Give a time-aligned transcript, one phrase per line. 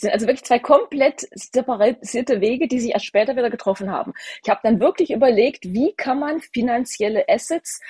[0.00, 4.12] Sind also wirklich zwei komplett separate Wege, die sich erst später wieder getroffen haben.
[4.42, 7.80] Ich habe dann wirklich überlegt, wie kann man finanzielle Assets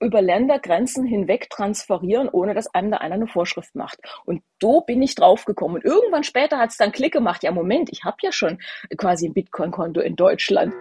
[0.00, 3.98] über Ländergrenzen hinweg transferieren, ohne dass einem da einer eine Vorschrift macht.
[4.24, 5.76] Und so bin ich draufgekommen.
[5.76, 7.42] Und irgendwann später hat es dann Klick gemacht.
[7.42, 8.58] Ja, Moment, ich habe ja schon
[8.96, 10.74] quasi ein Bitcoin-Konto in Deutschland.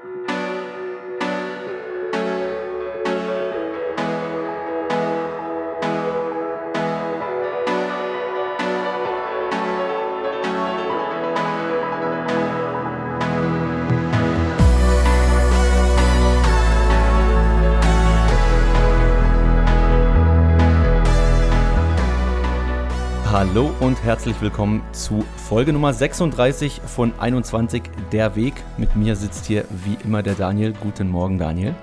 [23.54, 28.56] Hallo und herzlich willkommen zu Folge Nummer 36 von 21 Der Weg.
[28.78, 30.74] Mit mir sitzt hier wie immer der Daniel.
[30.74, 31.76] Guten Morgen, Daniel.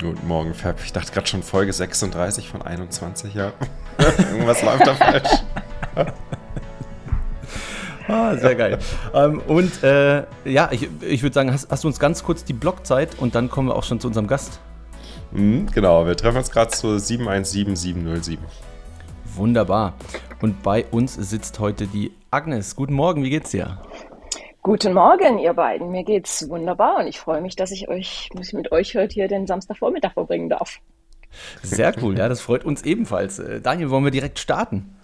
[0.00, 0.78] Guten Morgen, Fab.
[0.84, 3.52] Ich dachte gerade schon Folge 36 von 21, ja.
[4.30, 5.30] Irgendwas läuft da falsch.
[8.06, 8.78] ah, sehr geil.
[9.12, 12.52] Ähm, und äh, ja, ich, ich würde sagen, hast, hast, du uns ganz kurz die
[12.52, 14.60] Blockzeit und dann kommen wir auch schon zu unserem Gast.
[15.32, 18.38] Mhm, genau, wir treffen uns gerade zu 717707.
[19.34, 19.94] Wunderbar.
[20.40, 22.74] Und bei uns sitzt heute die Agnes.
[22.74, 23.78] Guten Morgen, wie geht's dir?
[24.62, 25.90] Guten Morgen, ihr beiden.
[25.90, 29.46] Mir geht's wunderbar und ich freue mich, dass ich euch mit euch heute hier den
[29.46, 30.80] Samstagvormittag verbringen darf.
[31.62, 33.38] Sehr cool, ja, das freut uns ebenfalls.
[33.38, 34.96] Äh, Daniel, wollen wir direkt starten?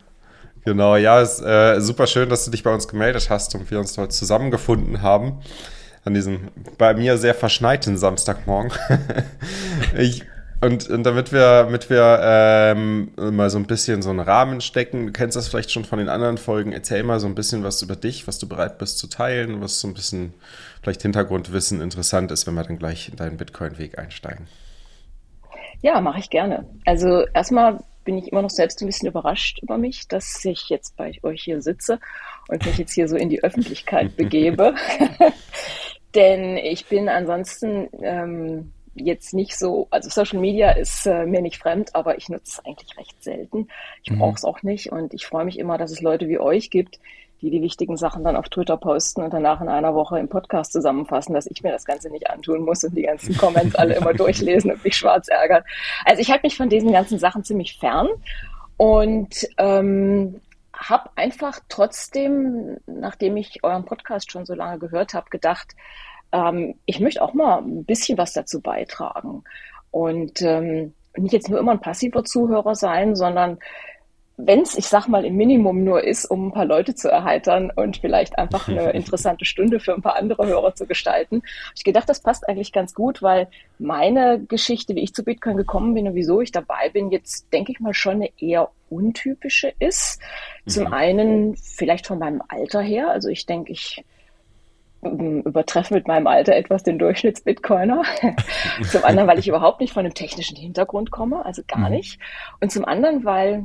[0.65, 3.79] Genau, ja, ist äh, super schön, dass du dich bei uns gemeldet hast und wir
[3.79, 5.41] uns heute zusammengefunden haben
[6.05, 6.49] an diesem
[6.79, 8.73] bei mir sehr verschneiten Samstagmorgen.
[9.99, 10.25] ich
[10.61, 15.07] und, und damit wir, damit wir ähm, mal so ein bisschen so einen Rahmen stecken,
[15.07, 17.83] du kennst das vielleicht schon von den anderen Folgen, erzähl mal so ein bisschen was
[17.83, 20.33] über dich, was du bereit bist zu teilen, was so ein bisschen
[20.83, 24.47] vielleicht Hintergrundwissen interessant ist, wenn wir dann gleich in deinen Bitcoin-Weg einsteigen.
[25.83, 26.67] Ja, mache ich gerne.
[26.87, 30.97] Also erstmal bin ich immer noch selbst ein bisschen überrascht über mich, dass ich jetzt
[30.97, 32.01] bei euch hier sitze
[32.49, 34.75] und mich jetzt hier so in die Öffentlichkeit begebe.
[36.15, 41.59] Denn ich bin ansonsten ähm, jetzt nicht so, also Social Media ist äh, mir nicht
[41.59, 43.69] fremd, aber ich nutze es eigentlich recht selten.
[44.03, 44.19] Ich mhm.
[44.19, 46.99] brauche es auch nicht und ich freue mich immer, dass es Leute wie euch gibt,
[47.43, 50.73] die die wichtigen Sachen dann auf Twitter posten und danach in einer Woche im Podcast
[50.73, 54.15] zusammenfassen, dass ich mir das Ganze nicht antun muss und die ganzen Comments alle immer
[54.15, 55.63] durchlesen und mich schwarz ärgern.
[56.05, 58.09] Also ich halte mich von diesen ganzen Sachen ziemlich fern
[58.79, 60.41] und ähm,
[60.75, 65.75] habe einfach trotzdem, nachdem ich euren Podcast schon so lange gehört habe, gedacht,
[66.37, 69.43] ähm, ich möchte auch mal ein bisschen was dazu beitragen.
[69.91, 73.59] Und ähm, nicht jetzt nur immer ein passiver Zuhörer sein, sondern
[74.39, 77.73] wenn es, ich sag mal, im Minimum nur ist, um ein paar Leute zu erheitern
[77.75, 81.41] und vielleicht einfach eine interessante Stunde für ein paar andere Hörer zu gestalten.
[81.75, 83.49] Ich gedacht, das passt eigentlich ganz gut, weil
[83.79, 87.73] meine Geschichte, wie ich zu Bitcoin gekommen bin und wieso ich dabei bin, jetzt denke
[87.73, 90.21] ich mal schon eine eher untypische ist.
[90.67, 90.93] Zum mhm.
[90.93, 93.11] einen vielleicht von meinem Alter her.
[93.11, 94.05] Also ich denke, ich
[95.45, 98.03] übertreffe mit meinem Alter etwas den Durchschnitts-Bitcoiner.
[98.91, 101.97] zum anderen, weil ich überhaupt nicht von einem technischen Hintergrund komme, also gar mhm.
[101.97, 102.21] nicht.
[102.61, 103.65] Und zum anderen, weil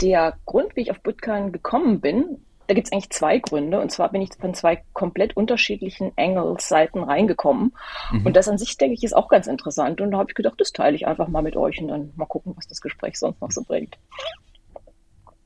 [0.00, 3.80] der Grund, wie ich auf Bitcoin gekommen bin, da gibt es eigentlich zwei Gründe.
[3.80, 7.74] Und zwar bin ich von zwei komplett unterschiedlichen Angles-Seiten reingekommen.
[8.10, 8.26] Mhm.
[8.26, 10.00] Und das an sich, denke ich, ist auch ganz interessant.
[10.00, 12.26] Und da habe ich gedacht, das teile ich einfach mal mit euch und dann mal
[12.26, 13.98] gucken, was das Gespräch sonst noch so bringt.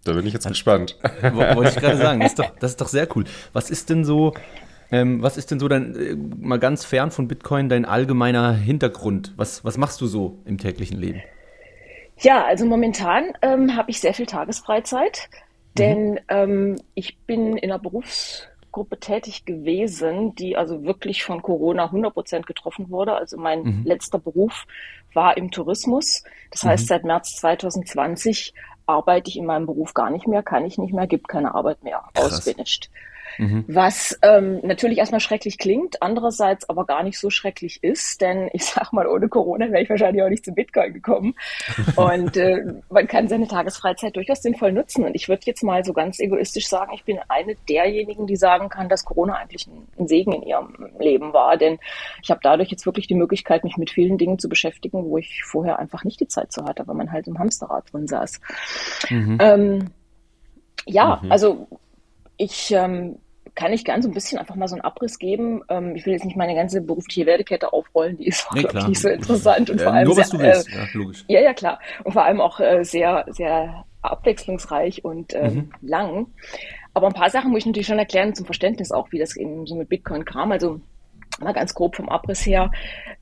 [0.05, 0.97] Da bin ich jetzt gespannt.
[1.23, 3.25] Wollte ich gerade sagen, das ist, doch, das ist doch sehr cool.
[3.53, 4.33] Was ist denn so
[4.91, 9.35] ähm, was ist denn so dein, äh, mal ganz fern von Bitcoin, dein allgemeiner Hintergrund?
[9.37, 11.23] Was, was machst du so im täglichen Leben?
[12.21, 15.29] Ja, also momentan ähm, habe ich sehr viel Tagesfreizeit,
[15.77, 16.19] denn mhm.
[16.29, 22.47] ähm, ich bin in einer Berufsgruppe tätig gewesen, die also wirklich von Corona 100 Prozent
[22.47, 23.15] getroffen wurde.
[23.15, 23.83] Also mein mhm.
[23.85, 24.67] letzter Beruf
[25.15, 26.25] war im Tourismus.
[26.51, 26.89] Das heißt, mhm.
[26.89, 28.53] seit März 2020
[28.87, 31.85] arbeite ich in meinem Beruf gar nicht mehr, kann ich nicht mehr, gibt keine Arbeit
[31.85, 32.91] mehr, ausfinished.
[33.37, 33.65] Mhm.
[33.69, 38.65] Was ähm, natürlich erstmal schrecklich klingt, andererseits aber gar nicht so schrecklich ist, denn ich
[38.65, 41.35] sag mal, ohne Corona wäre ich wahrscheinlich auch nicht zu Bitcoin gekommen.
[41.97, 45.05] und äh, man kann seine Tagesfreizeit durchaus sinnvoll nutzen.
[45.05, 48.69] Und ich würde jetzt mal so ganz egoistisch sagen, ich bin eine derjenigen, die sagen
[48.69, 51.57] kann, dass Corona eigentlich ein, ein Segen in ihrem Leben war.
[51.57, 51.79] Denn
[52.23, 55.45] ich habe dadurch jetzt wirklich die Möglichkeit, mich mit vielen Dingen zu beschäftigen, wo ich
[55.45, 58.41] vorher einfach nicht die Zeit zu hatte, weil man halt im Hamsterrad drin saß.
[59.11, 59.39] Mhm.
[59.41, 59.91] Ähm,
[60.87, 61.33] ja, mhm.
[61.33, 61.69] also
[62.37, 63.19] ich ähm,
[63.59, 65.63] kann ich gern so ein bisschen einfach mal so einen Abriss geben.
[65.69, 69.01] Ähm, ich will jetzt nicht meine ganze berufliche Werdekette aufrollen, die ist auch nee, nicht
[69.01, 70.69] so interessant und ja, vor allem nur, sehr, was du willst.
[70.69, 71.25] Äh, ja, logisch.
[71.27, 71.81] ja, ja, klar.
[72.05, 75.71] Und vor allem auch äh, sehr, sehr abwechslungsreich und ähm, mhm.
[75.83, 76.27] lang.
[76.95, 79.67] Aber ein paar Sachen muss ich natürlich schon erklären zum Verständnis auch, wie das eben
[79.67, 80.53] so mit Bitcoin kam.
[80.53, 80.81] Also
[81.41, 82.71] mal ganz grob vom Abriss her.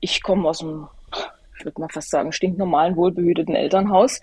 [0.01, 0.87] Ich komme aus einem
[1.57, 4.21] ich würde mal fast sagen, stinknormalen, wohlbehüteten Elternhaus,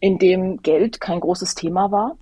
[0.00, 2.16] in dem Geld kein großes Thema war.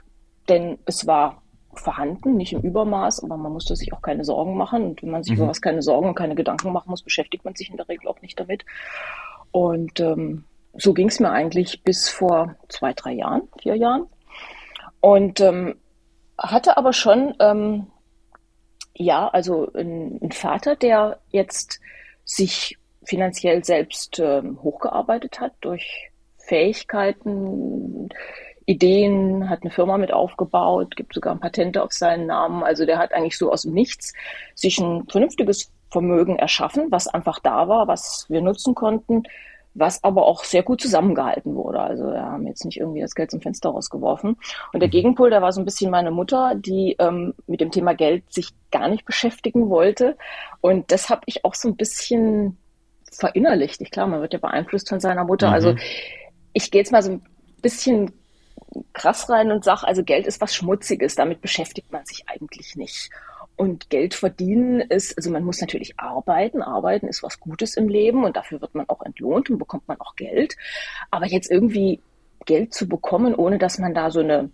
[0.50, 1.39] Denn es war
[1.74, 4.84] vorhanden, nicht im Übermaß, aber man musste sich auch keine Sorgen machen.
[4.84, 5.38] Und wenn man sich mhm.
[5.38, 8.08] über was keine Sorgen und keine Gedanken machen muss, beschäftigt man sich in der Regel
[8.08, 8.64] auch nicht damit.
[9.52, 10.44] Und ähm,
[10.74, 14.06] so ging es mir eigentlich bis vor zwei, drei Jahren, vier Jahren.
[15.00, 15.76] Und ähm,
[16.38, 17.86] hatte aber schon, ähm,
[18.94, 21.80] ja, also einen Vater, der jetzt
[22.24, 28.08] sich finanziell selbst ähm, hochgearbeitet hat durch Fähigkeiten,
[28.70, 32.62] Ideen, hat eine Firma mit aufgebaut, gibt sogar ein Patente auf seinen Namen.
[32.62, 34.12] Also der hat eigentlich so aus dem Nichts
[34.54, 39.24] sich ein vernünftiges Vermögen erschaffen, was einfach da war, was wir nutzen konnten,
[39.74, 41.80] was aber auch sehr gut zusammengehalten wurde.
[41.80, 44.36] Also wir haben jetzt nicht irgendwie das Geld zum Fenster rausgeworfen.
[44.72, 44.92] Und der mhm.
[44.92, 48.50] Gegenpol, der war so ein bisschen meine Mutter, die ähm, mit dem Thema Geld sich
[48.70, 50.16] gar nicht beschäftigen wollte.
[50.60, 52.56] Und das habe ich auch so ein bisschen
[53.10, 53.80] verinnerlicht.
[53.80, 55.48] Ich klar, man wird ja beeinflusst von seiner Mutter.
[55.48, 55.54] Mhm.
[55.54, 55.74] Also
[56.52, 57.22] ich gehe jetzt mal so ein
[57.62, 58.12] bisschen
[58.92, 63.10] krass rein und sage, also Geld ist was Schmutziges, damit beschäftigt man sich eigentlich nicht.
[63.56, 66.62] Und Geld verdienen ist, also man muss natürlich arbeiten.
[66.62, 70.00] Arbeiten ist was Gutes im Leben und dafür wird man auch entlohnt und bekommt man
[70.00, 70.56] auch Geld.
[71.10, 72.00] Aber jetzt irgendwie
[72.46, 74.50] Geld zu bekommen, ohne dass man da so eine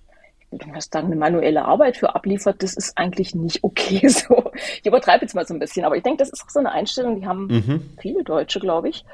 [0.51, 4.51] du hast dann eine manuelle Arbeit für abliefert, das ist eigentlich nicht okay so.
[4.81, 6.73] Ich übertreibe jetzt mal so ein bisschen, aber ich denke, das ist auch so eine
[6.73, 7.91] Einstellung, die haben mhm.
[8.01, 9.05] viele Deutsche, glaube ich.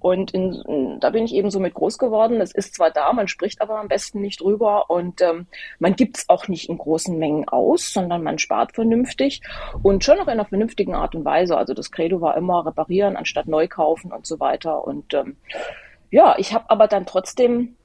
[0.00, 2.40] Und in, in, da bin ich eben so mit groß geworden.
[2.40, 5.46] Es ist zwar da, man spricht aber am besten nicht drüber und ähm,
[5.78, 9.42] man gibt es auch nicht in großen Mengen aus, sondern man spart vernünftig
[9.82, 11.56] und schon noch in einer vernünftigen Art und Weise.
[11.56, 14.86] Also das Credo war immer reparieren anstatt neu kaufen und so weiter.
[14.86, 15.36] Und ähm,
[16.10, 17.76] ja, ich habe aber dann trotzdem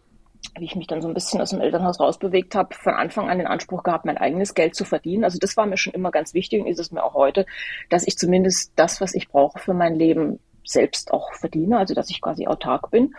[0.57, 3.37] wie ich mich dann so ein bisschen aus dem Elternhaus rausbewegt habe, von Anfang an
[3.37, 5.23] den Anspruch gehabt, mein eigenes Geld zu verdienen.
[5.23, 7.45] Also das war mir schon immer ganz wichtig und ist es mir auch heute,
[7.89, 12.09] dass ich zumindest das, was ich brauche für mein Leben, selbst auch verdiene, also dass
[12.09, 13.13] ich quasi autark bin.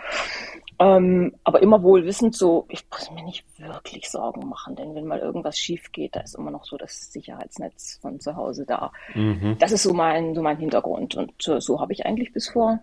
[0.79, 5.07] Ähm, aber immer wohl wissend so, ich muss mir nicht wirklich Sorgen machen, denn wenn
[5.07, 8.91] mal irgendwas schief geht, da ist immer noch so das Sicherheitsnetz von zu Hause da.
[9.15, 9.57] Mhm.
[9.61, 11.15] Das ist so mein, so mein Hintergrund.
[11.15, 12.81] Und äh, so habe ich eigentlich bis vor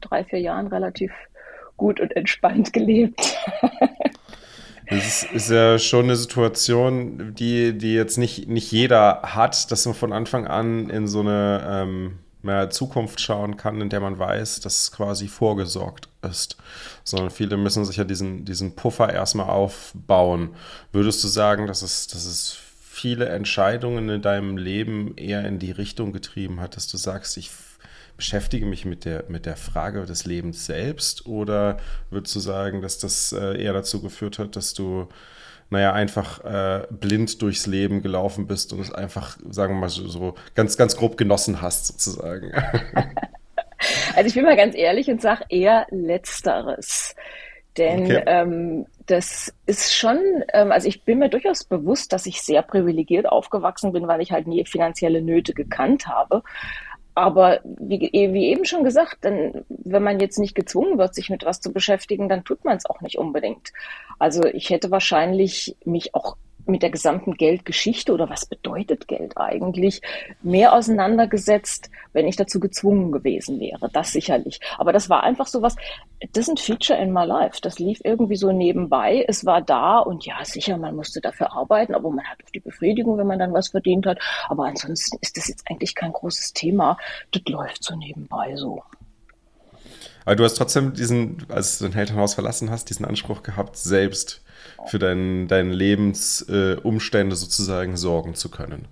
[0.00, 1.12] drei, vier Jahren relativ
[1.78, 3.38] gut und entspannt gelebt.
[4.90, 9.84] Das ist, ist, ja schon eine Situation, die, die jetzt nicht, nicht jeder hat, dass
[9.84, 14.18] man von Anfang an in so eine ähm, mehr Zukunft schauen kann, in der man
[14.18, 16.56] weiß, dass quasi vorgesorgt ist.
[17.04, 20.50] Sondern viele müssen sich ja diesen, diesen Puffer erstmal aufbauen.
[20.92, 25.70] Würdest du sagen, dass es, dass es viele Entscheidungen in deinem Leben eher in die
[25.70, 27.50] Richtung getrieben hat, dass du sagst, ich
[28.18, 31.78] beschäftige mich mit der, mit der Frage des Lebens selbst oder
[32.10, 35.08] würdest du sagen, dass das äh, eher dazu geführt hat, dass du,
[35.70, 40.06] naja, einfach äh, blind durchs Leben gelaufen bist und es einfach, sagen wir mal so,
[40.08, 42.52] so ganz, ganz grob genossen hast, sozusagen?
[44.16, 47.14] Also ich bin mal ganz ehrlich und sage eher Letzteres.
[47.76, 48.22] Denn okay.
[48.26, 50.18] ähm, das ist schon,
[50.52, 54.32] ähm, also ich bin mir durchaus bewusst, dass ich sehr privilegiert aufgewachsen bin, weil ich
[54.32, 56.42] halt nie finanzielle Nöte gekannt habe.
[57.18, 61.44] Aber wie, wie, eben schon gesagt, dann, wenn man jetzt nicht gezwungen wird, sich mit
[61.44, 63.72] was zu beschäftigen, dann tut man es auch nicht unbedingt.
[64.18, 66.36] Also ich hätte wahrscheinlich mich auch
[66.68, 70.02] mit der gesamten Geldgeschichte oder was bedeutet Geld eigentlich
[70.42, 73.88] mehr auseinandergesetzt, wenn ich dazu gezwungen gewesen wäre.
[73.92, 74.60] Das sicherlich.
[74.78, 75.76] Aber das war einfach so was,
[76.32, 77.58] das ist ein Feature in my life.
[77.62, 79.24] Das lief irgendwie so nebenbei.
[79.26, 82.60] Es war da und ja, sicher, man musste dafür arbeiten, aber man hat auch die
[82.60, 84.18] Befriedigung, wenn man dann was verdient hat.
[84.48, 86.96] Aber ansonsten ist das jetzt eigentlich kein großes Thema.
[87.32, 88.82] Das läuft so nebenbei so.
[90.24, 94.42] Aber du hast trotzdem diesen, als du dein Elternhaus verlassen hast, diesen Anspruch gehabt, selbst
[94.86, 98.88] für dein, deine Lebensumstände äh, sozusagen sorgen zu können.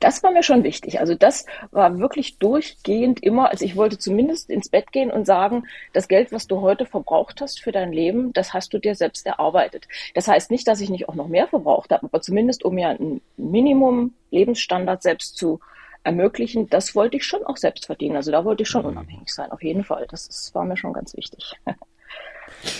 [0.00, 1.00] Das war mir schon wichtig.
[1.00, 5.64] Also das war wirklich durchgehend immer, also ich wollte zumindest ins Bett gehen und sagen,
[5.92, 9.26] das Geld, was du heute verbraucht hast für dein Leben, das hast du dir selbst
[9.26, 9.86] erarbeitet.
[10.14, 12.88] Das heißt nicht, dass ich nicht auch noch mehr verbraucht habe, aber zumindest um mir
[12.88, 15.60] ein Minimum Lebensstandard selbst zu
[16.02, 18.16] ermöglichen, das wollte ich schon auch selbst verdienen.
[18.16, 18.88] Also da wollte ich schon mhm.
[18.88, 20.06] unabhängig sein, auf jeden Fall.
[20.10, 21.54] Das, das war mir schon ganz wichtig.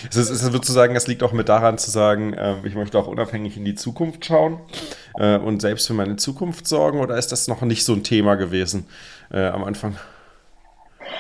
[0.09, 2.75] Es ist, es wird zu sagen, es liegt auch mit daran zu sagen, äh, ich
[2.75, 4.61] möchte auch unabhängig in die Zukunft schauen
[5.19, 8.35] äh, und selbst für meine Zukunft sorgen oder ist das noch nicht so ein Thema
[8.35, 8.87] gewesen
[9.31, 9.97] äh, am Anfang?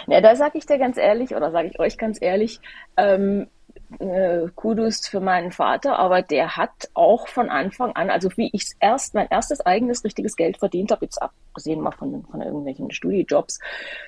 [0.07, 2.61] Ja, da sage ich dir ganz ehrlich oder sage ich euch ganz ehrlich,
[2.97, 3.49] ähm,
[3.99, 8.73] äh, Kudos für meinen Vater, aber der hat auch von Anfang an, also wie ich
[8.81, 13.61] erst mein erstes eigenes richtiges Geld verdient habe, jetzt abgesehen mal von, von irgendwelchen Studiejobs,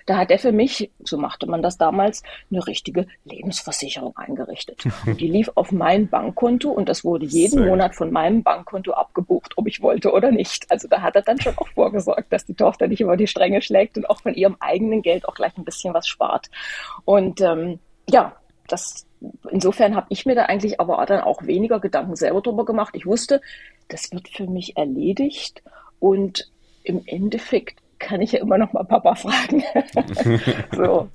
[0.06, 4.85] da hat er für mich, so machte man das damals, eine richtige Lebensversicherung eingerichtet.
[5.06, 7.66] Und die lief auf mein Bankkonto und das wurde jeden Sehr.
[7.66, 10.71] Monat von meinem Bankkonto abgebucht, ob ich wollte oder nicht.
[10.71, 13.62] Also da hat er dann schon auch vorgesorgt, dass die Tochter nicht über die Stränge
[13.62, 16.50] schlägt und auch von ihrem eigenen Geld auch gleich ein bisschen was spart.
[17.04, 17.78] Und ähm,
[18.09, 18.37] ja,
[18.68, 19.06] das
[19.50, 22.95] insofern habe ich mir da eigentlich aber dann auch weniger Gedanken selber drüber gemacht.
[22.97, 23.40] Ich wusste,
[23.88, 25.62] das wird für mich erledigt
[25.99, 26.50] und
[26.83, 29.62] im Endeffekt kann ich ja immer noch mal Papa fragen.
[30.76, 31.09] so.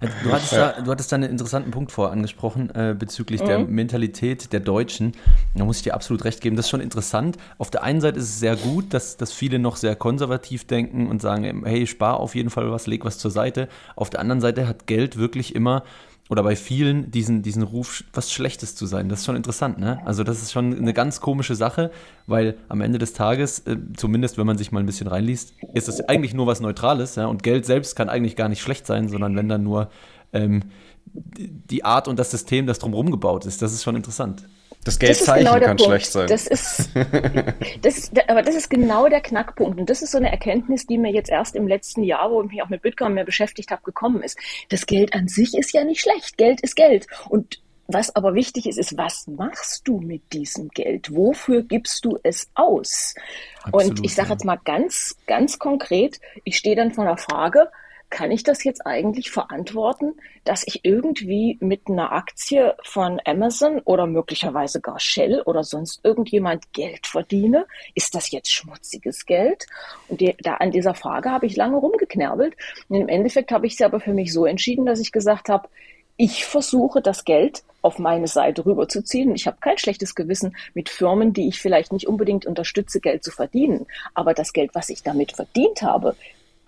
[0.00, 3.46] Also, du, hattest da, du hattest da einen interessanten Punkt vor angesprochen äh, bezüglich mhm.
[3.46, 5.12] der Mentalität der Deutschen.
[5.54, 6.56] Da muss ich dir absolut recht geben.
[6.56, 7.36] Das ist schon interessant.
[7.58, 11.08] Auf der einen Seite ist es sehr gut, dass, dass viele noch sehr konservativ denken
[11.08, 13.68] und sagen, hey, spar auf jeden Fall was, leg was zur Seite.
[13.96, 15.84] Auf der anderen Seite hat Geld wirklich immer
[16.30, 19.08] oder bei vielen diesen, diesen Ruf, was Schlechtes zu sein.
[19.08, 20.00] Das ist schon interessant, ne?
[20.06, 21.90] Also das ist schon eine ganz komische Sache,
[22.26, 25.88] weil am Ende des Tages, äh, zumindest wenn man sich mal ein bisschen reinliest, ist
[25.88, 27.26] es eigentlich nur was Neutrales, ja?
[27.26, 29.90] Und Geld selbst kann eigentlich gar nicht schlecht sein, sondern wenn dann nur
[30.32, 30.62] ähm,
[31.04, 33.60] die Art und das System, das drumherum gebaut ist.
[33.60, 34.44] Das ist schon interessant.
[34.84, 35.82] Das Geldzeichen genau kann Punkt.
[35.82, 36.28] schlecht sein.
[36.28, 36.90] Das ist,
[37.82, 39.80] das ist, aber das ist genau der Knackpunkt.
[39.80, 42.50] Und das ist so eine Erkenntnis, die mir jetzt erst im letzten Jahr, wo ich
[42.50, 44.38] mich auch mit Bitcoin mehr beschäftigt habe, gekommen ist.
[44.68, 46.36] Das Geld an sich ist ja nicht schlecht.
[46.36, 47.06] Geld ist Geld.
[47.28, 51.14] Und was aber wichtig ist, ist, was machst du mit diesem Geld?
[51.14, 53.14] Wofür gibst du es aus?
[53.62, 57.70] Absolut, und ich sage jetzt mal ganz, ganz konkret, ich stehe dann vor einer Frage,
[58.10, 64.06] kann ich das jetzt eigentlich verantworten, dass ich irgendwie mit einer Aktie von Amazon oder
[64.06, 67.66] möglicherweise gar Shell oder sonst irgendjemand Geld verdiene?
[67.94, 69.66] Ist das jetzt schmutziges Geld?
[70.08, 72.54] Und die, da an dieser Frage habe ich lange rumgeknerbelt.
[72.88, 75.68] Und im Endeffekt habe ich es aber für mich so entschieden, dass ich gesagt habe,
[76.16, 79.34] ich versuche das Geld auf meine Seite rüberzuziehen.
[79.34, 83.30] Ich habe kein schlechtes Gewissen mit Firmen, die ich vielleicht nicht unbedingt unterstütze, Geld zu
[83.30, 83.86] verdienen.
[84.14, 86.14] Aber das Geld, was ich damit verdient habe,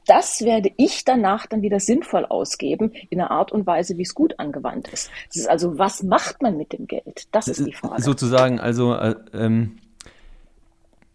[0.06, 4.14] das werde ich danach dann wieder sinnvoll ausgeben in einer Art und Weise, wie es
[4.14, 5.10] gut angewandt ist.
[5.28, 7.28] Das ist also, was macht man mit dem Geld?
[7.32, 8.02] Das ist die Frage.
[8.02, 9.78] Sozusagen, also äh, ähm,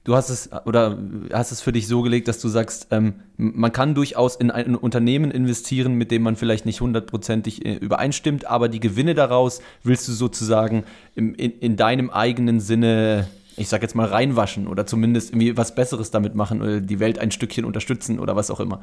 [0.04, 0.98] du hast es oder
[1.32, 4.76] hast es für dich so gelegt, dass du sagst, ähm, man kann durchaus in ein
[4.76, 10.08] Unternehmen investieren, mit dem man vielleicht nicht hundertprozentig äh, übereinstimmt, aber die Gewinne daraus willst
[10.08, 10.84] du sozusagen
[11.16, 13.28] im, in, in deinem eigenen Sinne
[13.62, 17.20] ich sag jetzt mal, reinwaschen oder zumindest irgendwie was Besseres damit machen oder die Welt
[17.20, 18.82] ein Stückchen unterstützen oder was auch immer.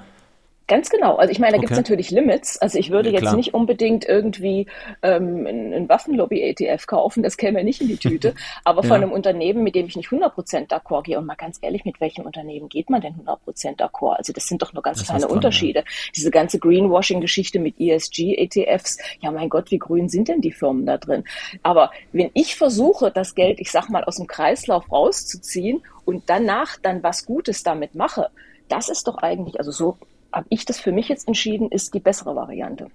[0.68, 1.16] Ganz genau.
[1.16, 1.62] Also ich meine, da okay.
[1.62, 2.58] gibt es natürlich Limits.
[2.58, 4.66] Also ich würde ja, jetzt nicht unbedingt irgendwie
[5.02, 8.34] ähm, einen Waffenlobby-ETF kaufen, das käme nicht in die Tüte.
[8.64, 8.88] Aber ja.
[8.88, 12.02] von einem Unternehmen, mit dem ich nicht 100% d'accord gehe, und mal ganz ehrlich, mit
[12.02, 14.16] welchem Unternehmen geht man denn 100% d'accord?
[14.16, 15.80] Also das sind doch nur ganz das kleine dran, Unterschiede.
[15.80, 15.84] Ja.
[16.14, 20.98] Diese ganze Greenwashing-Geschichte mit ESG-ETFs, ja mein Gott, wie grün sind denn die Firmen da
[20.98, 21.24] drin?
[21.62, 26.76] Aber wenn ich versuche, das Geld, ich sag mal, aus dem Kreislauf rauszuziehen und danach
[26.76, 28.28] dann was Gutes damit mache,
[28.68, 29.96] das ist doch eigentlich, also so
[30.32, 32.88] habe ich das für mich jetzt entschieden, ist die bessere Variante.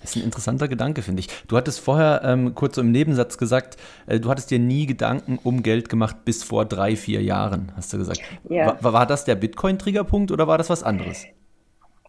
[0.00, 1.28] Das ist ein interessanter Gedanke, finde ich.
[1.48, 3.76] Du hattest vorher ähm, kurz so im Nebensatz gesagt,
[4.06, 7.92] äh, du hattest dir nie Gedanken um Geld gemacht bis vor drei, vier Jahren, hast
[7.92, 8.20] du gesagt.
[8.48, 8.78] Ja.
[8.82, 11.24] War, war das der Bitcoin-Triggerpunkt oder war das was anderes?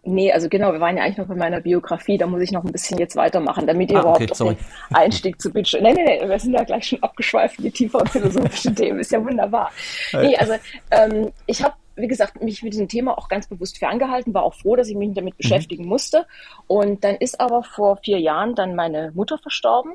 [0.04, 2.64] Nee, also genau, wir waren ja eigentlich noch bei meiner Biografie, da muss ich noch
[2.64, 4.56] ein bisschen jetzt weitermachen, damit ihr ah, überhaupt den
[4.94, 5.82] Einstieg zu Bitcoin.
[5.82, 9.12] Nee, nee, nee, wir sind ja gleich schon abgeschweift in die tieferen philosophischen Themen, ist
[9.12, 9.70] ja wunderbar.
[10.12, 10.54] Nee, also
[10.90, 14.54] ähm, ich habe wie gesagt, mich mit diesem Thema auch ganz bewusst ferngehalten, war auch
[14.54, 15.38] froh, dass ich mich damit mhm.
[15.38, 16.26] beschäftigen musste.
[16.66, 19.92] Und dann ist aber vor vier Jahren dann meine Mutter verstorben.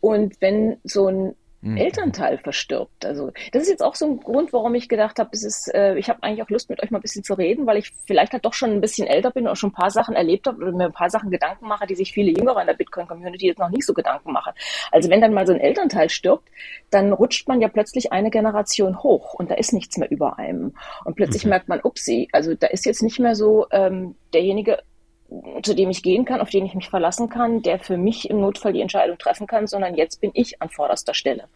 [0.00, 1.34] Und wenn so ein
[1.66, 1.76] mhm.
[1.76, 3.04] Elternteil verstirbt.
[3.04, 5.30] Also das ist jetzt auch so ein Grund, warum ich gedacht habe,
[5.74, 7.92] äh, ich habe eigentlich auch Lust, mit euch mal ein bisschen zu reden, weil ich
[8.06, 10.62] vielleicht halt doch schon ein bisschen älter bin und schon ein paar Sachen erlebt habe
[10.62, 13.58] oder mir ein paar Sachen Gedanken mache, die sich viele Jüngere in der Bitcoin-Community jetzt
[13.58, 14.52] noch nicht so Gedanken machen.
[14.92, 16.48] Also wenn dann mal so ein Elternteil stirbt,
[16.90, 20.74] dann rutscht man ja plötzlich eine Generation hoch und da ist nichts mehr über einem.
[21.04, 21.50] Und plötzlich mhm.
[21.50, 24.78] merkt man, upsie, also da ist jetzt nicht mehr so ähm, derjenige,
[25.62, 28.40] zu dem ich gehen kann, auf den ich mich verlassen kann, der für mich im
[28.40, 31.48] Notfall die Entscheidung treffen kann, sondern jetzt bin ich an vorderster Stelle.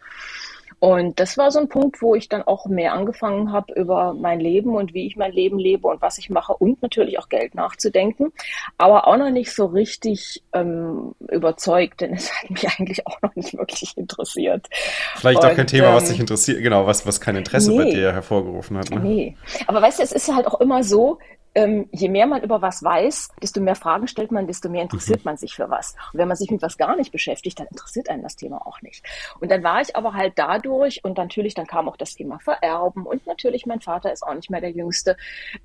[0.80, 4.40] Und das war so ein Punkt, wo ich dann auch mehr angefangen habe, über mein
[4.40, 7.54] Leben und wie ich mein Leben lebe und was ich mache und natürlich auch Geld
[7.54, 8.32] nachzudenken,
[8.78, 13.36] aber auch noch nicht so richtig ähm, überzeugt, denn es hat mich eigentlich auch noch
[13.36, 14.68] nicht wirklich interessiert.
[15.16, 17.76] Vielleicht und, auch kein Thema, ähm, was dich interessiert, genau, was, was kein Interesse nee,
[17.76, 18.90] bei dir hervorgerufen hat.
[18.90, 19.00] Ne?
[19.00, 19.36] Nee,
[19.66, 21.18] aber weißt du, es ist halt auch immer so,
[21.54, 25.20] ähm, je mehr man über was weiß, desto mehr Fragen stellt man, desto mehr interessiert
[25.20, 25.30] mhm.
[25.30, 25.94] man sich für was.
[26.12, 28.80] Und wenn man sich mit was gar nicht beschäftigt, dann interessiert einen das Thema auch
[28.82, 29.04] nicht.
[29.40, 33.06] Und dann war ich aber halt dadurch und natürlich, dann kam auch das Thema Vererben
[33.06, 35.16] und natürlich, mein Vater ist auch nicht mehr der Jüngste,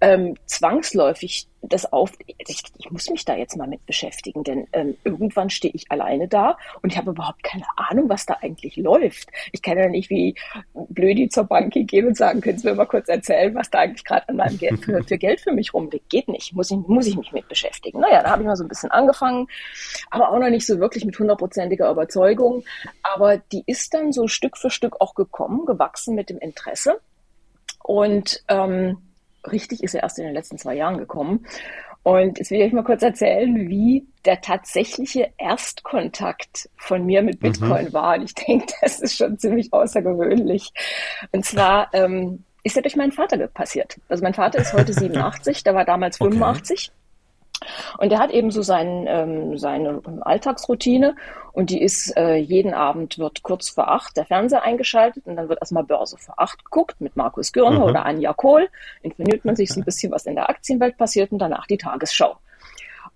[0.01, 4.98] ähm, zwangsläufig das auf, ich, ich, muss mich da jetzt mal mit beschäftigen, denn ähm,
[5.03, 9.29] irgendwann stehe ich alleine da und ich habe überhaupt keine Ahnung, was da eigentlich läuft.
[9.51, 10.36] Ich kann ja nicht wie
[10.74, 14.05] Blödi zur Bank gehen und sagen, können Sie mir mal kurz erzählen, was da eigentlich
[14.05, 16.10] gerade an meinem Geld für, für Geld für mich rumliegt.
[16.10, 18.00] Geht nicht, muss ich, muss ich mich mit beschäftigen.
[18.00, 19.48] Naja, da habe ich mal so ein bisschen angefangen,
[20.10, 22.63] aber auch noch nicht so wirklich mit hundertprozentiger Überzeugung.
[23.03, 27.00] Aber die ist dann so Stück für Stück auch gekommen, gewachsen mit dem Interesse.
[27.84, 28.98] Und ähm,
[29.51, 31.45] richtig ist er erst in den letzten zwei Jahren gekommen.
[32.03, 37.41] Und jetzt will ich euch mal kurz erzählen, wie der tatsächliche Erstkontakt von mir mit
[37.41, 37.51] mhm.
[37.51, 37.93] Bitcoin mhm.
[37.93, 38.15] war.
[38.15, 40.71] Und ich denke, das ist schon ziemlich außergewöhnlich.
[41.31, 43.99] Und zwar ähm, ist er durch meinen Vater passiert.
[44.07, 46.91] Also mein Vater ist heute 87, der war damals 85.
[46.91, 47.04] Okay.
[47.97, 51.15] Und er hat eben so sein, ähm, seine Alltagsroutine
[51.53, 55.50] und die ist, äh, jeden Abend wird kurz vor acht der Fernseher eingeschaltet und dann
[55.50, 57.83] wird erstmal Börse vor acht geguckt mit Markus Gürner mhm.
[57.83, 58.69] oder Anja Kohl.
[59.01, 62.38] Informiert man sich so ein bisschen, was in der Aktienwelt passiert und danach die Tagesschau.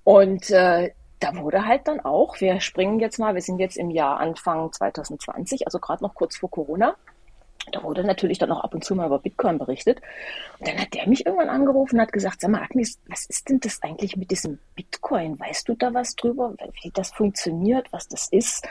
[0.04, 3.90] Und äh, da wurde halt dann auch, wir springen jetzt mal, wir sind jetzt im
[3.92, 6.96] Jahr Anfang 2020, also gerade noch kurz vor Corona,
[7.72, 10.02] da wurde natürlich dann auch ab und zu mal über Bitcoin berichtet.
[10.60, 13.50] Und dann hat der mich irgendwann angerufen und hat gesagt, sag mal, Agnes, was ist
[13.50, 15.40] denn das eigentlich mit diesem Bitcoin?
[15.40, 18.68] Weißt du da was drüber, wie das funktioniert, was das ist?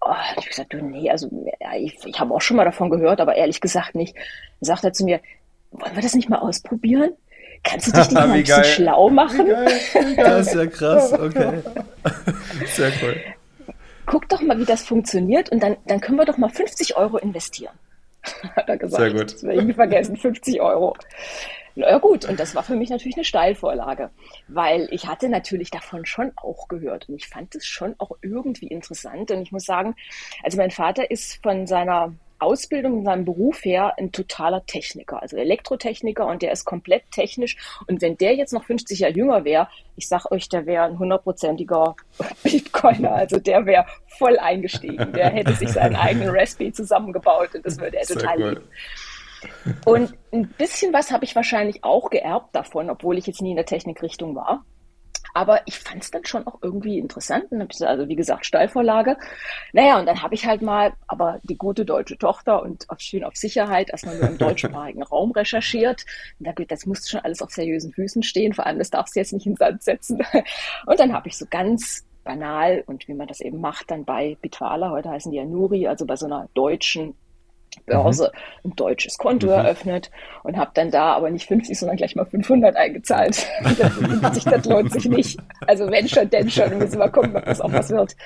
[0.00, 1.28] Oh, ich habe gesagt, du, nee, also
[1.60, 4.14] ja, ich, ich habe auch schon mal davon gehört, aber ehrlich gesagt nicht.
[4.14, 5.20] Dann sagt er zu mir,
[5.70, 7.12] wollen wir das nicht mal ausprobieren?
[7.62, 9.46] Kannst du dich nicht mal ein bisschen schlau machen?
[9.46, 10.24] Wie geil, wie geil.
[10.24, 11.62] Das ist ja krass, okay.
[12.66, 13.16] Sehr cool.
[14.06, 17.18] Guck doch mal, wie das funktioniert und dann, dann können wir doch mal 50 Euro
[17.18, 17.72] investieren.
[18.56, 19.02] hat er gesagt.
[19.02, 19.34] Sehr gut.
[19.34, 20.94] Das werde ich nie vergessen, 50 Euro.
[21.74, 24.10] Ja gut, und das war für mich natürlich eine Steilvorlage,
[24.48, 28.66] weil ich hatte natürlich davon schon auch gehört und ich fand es schon auch irgendwie
[28.66, 29.94] interessant und ich muss sagen,
[30.42, 35.36] also mein Vater ist von seiner Ausbildung, in seinem Beruf her ein totaler Techniker, also
[35.36, 37.56] Elektrotechniker und der ist komplett technisch.
[37.86, 40.98] Und wenn der jetzt noch 50 Jahre jünger wäre, ich sag euch, der wäre ein
[40.98, 41.96] hundertprozentiger
[42.42, 43.86] Bitcoiner, also der wäre
[44.18, 45.12] voll eingestiegen.
[45.12, 48.48] Der hätte sich seinen eigenen Raspberry zusammengebaut und das würde er total cool.
[48.50, 48.64] lieben.
[49.84, 53.56] Und ein bisschen was habe ich wahrscheinlich auch geerbt davon, obwohl ich jetzt nie in
[53.56, 54.64] der Technikrichtung war.
[55.34, 57.46] Aber ich fand es dann schon auch irgendwie interessant.
[57.82, 59.16] Also wie gesagt, Steilvorlage.
[59.72, 63.24] Naja, und dann habe ich halt mal, aber die gute deutsche Tochter und auf, schön
[63.24, 66.04] auf Sicherheit erstmal nur im deutschsprachigen Raum recherchiert.
[66.38, 68.52] Und da, das muss schon alles auf seriösen Füßen stehen.
[68.52, 70.22] Vor allem, das darfst du jetzt nicht in den Sand setzen.
[70.86, 74.36] Und dann habe ich so ganz banal und wie man das eben macht, dann bei
[74.40, 77.14] Bitwala, heute heißen die ja Nuri, also bei so einer deutschen
[77.86, 78.70] Börse mhm.
[78.70, 79.52] ein deutsches Konto mhm.
[79.52, 80.10] eröffnet
[80.42, 83.46] und habe dann da aber nicht 50, sondern gleich mal 500 eingezahlt.
[84.22, 85.40] das, das lohnt sich nicht.
[85.66, 86.70] Also wenn schon, denn schon.
[86.70, 88.16] Wir müssen mal gucken, ob das auch was wird.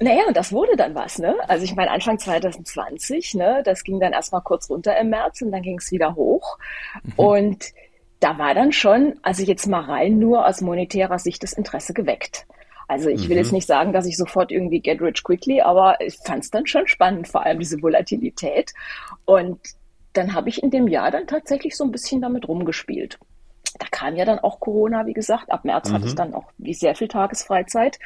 [0.00, 1.36] Naja, und das wurde dann was, ne?
[1.46, 5.52] Also ich meine, Anfang 2020, ne, das ging dann erstmal kurz runter im März und
[5.52, 6.58] dann ging es wieder hoch.
[7.04, 7.12] Mhm.
[7.16, 7.64] Und
[8.18, 12.46] da war dann schon, also jetzt mal rein nur aus monetärer Sicht das Interesse geweckt.
[12.92, 13.42] Also ich will mhm.
[13.42, 16.66] jetzt nicht sagen, dass ich sofort irgendwie get rich quickly, aber ich fand es dann
[16.66, 18.74] schon spannend, vor allem diese Volatilität.
[19.24, 19.58] Und
[20.12, 23.18] dann habe ich in dem Jahr dann tatsächlich so ein bisschen damit rumgespielt.
[23.78, 25.50] Da kam ja dann auch Corona, wie gesagt.
[25.50, 25.94] Ab März mhm.
[25.94, 26.16] hatte ich mhm.
[26.16, 27.98] dann auch wie sehr viel Tagesfreizeit.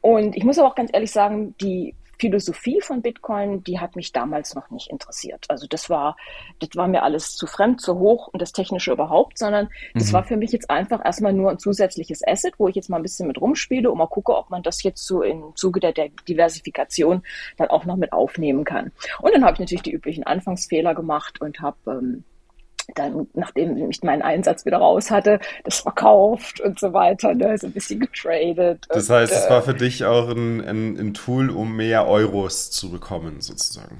[0.00, 4.12] Und ich muss aber auch ganz ehrlich sagen, die Philosophie von Bitcoin, die hat mich
[4.12, 5.44] damals noch nicht interessiert.
[5.48, 6.16] Also das war,
[6.58, 10.12] das war mir alles zu fremd, zu hoch und das Technische überhaupt, sondern das mhm.
[10.14, 13.02] war für mich jetzt einfach erstmal nur ein zusätzliches Asset, wo ich jetzt mal ein
[13.02, 16.08] bisschen mit rumspiele und mal gucke, ob man das jetzt so im Zuge der, der
[16.28, 17.22] Diversifikation
[17.56, 18.92] dann auch noch mit aufnehmen kann.
[19.20, 22.24] Und dann habe ich natürlich die üblichen Anfangsfehler gemacht und habe ähm,
[22.94, 27.66] dann, nachdem ich meinen Einsatz wieder raus hatte, das verkauft und so weiter, ne, so
[27.66, 28.86] ein bisschen getradet.
[28.88, 32.70] Das und, heißt, es war für dich auch ein, ein, ein Tool, um mehr Euros
[32.70, 33.98] zu bekommen, sozusagen.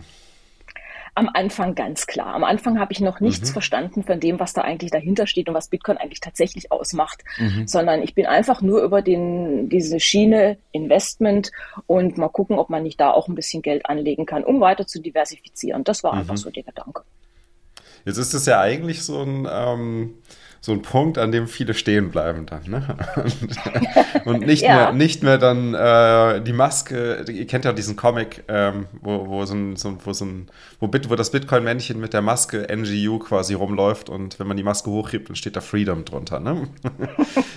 [1.14, 2.28] Am Anfang ganz klar.
[2.28, 3.52] Am Anfang habe ich noch nichts mhm.
[3.54, 7.66] verstanden von dem, was da eigentlich dahinter steht und was Bitcoin eigentlich tatsächlich ausmacht, mhm.
[7.66, 11.50] sondern ich bin einfach nur über den, diese Schiene Investment
[11.88, 14.86] und mal gucken, ob man nicht da auch ein bisschen Geld anlegen kann, um weiter
[14.86, 15.82] zu diversifizieren.
[15.82, 16.20] Das war mhm.
[16.20, 17.02] einfach so der Gedanke.
[18.08, 20.14] Jetzt ist es ja eigentlich so ein, ähm,
[20.60, 22.62] so ein Punkt, an dem viele stehen bleiben dann.
[22.66, 22.96] Ne?
[23.16, 24.74] Und, und nicht, ja.
[24.74, 29.44] mehr, nicht mehr dann äh, die Maske, ihr kennt ja diesen Comic, ähm, wo, wo,
[29.46, 30.48] so ein, so, wo, so ein,
[30.80, 34.64] wo, Bit, wo das Bitcoin-Männchen mit der Maske NGU quasi rumläuft und wenn man die
[34.64, 36.40] Maske hochhebt, dann steht da Freedom drunter.
[36.40, 36.68] Ne?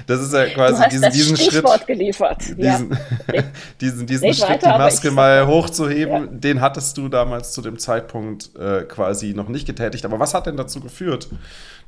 [0.07, 1.87] Das ist ja quasi diesen, diesen Schritt.
[1.87, 2.41] geliefert.
[2.57, 2.97] Diesen,
[3.31, 3.43] ja.
[3.79, 6.27] diesen, diesen Schritt, weiter, die Maske mal hochzuheben, ja.
[6.27, 10.03] den hattest du damals zu dem Zeitpunkt äh, quasi noch nicht getätigt.
[10.03, 11.29] Aber was hat denn dazu geführt,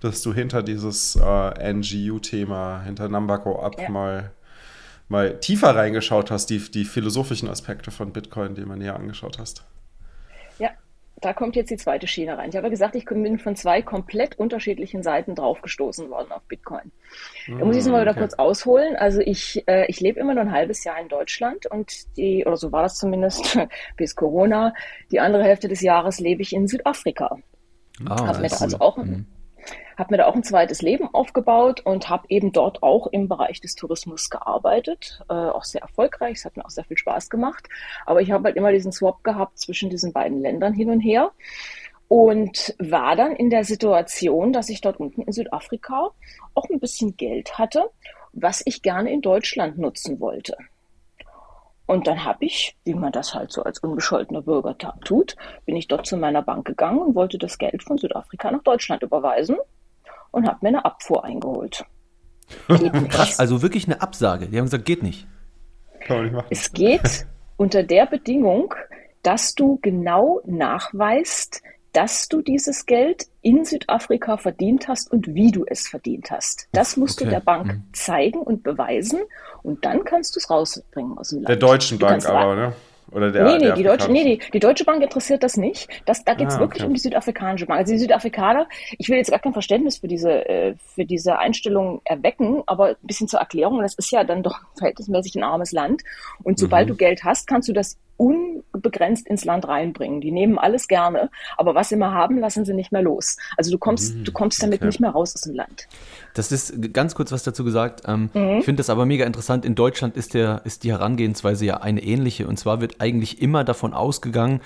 [0.03, 3.89] dass du hinter dieses äh, NGU-Thema, hinter Number Go Up ja.
[3.89, 4.31] mal,
[5.07, 9.63] mal tiefer reingeschaut hast, die, die philosophischen Aspekte von Bitcoin, die man näher angeschaut hast.
[10.59, 10.71] Ja,
[11.21, 12.49] da kommt jetzt die zweite Schiene rein.
[12.49, 16.91] Ich habe gesagt, ich bin von zwei komplett unterschiedlichen Seiten draufgestoßen worden auf Bitcoin.
[17.47, 18.19] Da muss ich es mal wieder okay.
[18.19, 18.95] kurz ausholen.
[18.97, 22.57] Also ich, äh, ich lebe immer nur ein halbes Jahr in Deutschland und die, oder
[22.57, 23.57] so war das zumindest
[23.97, 24.73] bis Corona,
[25.11, 27.37] die andere Hälfte des Jahres lebe ich in Südafrika.
[28.05, 29.27] Ah, habe mir da also auch mhm
[29.97, 33.61] habe mir da auch ein zweites Leben aufgebaut und habe eben dort auch im Bereich
[33.61, 36.37] des Tourismus gearbeitet, äh, auch sehr erfolgreich.
[36.37, 37.67] Es hat mir auch sehr viel Spaß gemacht.
[38.05, 41.31] Aber ich habe halt immer diesen Swap gehabt zwischen diesen beiden Ländern hin und her.
[42.07, 46.11] und war dann in der Situation, dass ich dort unten in Südafrika
[46.53, 47.89] auch ein bisschen Geld hatte,
[48.33, 50.55] was ich gerne in Deutschland nutzen wollte.
[51.85, 55.87] Und dann habe ich, wie man das halt so als unbescholtener Bürger tut, bin ich
[55.87, 59.57] dort zu meiner Bank gegangen und wollte das Geld von Südafrika nach Deutschland überweisen
[60.33, 61.85] und habe mir eine Abfuhr eingeholt.
[63.09, 64.47] Krass, also wirklich eine Absage.
[64.47, 65.27] Die haben gesagt, geht nicht.
[66.09, 66.47] Nicht machen.
[66.49, 68.73] Es geht unter der Bedingung,
[69.21, 71.61] dass du genau nachweist,
[71.93, 76.67] dass du dieses Geld in Südafrika verdient hast und wie du es verdient hast.
[76.71, 77.25] Das musst okay.
[77.25, 77.83] du der Bank mhm.
[77.93, 79.19] zeigen und beweisen
[79.61, 81.49] und dann kannst du es rausbringen aus dem Land.
[81.49, 82.73] Der deutschen Bank aber, ne?
[83.13, 85.87] Oder der, nee, nee, der die Deutsche, nee, die, die Deutsche Bank interessiert das nicht.
[86.05, 86.87] Das, da geht es ah, wirklich okay.
[86.87, 87.79] um die südafrikanische Bank.
[87.79, 92.01] Also die Südafrikaner, ich will jetzt gar kein Verständnis für diese, äh, für diese Einstellung
[92.05, 96.01] erwecken, aber ein bisschen zur Erklärung, das ist ja dann doch verhältnismäßig ein armes Land.
[96.43, 96.91] Und sobald mhm.
[96.91, 100.21] du Geld hast, kannst du das unbegrenzt ins Land reinbringen.
[100.21, 103.37] Die nehmen alles gerne, aber was sie mal haben, lassen sie nicht mehr los.
[103.57, 104.87] Also du kommst, mhm, du kommst damit okay.
[104.87, 105.87] nicht mehr raus aus dem Land.
[106.33, 108.03] Das ist ganz kurz was dazu gesagt.
[108.07, 108.59] Ähm, mhm.
[108.59, 109.65] Ich finde das aber mega interessant.
[109.65, 112.47] In Deutschland ist, der, ist die Herangehensweise ja eine ähnliche.
[112.47, 114.61] Und zwar wird eigentlich immer davon ausgegangen,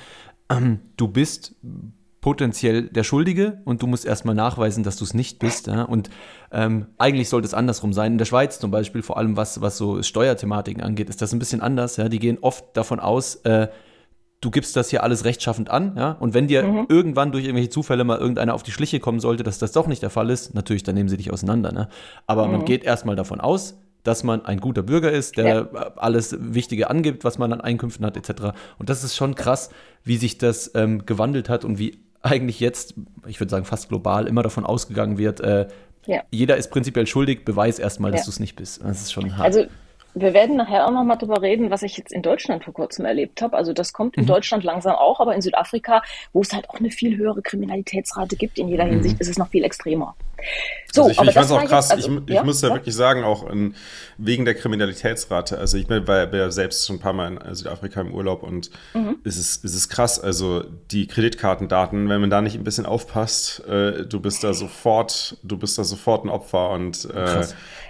[0.50, 1.56] ähm, du bist
[2.28, 5.68] potenziell der Schuldige und du musst erstmal nachweisen, dass du es nicht bist.
[5.68, 5.84] Ja?
[5.84, 6.10] Und
[6.52, 8.12] ähm, eigentlich sollte es andersrum sein.
[8.12, 11.40] In der Schweiz zum Beispiel, vor allem was, was so Steuerthematiken angeht, ist das ein
[11.40, 11.96] bisschen anders.
[11.96, 12.10] Ja?
[12.10, 13.70] Die gehen oft davon aus, äh,
[14.42, 16.86] du gibst das hier alles rechtschaffend an, ja, und wenn dir mhm.
[16.90, 20.04] irgendwann durch irgendwelche Zufälle mal irgendeiner auf die Schliche kommen sollte, dass das doch nicht
[20.04, 21.88] der Fall ist, natürlich, dann nehmen sie dich auseinander, ne?
[22.28, 22.52] Aber mhm.
[22.52, 25.92] man geht erstmal davon aus, dass man ein guter Bürger ist, der ja.
[25.98, 28.54] alles Wichtige angibt, was man an Einkünften hat, etc.
[28.80, 29.70] Und das ist schon krass,
[30.04, 34.28] wie sich das ähm, gewandelt hat und wie eigentlich jetzt, ich würde sagen fast global,
[34.28, 35.68] immer davon ausgegangen wird, äh,
[36.06, 36.24] ja.
[36.32, 38.26] jeder ist prinzipiell schuldig, beweis erstmal, dass ja.
[38.26, 38.82] du es nicht bist.
[38.84, 39.46] Das ist schon hart.
[39.46, 39.66] Also
[40.22, 43.06] wir werden nachher auch noch mal drüber reden, was ich jetzt in Deutschland vor kurzem
[43.06, 43.56] erlebt habe.
[43.56, 44.28] Also das kommt in mhm.
[44.28, 46.02] Deutschland langsam auch, aber in Südafrika,
[46.34, 48.92] wo es halt auch eine viel höhere Kriminalitätsrate gibt, in jeder mhm.
[48.92, 50.16] Hinsicht ist es noch viel extremer.
[50.94, 51.90] So, also ich, aber ich fand es auch krass.
[51.90, 53.76] Jetzt, also, ich, ich ja, muss ja, ja, wirklich sagen, auch in,
[54.18, 55.58] wegen der Kriminalitätsrate.
[55.58, 59.18] Also ich bin ja selbst schon ein paar Mal in Südafrika im Urlaub und mhm.
[59.24, 60.20] es, ist, es ist krass.
[60.20, 65.38] Also die Kreditkartendaten, wenn man da nicht ein bisschen aufpasst, äh, du bist da sofort,
[65.44, 67.46] du bist da sofort ein Opfer und äh,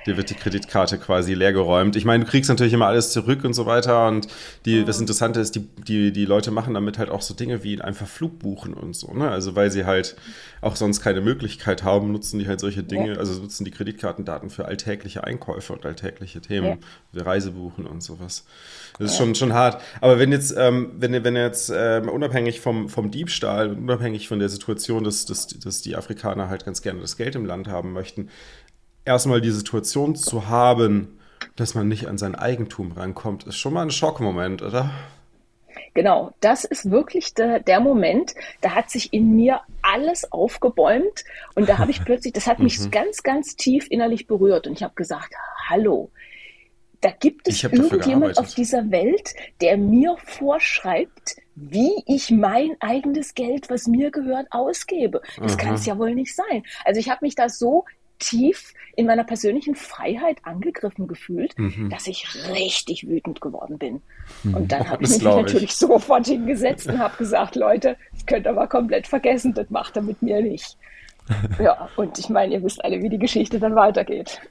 [0.05, 1.95] dir wird die Kreditkarte quasi leergeräumt.
[1.95, 4.07] Ich meine, du kriegst natürlich immer alles zurück und so weiter.
[4.07, 4.27] Und
[4.65, 7.81] die, das Interessante ist, die, die, die Leute machen damit halt auch so Dinge wie
[7.81, 9.13] einfach Flug buchen und so.
[9.13, 9.29] Ne?
[9.29, 10.15] Also weil sie halt
[10.61, 13.17] auch sonst keine Möglichkeit haben, nutzen die halt solche Dinge, ja.
[13.17, 16.79] also nutzen die Kreditkartendaten für alltägliche Einkäufe und alltägliche Themen,
[17.13, 17.23] ja.
[17.23, 18.45] Reisebuchen und sowas.
[18.99, 19.81] Das ist schon, schon hart.
[20.01, 24.49] Aber wenn jetzt, ähm, wenn, wenn jetzt ähm, unabhängig vom, vom Diebstahl, unabhängig von der
[24.49, 28.29] Situation, dass, dass, dass die Afrikaner halt ganz gerne das Geld im Land haben möchten,
[29.05, 31.16] erstmal die Situation zu haben,
[31.57, 34.91] dass man nicht an sein Eigentum rankommt, ist schon mal ein Schockmoment, oder?
[35.93, 41.67] Genau, das ist wirklich der, der Moment, da hat sich in mir alles aufgebäumt und
[41.67, 42.91] da habe ich plötzlich, das hat mich mhm.
[42.91, 45.33] ganz, ganz tief innerlich berührt und ich habe gesagt,
[45.67, 46.11] hallo,
[47.01, 53.69] da gibt es irgendjemand auf dieser Welt, der mir vorschreibt, wie ich mein eigenes Geld,
[53.69, 55.21] was mir gehört, ausgebe.
[55.39, 56.63] Das kann es ja wohl nicht sein.
[56.85, 57.85] Also ich habe mich da so
[58.19, 61.89] tief in meiner persönlichen Freiheit angegriffen gefühlt, mhm.
[61.89, 64.01] dass ich richtig wütend geworden bin.
[64.43, 64.55] Mhm.
[64.55, 65.75] Und dann habe ich mich natürlich ich.
[65.75, 70.01] sofort hingesetzt und habe gesagt, Leute, das könnt ihr aber komplett vergessen, das macht er
[70.01, 70.77] mit mir nicht.
[71.59, 74.41] ja, und ich meine, ihr wisst alle, wie die Geschichte dann weitergeht.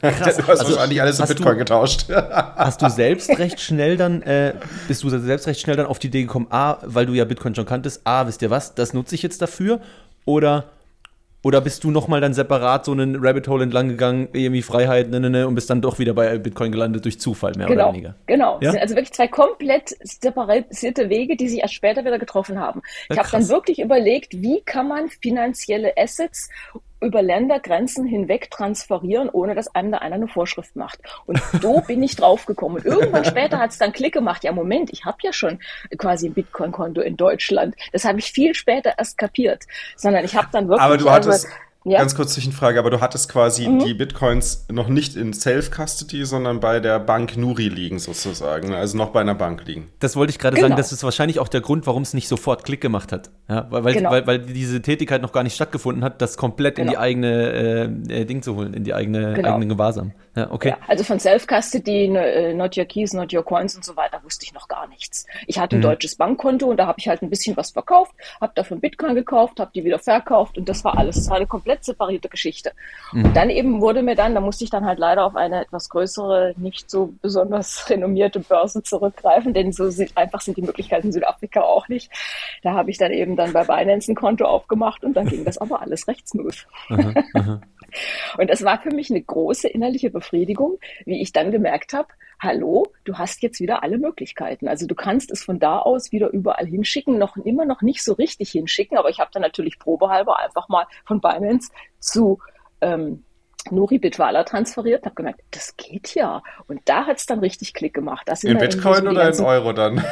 [0.00, 0.36] Krass.
[0.36, 2.08] Du hast also, wahrscheinlich alles in Bitcoin du, getauscht.
[2.10, 4.54] hast du selbst recht schnell dann, äh,
[4.88, 7.54] bist du selbst recht schnell dann auf die Idee gekommen, A, weil du ja Bitcoin
[7.54, 9.80] schon kanntest, A, wisst ihr was, das nutze ich jetzt dafür?
[10.24, 10.70] Oder
[11.44, 15.20] oder bist du nochmal dann separat so einen Rabbit Hole entlang gegangen, irgendwie Freiheit, ne,
[15.20, 17.92] ne, ne, und bist dann doch wieder bei Bitcoin gelandet durch Zufall, mehr genau, oder
[17.92, 18.14] weniger?
[18.26, 18.72] Genau, ja?
[18.72, 22.80] also wirklich zwei komplett separate Wege, die sich erst später wieder getroffen haben.
[23.10, 26.48] Ich habe dann wirklich überlegt, wie kann man finanzielle Assets
[27.04, 31.00] über Ländergrenzen hinweg transferieren, ohne dass einem da einer eine Vorschrift macht.
[31.26, 32.78] Und so bin ich draufgekommen.
[32.78, 34.44] Und irgendwann später hat es dann Klick gemacht.
[34.44, 35.58] Ja, Moment, ich habe ja schon
[35.98, 37.74] quasi ein Bitcoin-Konto in Deutschland.
[37.92, 39.64] Das habe ich viel später erst kapiert.
[39.96, 40.84] Sondern ich habe dann wirklich.
[40.84, 41.56] Aber du hattest, also,
[41.86, 41.98] ja.
[41.98, 43.80] Ganz kurz Zwischenfrage, aber du hattest quasi mhm.
[43.80, 48.76] die Bitcoins noch nicht in Self-Custody, sondern bei der Bank Nuri liegen sozusagen, ne?
[48.78, 49.88] also noch bei einer Bank liegen.
[49.98, 50.68] Das wollte ich gerade genau.
[50.68, 53.30] sagen, das ist wahrscheinlich auch der Grund, warum es nicht sofort Klick gemacht hat.
[53.50, 54.10] Ja, weil, genau.
[54.10, 56.86] weil, weil, diese Tätigkeit noch gar nicht stattgefunden hat, das komplett genau.
[56.86, 57.52] in die eigene
[58.08, 59.50] äh, äh, Ding zu holen, in die eigene, genau.
[59.50, 60.12] eigenen Gewahrsam.
[60.36, 60.70] Ja, okay.
[60.70, 64.20] Ja, also von Self-Custody, ne, äh, not your keys, not your coins und so weiter
[64.24, 65.26] wusste ich noch gar nichts.
[65.46, 65.82] Ich hatte ein mhm.
[65.82, 69.60] deutsches Bankkonto und da habe ich halt ein bisschen was verkauft, habe dafür Bitcoin gekauft,
[69.60, 71.16] habe die wieder verkauft und das war alles.
[71.16, 72.72] Das war eine komplett separierte Geschichte.
[73.12, 73.26] Mhm.
[73.26, 75.88] Und dann eben wurde mir dann, da musste ich dann halt leider auf eine etwas
[75.88, 81.12] größere, nicht so besonders renommierte Börse zurückgreifen, denn so sind, einfach sind die Möglichkeiten in
[81.12, 82.10] Südafrika auch nicht.
[82.62, 85.58] Da habe ich dann eben dann bei Binance ein Konto aufgemacht und dann ging das
[85.58, 86.66] aber alles recht smooth.
[86.88, 87.60] Aha, aha.
[88.38, 92.08] Und es war für mich eine große innerliche Befriedigung, wie ich dann gemerkt habe,
[92.40, 94.68] hallo, du hast jetzt wieder alle Möglichkeiten.
[94.68, 98.12] Also du kannst es von da aus wieder überall hinschicken, noch immer noch nicht so
[98.14, 102.38] richtig hinschicken, aber ich habe dann natürlich probehalber einfach mal von Binance zu
[102.80, 103.24] ähm,
[103.70, 106.42] Nuri Bitwala transferiert, habe gemerkt, das geht ja.
[106.66, 108.28] Und da hat es dann richtig Klick gemacht.
[108.42, 110.04] in Bitcoin oder in Euro dann?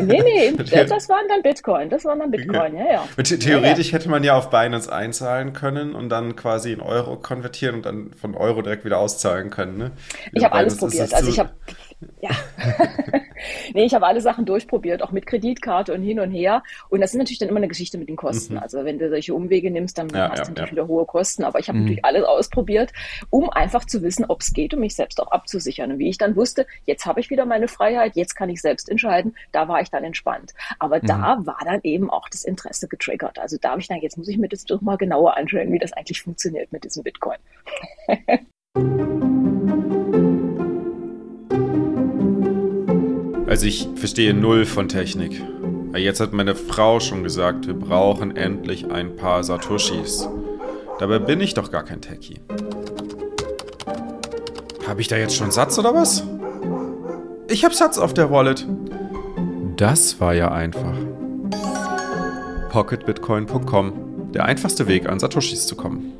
[0.00, 0.52] Nee, nee,
[0.86, 1.90] das waren dann Bitcoin.
[1.90, 3.22] Das waren dann Bitcoin, ja, ja.
[3.22, 3.98] theoretisch ja, ja.
[3.98, 8.12] hätte man ja auf Binance einzahlen können und dann quasi in Euro konvertieren und dann
[8.14, 9.78] von Euro direkt wieder auszahlen können.
[9.78, 9.92] Ne?
[10.32, 11.12] Ich habe alles probiert.
[11.14, 11.50] Also ich habe
[12.20, 12.30] ja.
[13.74, 16.62] nee, ich habe alle Sachen durchprobiert, auch mit Kreditkarte und hin und her.
[16.90, 18.54] Und das ist natürlich dann immer eine Geschichte mit den Kosten.
[18.54, 18.60] Mhm.
[18.60, 20.72] Also wenn du solche Umwege nimmst, dann ja, hast du ja, natürlich ja.
[20.72, 21.44] wieder hohe Kosten.
[21.44, 21.84] Aber ich habe mhm.
[21.84, 22.92] natürlich alles ausprobiert,
[23.30, 25.92] um einfach zu wissen, ob es geht, um mich selbst auch abzusichern.
[25.92, 28.90] Und wie ich dann wusste, jetzt habe ich wieder meine Freiheit, jetzt kann ich selbst
[28.90, 30.54] entscheiden, da war ich dann entspannt.
[30.78, 31.06] Aber mhm.
[31.06, 33.38] da war dann eben auch das Interesse getriggert.
[33.38, 35.78] Also da habe ich dann, jetzt muss ich mir das doch mal genauer anschauen, wie
[35.78, 37.38] das eigentlich funktioniert mit diesem Bitcoin.
[43.46, 45.42] Also ich verstehe null von Technik.
[45.94, 50.28] Jetzt hat meine Frau schon gesagt, wir brauchen endlich ein paar Satoshis.
[50.98, 52.40] Dabei bin ich doch gar kein Techie.
[54.86, 56.24] Habe ich da jetzt schon Satz oder was?
[57.48, 58.66] Ich habe Satz auf der Wallet.
[59.76, 60.96] Das war ja einfach.
[62.70, 64.32] Pocketbitcoin.com.
[64.32, 66.12] Der einfachste Weg, an Satoshis zu kommen.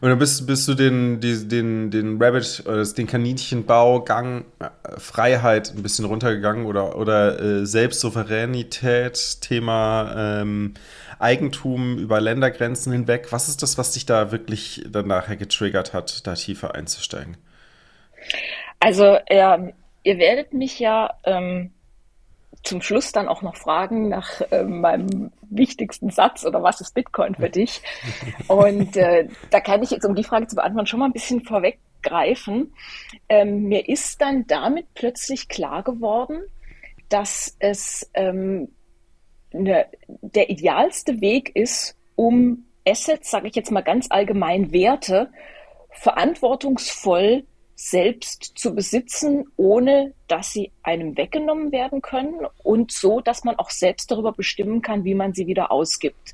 [0.00, 5.72] Und dann bist, bist du den, den, den, den Rabbit, oder den Kaninchenbaugang, äh, Freiheit
[5.74, 10.74] ein bisschen runtergegangen oder, oder äh, Selbstsouveränität, Thema ähm,
[11.18, 13.28] Eigentum über Ländergrenzen hinweg.
[13.30, 17.36] Was ist das, was dich da wirklich dann nachher getriggert hat, da tiefer einzusteigen?
[18.80, 21.70] Also, äh, ihr werdet mich ja ähm,
[22.66, 27.34] zum Schluss dann auch noch fragen nach äh, meinem wichtigsten Satz oder was ist Bitcoin
[27.34, 27.82] für dich?
[28.48, 31.42] Und äh, da kann ich jetzt, um die Frage zu beantworten, schon mal ein bisschen
[31.42, 32.74] vorweggreifen.
[33.28, 36.42] Ähm, mir ist dann damit plötzlich klar geworden,
[37.08, 38.68] dass es ähm,
[39.52, 45.30] ne, der idealste Weg ist, um Assets, sage ich jetzt mal ganz allgemein, Werte
[45.90, 47.44] verantwortungsvoll
[47.76, 53.70] selbst zu besitzen, ohne dass sie einem weggenommen werden können und so, dass man auch
[53.70, 56.32] selbst darüber bestimmen kann, wie man sie wieder ausgibt.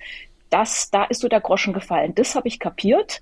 [0.50, 2.14] Das, da ist so der Groschen gefallen.
[2.14, 3.20] Das habe ich kapiert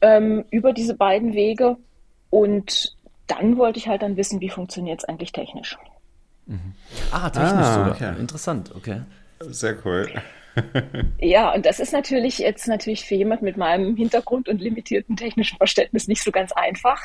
[0.00, 1.76] ähm, über diese beiden Wege
[2.30, 2.96] und
[3.26, 5.76] dann wollte ich halt dann wissen, wie funktioniert es eigentlich technisch.
[6.46, 6.74] Mhm.
[7.10, 7.90] Ah, technisch ah, sogar.
[7.92, 8.20] Okay.
[8.20, 9.02] Interessant, okay.
[9.40, 10.08] Sehr cool
[11.20, 15.56] ja, und das ist natürlich jetzt natürlich für jemand mit meinem Hintergrund und limitierten technischen
[15.58, 17.00] Verständnis nicht so ganz einfach.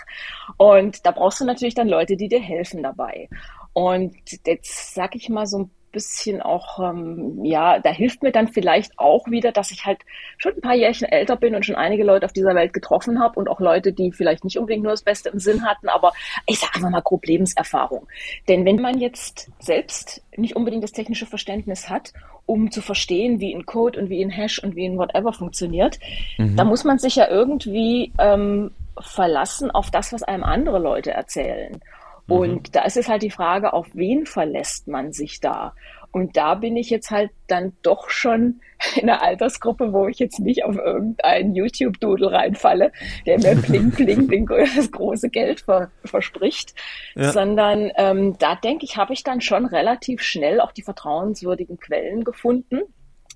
[0.57, 3.29] Und da brauchst du natürlich dann Leute, die dir helfen dabei.
[3.73, 8.47] Und jetzt sag ich mal so ein bisschen auch, ähm, ja, da hilft mir dann
[8.47, 9.99] vielleicht auch wieder, dass ich halt
[10.37, 13.39] schon ein paar Jährchen älter bin und schon einige Leute auf dieser Welt getroffen habe
[13.39, 16.13] und auch Leute, die vielleicht nicht unbedingt nur das Beste im Sinn hatten, aber
[16.47, 18.07] ich sage einfach mal grob Lebenserfahrung.
[18.47, 22.13] Denn wenn man jetzt selbst nicht unbedingt das technische Verständnis hat,
[22.51, 25.99] um zu verstehen, wie ein Code und wie ein Hash und wie ein Whatever funktioniert,
[26.37, 26.57] mhm.
[26.57, 31.79] da muss man sich ja irgendwie ähm, verlassen auf das, was einem andere Leute erzählen.
[32.27, 32.35] Mhm.
[32.35, 35.73] Und da ist es halt die Frage, auf wen verlässt man sich da?
[36.11, 38.61] Und da bin ich jetzt halt dann doch schon
[38.95, 42.91] in einer Altersgruppe, wo ich jetzt nicht auf irgendeinen YouTube-Doodle reinfalle,
[43.25, 46.73] der mir bling, bling, bling das große Geld ver verspricht,
[47.15, 47.31] ja.
[47.31, 52.23] sondern ähm, da denke ich, habe ich dann schon relativ schnell auch die vertrauenswürdigen Quellen
[52.23, 52.81] gefunden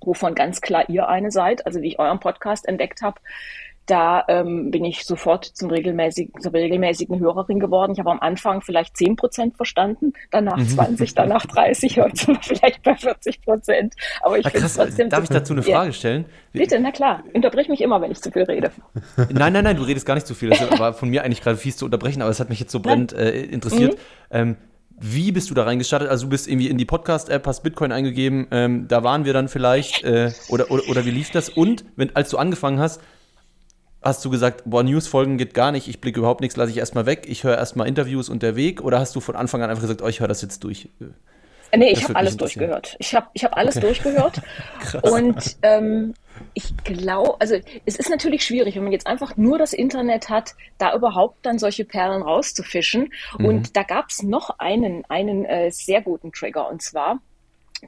[0.02, 1.66] wovon ganz klar ihr eine seid.
[1.66, 3.20] Also wie ich euren Podcast entdeckt habe,
[3.86, 7.94] da ähm, bin ich sofort zum regelmäßigen, zur regelmäßigen Hörerin geworden.
[7.94, 11.16] Ich habe am Anfang vielleicht 10 Prozent verstanden, danach 20, mhm.
[11.16, 13.94] danach 30, heute sind wir vielleicht bei 40 Prozent.
[14.22, 15.10] Aber ich finde trotzdem.
[15.10, 16.26] Darf ich dazu eine Frage stellen?
[16.52, 17.24] Bitte, na klar.
[17.34, 18.72] Unterbrich mich immer, wenn ich zu viel rede.
[19.18, 20.50] Nein, nein, nein, du redest gar nicht zu viel.
[20.50, 22.80] Das war von mir eigentlich gerade fies zu unterbrechen, aber es hat mich jetzt so
[22.80, 23.94] brennend äh, interessiert.
[23.94, 24.00] Mhm.
[24.32, 24.58] Ähm,
[25.00, 26.10] wie bist du da reingestartet?
[26.10, 29.50] Also du bist irgendwie in die Podcast-App, hast Bitcoin eingegeben, ähm, da waren wir dann
[29.50, 31.50] vielleicht, äh, oder, oder, oder wie lief das?
[31.50, 33.02] Und wenn, als du angefangen hast,
[34.06, 37.06] hast du gesagt, boah, News-Folgen geht gar nicht, ich blicke überhaupt nichts, lasse ich erstmal
[37.06, 38.82] weg, ich höre erstmal Interviews und der Weg?
[38.82, 40.90] Oder hast du von Anfang an einfach gesagt, oh, ich höre das jetzt durch?
[41.76, 42.96] Nee, ich habe alles durchgehört.
[43.00, 43.88] Ich habe ich hab alles okay.
[43.88, 44.42] durchgehört.
[45.02, 46.14] und ähm,
[46.54, 50.54] ich glaube, also es ist natürlich schwierig, wenn man jetzt einfach nur das Internet hat,
[50.78, 53.12] da überhaupt dann solche Perlen rauszufischen.
[53.38, 53.46] Mhm.
[53.46, 57.20] Und da gab es noch einen, einen äh, sehr guten Trigger und zwar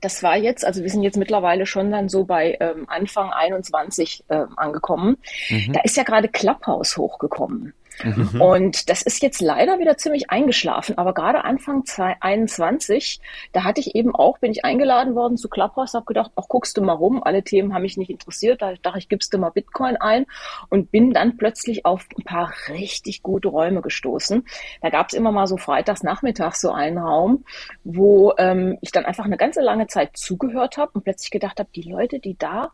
[0.01, 4.23] das war jetzt, also wir sind jetzt mittlerweile schon dann so bei ähm, Anfang 21
[4.27, 5.17] äh, angekommen.
[5.49, 5.73] Mhm.
[5.73, 7.73] Da ist ja gerade Clubhouse hochgekommen.
[8.03, 8.41] Mhm.
[8.41, 13.19] Und das ist jetzt leider wieder ziemlich eingeschlafen, aber gerade Anfang 2021,
[13.53, 16.77] da hatte ich eben auch, bin ich eingeladen worden zu Clubhouse, habe gedacht, ach, guckst
[16.77, 19.49] du mal rum, alle Themen haben mich nicht interessiert, da dachte ich, gibst du mal
[19.49, 20.25] Bitcoin ein
[20.69, 24.45] und bin dann plötzlich auf ein paar richtig gute Räume gestoßen.
[24.81, 27.45] Da gab es immer mal so freitags nachmittags so einen Raum,
[27.83, 31.69] wo ähm, ich dann einfach eine ganze lange Zeit zugehört habe und plötzlich gedacht habe,
[31.75, 32.71] die Leute, die da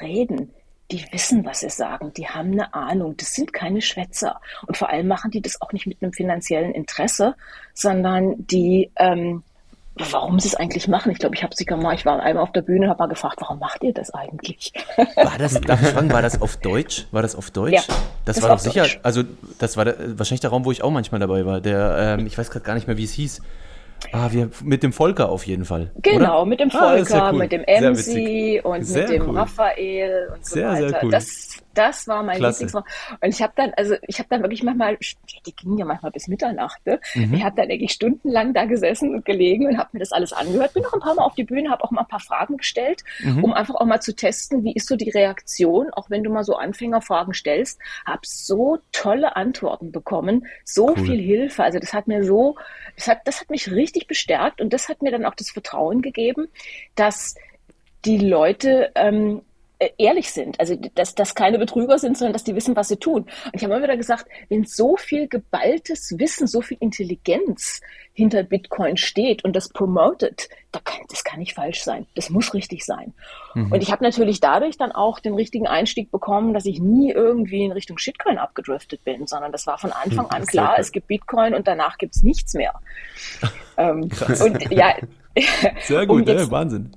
[0.00, 0.52] reden,
[0.92, 4.40] die wissen, was sie sagen, die haben eine Ahnung, das sind keine Schwätzer.
[4.66, 7.34] Und vor allem machen die das auch nicht mit einem finanziellen Interesse,
[7.74, 9.42] sondern die, ähm,
[9.94, 11.10] warum sie es eigentlich machen.
[11.10, 13.08] Ich glaube, ich habe sie mal, ich war einmal auf der Bühne und habe mal
[13.08, 14.72] gefragt, warum macht ihr das eigentlich?
[15.16, 17.06] War das, darf ich fragen, war das auf Deutsch?
[17.10, 17.72] War das auf Deutsch?
[17.72, 17.82] Ja,
[18.24, 19.00] das, das war doch sicher, Deutsch.
[19.02, 19.22] also
[19.58, 21.60] das war der, wahrscheinlich der Raum, wo ich auch manchmal dabei war.
[21.60, 23.42] Der, ähm, ich weiß gerade gar nicht mehr, wie es hieß.
[24.12, 25.92] Ah, wir, mit dem Volker auf jeden Fall.
[26.02, 26.46] Genau, oder?
[26.46, 27.38] mit dem ah, Volker, ah, cool.
[27.38, 29.38] mit dem MC und sehr mit dem cool.
[29.38, 30.88] Raphael und so sehr, weiter.
[30.88, 31.10] Sehr cool.
[31.10, 32.66] Das das war mein Klasse.
[32.66, 32.84] Und
[33.28, 34.98] ich habe dann, also ich habe dann wirklich manchmal,
[35.46, 36.84] die gingen ja manchmal bis Mitternacht.
[36.86, 37.00] Ne?
[37.14, 37.34] Mhm.
[37.34, 40.74] Ich habe dann wirklich stundenlang da gesessen und gelegen und habe mir das alles angehört.
[40.74, 43.04] Bin noch ein paar Mal auf die Bühne, habe auch mal ein paar Fragen gestellt,
[43.20, 43.44] mhm.
[43.44, 46.44] um einfach auch mal zu testen, wie ist so die Reaktion, auch wenn du mal
[46.44, 47.78] so Anfängerfragen stellst.
[48.06, 51.04] Habe so tolle Antworten bekommen, so cool.
[51.04, 51.62] viel Hilfe.
[51.62, 52.56] Also das hat mir so,
[52.96, 54.60] das hat, das hat mich richtig bestärkt.
[54.60, 56.48] Und das hat mir dann auch das Vertrauen gegeben,
[56.94, 57.34] dass
[58.04, 59.51] die Leute ähm, äh,
[59.98, 60.58] ehrlich sind.
[60.60, 63.22] Also, dass das keine Betrüger sind, sondern dass die wissen, was sie tun.
[63.22, 67.80] Und ich habe immer wieder gesagt, wenn so viel geballtes Wissen, so viel Intelligenz
[68.14, 72.06] hinter Bitcoin steht und das promotet, da kann, das kann nicht falsch sein.
[72.14, 73.14] Das muss richtig sein.
[73.54, 73.72] Mhm.
[73.72, 77.64] Und ich habe natürlich dadurch dann auch den richtigen Einstieg bekommen, dass ich nie irgendwie
[77.64, 81.54] in Richtung Shitcoin abgedriftet bin, sondern das war von Anfang an klar, es gibt Bitcoin
[81.54, 82.74] und danach gibt es nichts mehr.
[83.78, 84.96] ähm, und ja,
[85.80, 86.92] Sehr gut, um jetzt, ja, Wahnsinn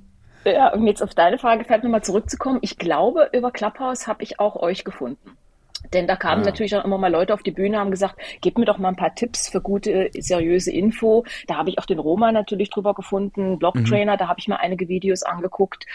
[0.52, 2.58] ja, um jetzt auf deine Frage vielleicht nochmal zurückzukommen.
[2.62, 5.36] Ich glaube, über Clubhouse habe ich auch euch gefunden.
[5.92, 6.50] Denn da kamen ja.
[6.50, 8.96] natürlich auch immer mal Leute auf die Bühne, haben gesagt, gib mir doch mal ein
[8.96, 11.24] paar Tipps für gute, seriöse Info.
[11.46, 14.18] Da habe ich auch den Roma natürlich drüber gefunden, Blogtrainer, mhm.
[14.18, 15.86] da habe ich mir einige Videos angeguckt.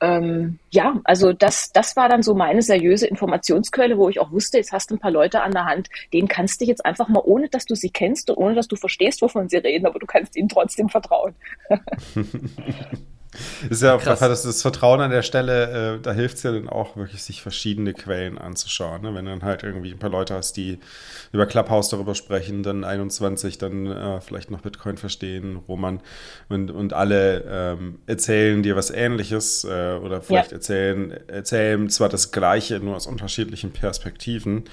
[0.00, 4.58] Ähm, ja, also das, das war dann so meine seriöse Informationsquelle, wo ich auch wusste,
[4.58, 7.22] jetzt hast du ein paar Leute an der Hand, denen kannst du jetzt einfach mal,
[7.24, 10.06] ohne dass du sie kennst und ohne dass du verstehst, wovon sie reden, aber du
[10.06, 11.34] kannst ihnen trotzdem vertrauen.
[13.68, 14.18] Ist ja auch Krass.
[14.18, 17.42] das, das Vertrauen an der Stelle, äh, da hilft es ja dann auch wirklich, sich
[17.42, 19.02] verschiedene Quellen anzuschauen.
[19.02, 19.14] Ne?
[19.14, 20.78] Wenn du dann halt irgendwie ein paar Leute hast, die
[21.32, 26.00] über Clubhouse darüber sprechen, dann 21, dann äh, vielleicht noch Bitcoin verstehen, Roman
[26.48, 30.56] und, und alle ähm, erzählen dir was Ähnliches äh, oder vielleicht ja.
[30.56, 34.64] erzählen, erzählen zwar das Gleiche, nur aus unterschiedlichen Perspektiven.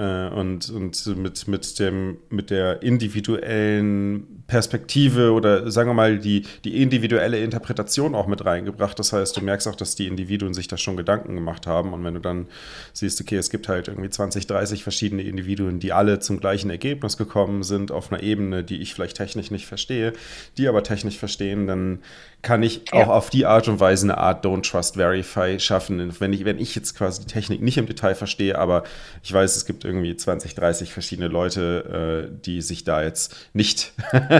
[0.00, 6.42] Äh, und, und mit, mit, dem, mit der individuellen Perspektive oder sagen wir mal die,
[6.64, 8.98] die individuelle Interpretation auch mit reingebracht.
[8.98, 11.92] Das heißt, du merkst auch, dass die Individuen sich da schon Gedanken gemacht haben.
[11.92, 12.48] Und wenn du dann
[12.92, 17.16] siehst, okay, es gibt halt irgendwie 20, 30 verschiedene Individuen, die alle zum gleichen Ergebnis
[17.16, 20.14] gekommen sind, auf einer Ebene, die ich vielleicht technisch nicht verstehe,
[20.58, 22.00] die aber technisch verstehen, dann
[22.42, 23.04] kann ich ja.
[23.04, 26.14] auch auf die Art und Weise eine Art Don't Trust Verify schaffen.
[26.18, 28.84] Wenn ich, wenn ich jetzt quasi die Technik nicht im Detail verstehe, aber
[29.22, 33.92] ich weiß, es gibt irgendwie 20, 30 verschiedene Leute, äh, die sich da jetzt nicht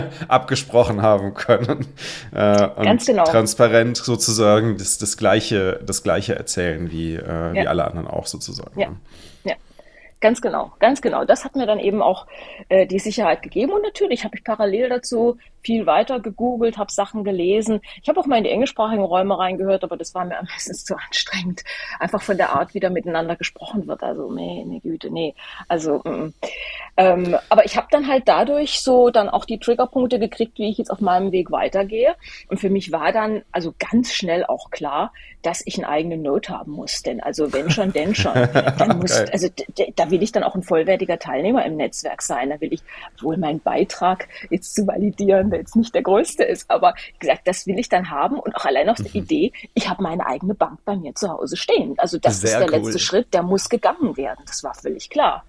[0.27, 1.87] abgesprochen haben können.
[2.33, 3.23] Äh, und genau.
[3.25, 7.53] transparent sozusagen das, das, gleiche, das gleiche erzählen wie, äh, ja.
[7.53, 8.79] wie alle anderen auch sozusagen.
[8.79, 8.87] Ja.
[9.43, 9.55] ja.
[10.19, 11.25] Ganz genau, ganz genau.
[11.25, 12.27] Das hat mir dann eben auch
[12.69, 13.71] äh, die Sicherheit gegeben.
[13.73, 17.81] Und natürlich habe ich parallel dazu viel weiter gegoogelt, habe Sachen gelesen.
[18.01, 20.95] Ich habe auch mal in die englischsprachigen Räume reingehört, aber das war mir meistens zu
[20.95, 21.63] anstrengend.
[21.99, 24.03] Einfach von der Art, wie da miteinander gesprochen wird.
[24.03, 25.35] Also, nee, nee, Güte, nee.
[25.67, 26.33] Also, mm.
[26.97, 30.77] ähm, aber ich habe dann halt dadurch so dann auch die Triggerpunkte gekriegt, wie ich
[30.77, 32.15] jetzt auf meinem Weg weitergehe.
[32.47, 36.57] Und für mich war dann also ganz schnell auch klar, dass ich einen eigenen Note
[36.57, 37.01] haben muss.
[37.01, 38.33] Denn also wenn schon, denn schon.
[38.33, 39.47] Dann muss, also
[39.95, 42.49] da will ich dann auch ein vollwertiger Teilnehmer im Netzwerk sein.
[42.49, 42.81] Da will ich
[43.21, 47.67] wohl meinen Beitrag jetzt zu validieren, der jetzt nicht der größte ist, aber gesagt, das
[47.67, 49.25] will ich dann haben und auch allein aus der mhm.
[49.25, 51.95] Idee, ich habe meine eigene Bank bei mir zu Hause stehen.
[51.97, 52.85] Also das Sehr ist der cool.
[52.85, 54.43] letzte Schritt, der muss gegangen werden.
[54.45, 55.43] Das war völlig klar.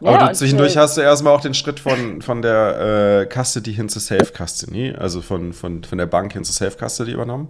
[0.00, 3.34] Aber ja, du zwischendurch äh, hast du erstmal auch den Schritt von, von der äh,
[3.34, 7.48] Custody hin zur Self-Custody, also von, von, von der Bank hin zur Self-Custody übernommen?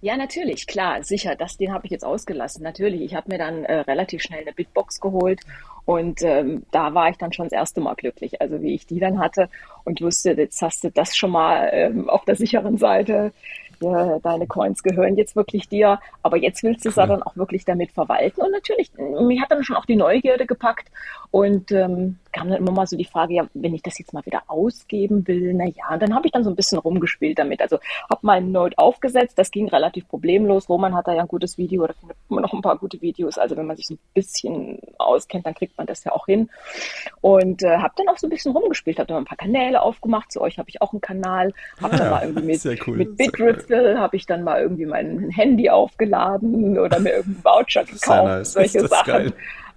[0.00, 1.36] Ja, natürlich, klar, sicher.
[1.36, 2.62] Das, den habe ich jetzt ausgelassen.
[2.62, 5.40] Natürlich, ich habe mir dann äh, relativ schnell eine Bitbox geholt
[5.86, 8.40] Und ähm, da war ich dann schon das erste Mal glücklich.
[8.40, 9.48] Also wie ich die dann hatte
[9.84, 13.32] und wusste, jetzt hast du das schon mal ähm, auf der sicheren Seite
[13.80, 17.06] ja, deine Coins gehören jetzt wirklich dir, aber jetzt willst du es cool.
[17.06, 18.40] dann auch wirklich damit verwalten.
[18.40, 20.90] Und natürlich, mich hat dann schon auch die Neugierde gepackt
[21.34, 24.24] und ähm, kam dann immer mal so die Frage, ja, wenn ich das jetzt mal
[24.24, 27.60] wieder ausgeben will, na ja, und dann habe ich dann so ein bisschen rumgespielt damit.
[27.60, 30.68] Also habe meinen Node aufgesetzt, das ging relativ problemlos.
[30.68, 33.36] Roman hat da ja ein gutes Video, oder findet noch ein paar gute Videos.
[33.36, 36.50] Also wenn man sich so ein bisschen auskennt, dann kriegt man das ja auch hin.
[37.20, 40.30] Und äh, habe dann auch so ein bisschen rumgespielt, habe dann ein paar Kanäle aufgemacht.
[40.30, 42.96] Zu euch habe ich auch einen Kanal, habe dann mal irgendwie mit, cool.
[42.96, 43.98] mit Bitripple cool.
[43.98, 48.52] habe ich dann mal irgendwie mein Handy aufgeladen oder mir irgendeinen Voucher gekauft, nice.
[48.52, 49.12] solche Sachen.
[49.12, 49.32] Geil.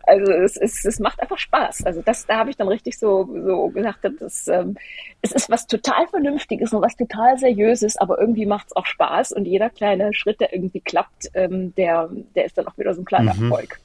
[0.07, 1.85] Also es, ist, es macht einfach Spaß.
[1.85, 4.77] Also das, da habe ich dann richtig so, so gesagt, das, ähm,
[5.21, 9.33] es ist was total Vernünftiges und was total Seriöses, aber irgendwie macht es auch Spaß
[9.33, 13.01] und jeder kleine Schritt, der irgendwie klappt, ähm, der, der ist dann auch wieder so
[13.01, 13.43] ein kleiner mhm.
[13.43, 13.79] Erfolg.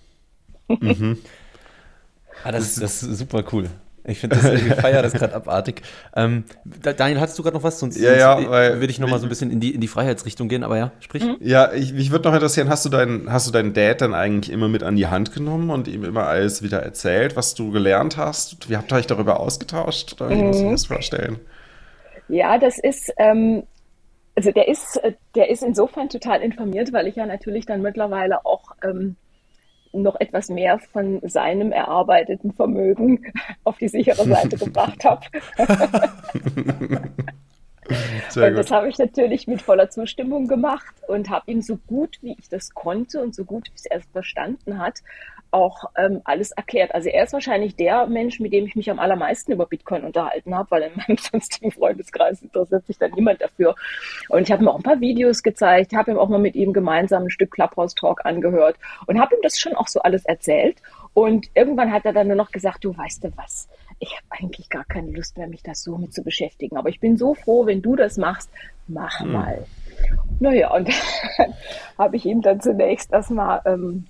[0.69, 1.19] Mhm.
[2.45, 3.69] ah, das, das ist super cool.
[4.05, 5.83] Ich finde das, ich feiere das gerade abartig.
[6.17, 7.79] Ähm, Daniel, hattest du gerade noch was?
[7.79, 9.89] Sonst, ja, ja, sonst würde ich noch mal so ein bisschen in die, in die
[9.89, 11.25] Freiheitsrichtung gehen, aber ja, sprich.
[11.25, 11.37] Mhm.
[11.41, 14.53] Ja, ich, mich würde noch interessieren, hast du, deinen, hast du deinen Dad dann eigentlich
[14.53, 18.17] immer mit an die Hand genommen und ihm immer alles wieder erzählt, was du gelernt
[18.17, 18.69] hast?
[18.69, 20.21] Wie habt ihr euch darüber ausgetauscht?
[20.21, 20.47] Oder wie mhm.
[20.47, 21.39] muss ich mir das vorstellen?
[22.29, 23.65] Ja, das ist, ähm,
[24.35, 25.01] also der ist,
[25.35, 29.17] der ist insofern total informiert, weil ich ja natürlich dann mittlerweile auch ähm,
[29.93, 33.33] noch etwas mehr von seinem erarbeiteten Vermögen
[33.65, 35.27] auf die sichere Seite gebracht habe.
[38.37, 42.37] und das habe ich natürlich mit voller Zustimmung gemacht und habe ihm so gut, wie
[42.39, 45.01] ich das konnte und so gut, wie es er verstanden hat,
[45.53, 46.95] auch ähm, alles erklärt.
[46.95, 50.55] Also er ist wahrscheinlich der Mensch, mit dem ich mich am allermeisten über Bitcoin unterhalten
[50.55, 53.75] habe, weil in meinem sonstigen Freundeskreis interessiert sich da niemand dafür.
[54.29, 56.73] Und ich habe ihm auch ein paar Videos gezeigt, habe ihm auch mal mit ihm
[56.73, 58.77] gemeinsam ein Stück Clubhouse Talk angehört
[59.07, 60.79] und habe ihm das schon auch so alles erzählt.
[61.15, 64.71] Und irgendwann hat er dann nur noch gesagt, du weißt du was, ich habe eigentlich
[64.71, 66.77] gar keine Lust mehr, mich das so mit zu beschäftigen.
[66.77, 68.51] Aber ich bin so froh, wenn du das machst,
[68.89, 69.33] mach mhm.
[69.33, 69.67] mal.
[70.41, 70.89] Naja, und
[71.99, 74.07] habe ich ihm dann zunächst erstmal ähm,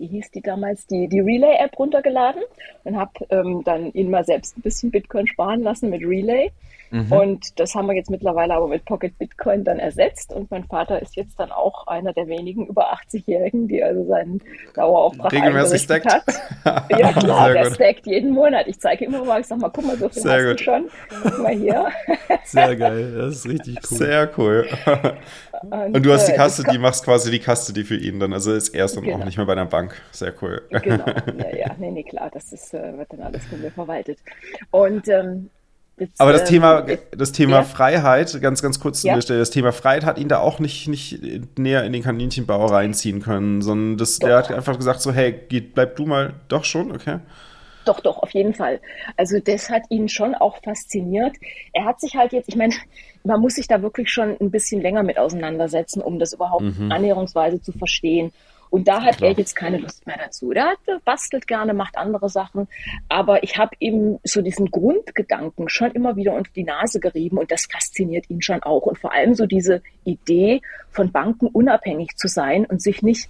[0.00, 2.42] wie hieß die damals, die, die Relay-App runtergeladen
[2.84, 6.50] und habe ähm, dann ihn mal selbst ein bisschen Bitcoin sparen lassen mit Relay.
[6.90, 7.12] Mhm.
[7.12, 10.32] Und das haben wir jetzt mittlerweile aber mit Pocket Bitcoin dann ersetzt.
[10.32, 14.40] Und mein Vater ist jetzt dann auch einer der wenigen über 80-Jährigen, die also seinen
[14.74, 16.12] Dauerauftrag regelmäßig stackt.
[16.12, 16.24] Hat.
[16.90, 18.66] Ja klar, der stackt jeden Monat.
[18.66, 20.60] Ich zeige immer mal, ich sag mal, guck mal, so viel Sehr hast gut.
[20.60, 20.90] du schon.
[21.22, 21.86] Guck mal hier.
[22.44, 23.98] Sehr geil, das ist richtig cool.
[23.98, 24.68] Sehr cool.
[25.62, 28.20] Und, und du hast die äh, Kasse, die machst quasi die Kasse, die für ihn
[28.20, 29.18] dann, also ist erst dann genau.
[29.18, 30.00] auch nicht mehr bei der Bank.
[30.10, 30.62] Sehr cool.
[30.70, 34.18] Genau, ja, ja, nee, nee, klar, das ist, äh, wird dann alles von mir verwaltet.
[34.70, 35.50] Und ähm,
[36.00, 37.62] Jetzt, Aber das ähm, Thema, das Thema ja.
[37.62, 39.18] Freiheit, ganz, ganz kurz ja.
[39.18, 41.20] das Thema Freiheit hat ihn da auch nicht, nicht
[41.58, 45.74] näher in den Kaninchenbau reinziehen können, sondern das, der hat einfach gesagt so, hey, geht,
[45.74, 47.18] bleib du mal, doch schon, okay?
[47.84, 48.80] Doch, doch, auf jeden Fall.
[49.18, 51.36] Also das hat ihn schon auch fasziniert.
[51.74, 52.74] Er hat sich halt jetzt, ich meine,
[53.22, 56.90] man muss sich da wirklich schon ein bisschen länger mit auseinandersetzen, um das überhaupt mhm.
[56.90, 58.32] annäherungsweise zu verstehen.
[58.70, 59.30] Und da hat Klar.
[59.30, 60.52] er jetzt keine Lust mehr dazu.
[60.52, 62.68] Der, hat, bastelt gerne, macht andere Sachen.
[63.08, 67.50] Aber ich habe ihm so diesen Grundgedanken schon immer wieder unter die Nase gerieben und
[67.50, 68.82] das fasziniert ihn schon auch.
[68.82, 73.28] Und vor allem so diese Idee, von Banken unabhängig zu sein und sich nicht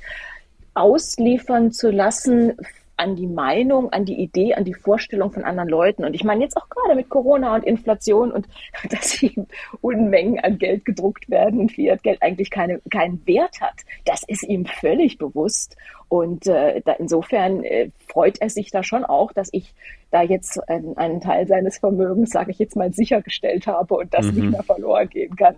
[0.75, 2.57] ausliefern zu lassen
[3.01, 6.05] an die Meinung, an die Idee, an die Vorstellung von anderen Leuten.
[6.05, 8.47] Und ich meine jetzt auch gerade mit Corona und Inflation und
[8.91, 9.47] dass hier
[9.81, 13.73] Unmengen an Geld gedruckt werden und Fiat-Geld eigentlich keine, keinen Wert hat.
[14.05, 15.79] Das ist ihm völlig bewusst.
[16.09, 19.73] Und äh, da, insofern äh, freut er sich da schon auch, dass ich
[20.11, 24.27] da jetzt einen, einen Teil seines Vermögens, sage ich jetzt mal, sichergestellt habe und das
[24.27, 24.35] mhm.
[24.35, 25.57] nicht mehr verloren gehen kann.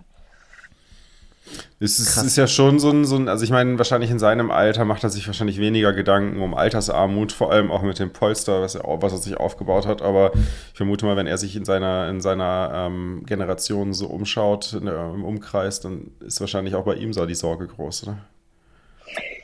[1.79, 4.51] Es ist, ist, ja schon so ein, so ein, also ich meine, wahrscheinlich in seinem
[4.51, 8.61] Alter macht er sich wahrscheinlich weniger Gedanken um Altersarmut, vor allem auch mit dem Polster,
[8.61, 10.01] was er, was er sich aufgebaut hat.
[10.01, 14.79] Aber ich vermute mal, wenn er sich in seiner, in seiner ähm, Generation so umschaut,
[14.81, 18.17] der, im Umkreis, dann ist wahrscheinlich auch bei ihm so die Sorge groß, oder?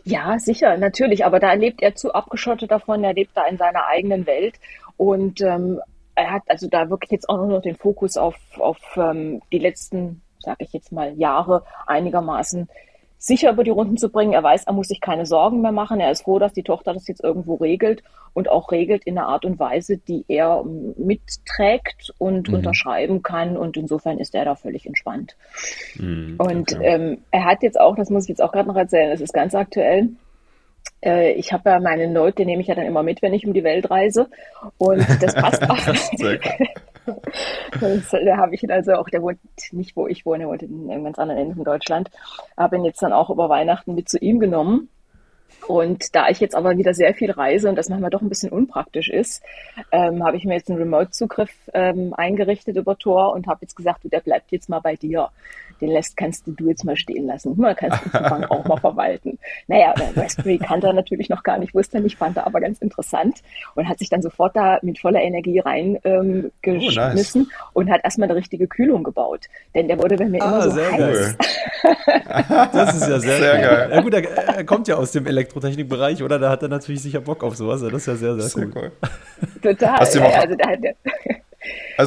[0.06, 1.26] Ja, sicher, natürlich.
[1.26, 4.56] Aber da lebt er zu abgeschottet davon, er lebt da in seiner eigenen Welt.
[4.95, 5.82] Und ähm,
[6.16, 9.60] er hat also da wirklich jetzt auch nur noch den Fokus auf, auf ähm, die
[9.60, 12.70] letzten sage ich jetzt mal, Jahre einigermaßen
[13.20, 14.34] sicher über die Runden zu bringen.
[14.34, 16.00] Er weiß, er muss sich keine Sorgen mehr machen.
[16.00, 18.02] Er ist froh, dass die Tochter das jetzt irgendwo regelt
[18.34, 20.64] und auch regelt in einer Art und Weise, die er
[20.98, 22.56] mitträgt und mhm.
[22.56, 23.58] unterschreiben kann.
[23.58, 25.36] Und insofern ist er da völlig entspannt.
[25.96, 26.86] Mhm, und okay.
[26.86, 29.34] ähm, er hat jetzt auch, das muss ich jetzt auch gerade noch erzählen, das ist
[29.34, 30.10] ganz aktuell.
[31.02, 33.46] Äh, ich habe ja meine Note, den nehme ich ja dann immer mit, wenn ich
[33.46, 34.30] um die Welt reise.
[34.78, 35.78] Und das passt auch.
[37.80, 39.39] Das, da habe ich ihn also auch, der wohnt
[39.72, 42.10] nicht, wo ich wohne, wohnt in einem ganz anderen Ende von Deutschland,
[42.57, 44.89] habe ihn jetzt dann auch über Weihnachten mit zu ihm genommen.
[45.68, 48.51] Und da ich jetzt aber wieder sehr viel reise und das manchmal doch ein bisschen
[48.51, 49.43] unpraktisch ist,
[49.91, 54.03] ähm, habe ich mir jetzt einen Remote-Zugriff ähm, eingerichtet über Tor und habe jetzt gesagt,
[54.03, 55.30] du, der bleibt jetzt mal bei dir
[55.82, 57.54] den lässt, kannst du jetzt mal stehen lassen.
[57.58, 59.40] Man kannst den Zugang auch mal verwalten.
[59.68, 62.80] Naja, Raspberry kannte er natürlich noch gar nicht, wusste er nicht, fand er aber ganz
[62.80, 63.40] interessant
[63.76, 67.72] und hat sich dann sofort da mit voller Energie reingeschmissen ähm, oh, nice.
[67.74, 69.48] und hat erstmal eine richtige Kühlung gebaut.
[69.76, 71.00] Denn der wurde bei mir ah, immer so sehr heiß.
[71.00, 71.36] Geil.
[72.74, 73.62] das ist ja sehr, sehr geil.
[73.62, 73.92] geil.
[73.94, 76.40] Ja gut, er, er, kommt ja aus dem Elektrotechnikbereich, oder?
[76.40, 77.82] Da hat er natürlich sicher Bock auf sowas.
[77.82, 78.72] Das ist ja sehr, sehr, sehr cool.
[78.76, 78.92] cool.
[79.62, 80.00] Total.
[80.00, 80.96] Hast du ja, also da hat der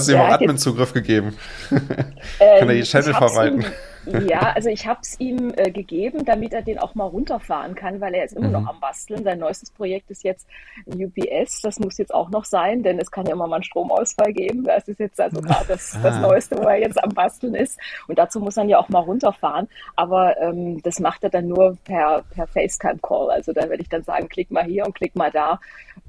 [0.06, 1.36] sie ja, haben Admin-Zugriff gegeben.
[1.70, 1.88] Ähm,
[2.38, 3.66] Kann er die Channel verwalten?
[4.06, 8.00] Ja, also ich habe es ihm äh, gegeben, damit er den auch mal runterfahren kann,
[8.00, 8.52] weil er ist immer mhm.
[8.52, 9.22] noch am Basteln.
[9.22, 10.48] Sein neuestes Projekt ist jetzt
[10.86, 11.60] UPS.
[11.62, 14.64] Das muss jetzt auch noch sein, denn es kann ja immer mal einen Stromausfall geben.
[14.64, 16.20] Das ist jetzt also gerade das, das ah.
[16.20, 17.78] Neueste, wo er jetzt am Basteln ist.
[18.08, 19.68] Und dazu muss er ja auch mal runterfahren.
[19.94, 23.30] Aber ähm, das macht er dann nur per, per FaceTime-Call.
[23.30, 25.60] Also da werde ich dann sagen, klick mal hier und klick mal da.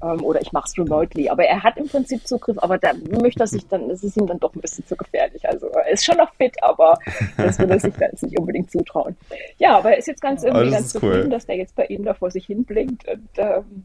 [0.02, 1.28] Ähm, oder ich mache es remotely.
[1.28, 4.26] Aber er hat im Prinzip Zugriff, aber da möchte er sich dann, es ist ihm
[4.26, 5.48] dann doch ein bisschen zu gefährlich.
[5.48, 6.98] Also er ist schon noch fit, aber
[7.36, 9.16] das will er sich da jetzt nicht unbedingt zutrauen.
[9.58, 11.30] Ja, aber er ist jetzt ganz irgendwie ganz zufrieden, cool.
[11.30, 13.84] dass der jetzt bei ihm da vor sich hin blinkt und ähm,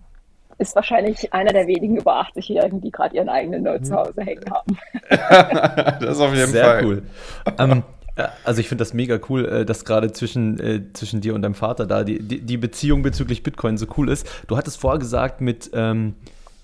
[0.60, 4.44] ist wahrscheinlich einer der wenigen über 80-Jährigen, die gerade ihren eigenen Nerd zu Hause hängen
[4.52, 4.78] haben.
[6.02, 6.86] das ist auf jeden Sehr Fall.
[6.86, 7.04] cool.
[7.58, 7.84] Um,
[8.44, 11.56] also ich finde das mega cool, äh, dass gerade zwischen, äh, zwischen dir und deinem
[11.56, 14.28] Vater da die, die, die, Beziehung bezüglich Bitcoin so cool ist.
[14.48, 16.16] Du hattest vorher gesagt, mit, ähm,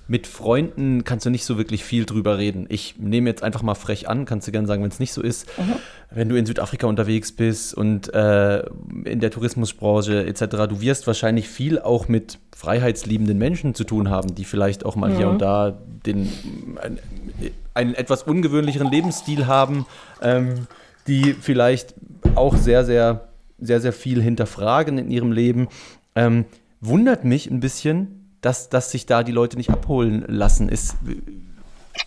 [0.08, 2.68] mit Freunden kannst du nicht so wirklich viel drüber reden.
[2.70, 5.22] Ich nehme jetzt einfach mal frech an, kannst du gerne sagen, wenn es nicht so
[5.22, 5.48] ist.
[5.58, 5.74] Mhm.
[6.12, 8.64] Wenn du in Südafrika unterwegs bist und äh,
[9.06, 14.36] in der Tourismusbranche etc., du wirst wahrscheinlich viel auch mit freiheitsliebenden Menschen zu tun haben,
[14.36, 15.18] die vielleicht auch mal mhm.
[15.18, 15.76] hier und da
[16.06, 16.32] den,
[16.82, 17.00] einen,
[17.74, 19.88] einen etwas ungewöhnlicheren Lebensstil haben,
[20.22, 20.68] ähm,
[21.08, 21.96] die vielleicht
[22.36, 23.28] auch sehr, sehr,
[23.60, 25.68] sehr, sehr viel hinterfragen in ihrem Leben.
[26.16, 26.46] Ähm,
[26.82, 30.70] wundert mich ein bisschen, dass, dass sich da die Leute nicht abholen lassen.
[30.70, 30.98] Ist,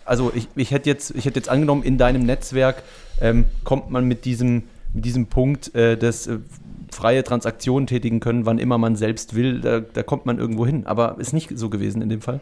[0.05, 2.83] also ich, ich, hätte jetzt, ich hätte jetzt angenommen, in deinem Netzwerk
[3.21, 6.39] ähm, kommt man mit diesem, mit diesem Punkt äh, des äh,
[6.91, 10.85] freie Transaktionen tätigen können, wann immer man selbst will, da, da kommt man irgendwo hin.
[10.85, 12.39] Aber ist nicht so gewesen in dem Fall?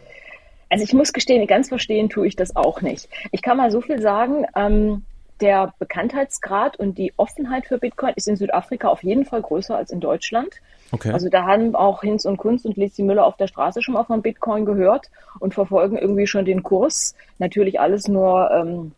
[0.70, 3.08] Also ich muss gestehen, ganz verstehen tue ich das auch nicht.
[3.32, 5.02] Ich kann mal so viel sagen, ähm,
[5.40, 9.90] der Bekanntheitsgrad und die Offenheit für Bitcoin ist in Südafrika auf jeden Fall größer als
[9.90, 10.60] in Deutschland.
[10.90, 11.12] Okay.
[11.12, 14.04] Also da haben auch Hinz und Kunst und Lizzie Müller auf der Straße schon mal
[14.04, 17.14] von Bitcoin gehört und verfolgen irgendwie schon den Kurs.
[17.38, 18.92] Natürlich alles nur ähm,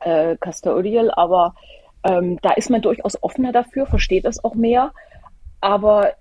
[0.00, 1.54] äh, custodial, aber
[2.04, 4.92] ähm, da ist man durchaus offener dafür, versteht das auch mehr.
[5.60, 6.12] Aber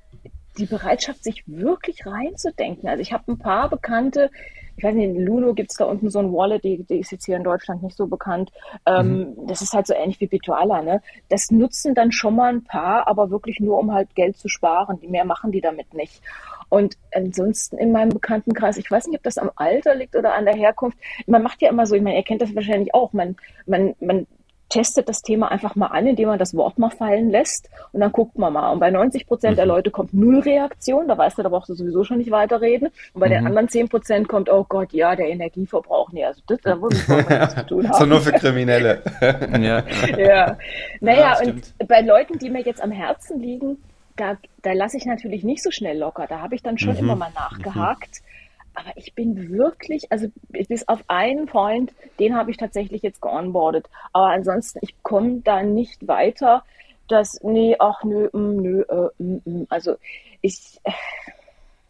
[0.57, 2.89] die Bereitschaft, sich wirklich reinzudenken.
[2.89, 4.32] Also ich habe ein paar Bekannte,
[4.78, 7.11] ich weiß nicht, in Luno gibt es da unten so ein Wallet, die, die ist
[7.11, 8.51] jetzt hier in Deutschland nicht so bekannt.
[8.86, 9.47] Ähm, mhm.
[9.47, 11.01] Das ist halt so ähnlich wie Bituala, ne?
[11.30, 14.99] Das nutzen dann schon mal ein paar, aber wirklich nur, um halt Geld zu sparen.
[14.99, 16.21] Die mehr machen die damit nicht.
[16.69, 20.45] Und ansonsten in meinem Bekanntenkreis, ich weiß nicht, ob das am Alter liegt oder an
[20.45, 20.97] der Herkunft.
[21.25, 23.13] Man macht ja immer so, ich meine, ihr kennt das wahrscheinlich auch.
[23.13, 24.28] Man, man, man
[24.70, 28.11] testet das Thema einfach mal an, indem man das Wort mal fallen lässt und dann
[28.11, 28.72] guckt man mal.
[28.72, 29.57] Und bei 90 Prozent mhm.
[29.57, 32.89] der Leute kommt null Reaktion, da weißt du, da brauchst du sowieso schon nicht weiterreden.
[33.13, 33.32] Und bei mhm.
[33.32, 36.95] den anderen 10 Prozent kommt, oh Gott, ja, der Energieverbrauch, nee, also das, da würde
[36.97, 37.97] ich was zu tun haben.
[37.97, 39.01] so nur für Kriminelle.
[39.22, 39.84] ja.
[40.18, 40.57] ja.
[40.99, 43.78] Naja, ja, und bei Leuten, die mir jetzt am Herzen liegen,
[44.18, 46.26] da, da lasse ich natürlich nicht so schnell locker.
[46.28, 46.99] Da habe ich dann schon mhm.
[46.99, 48.22] immer mal nachgehakt.
[48.78, 53.88] Aber ich bin wirklich, also bis auf einen Freund, den habe ich tatsächlich jetzt geonboardet.
[54.13, 56.63] Aber ansonsten, ich komme da nicht weiter.
[57.07, 59.67] Das, nee, ach nö, mm, nö, äh, mm, mm.
[59.69, 59.95] also
[60.41, 60.91] ich, äh,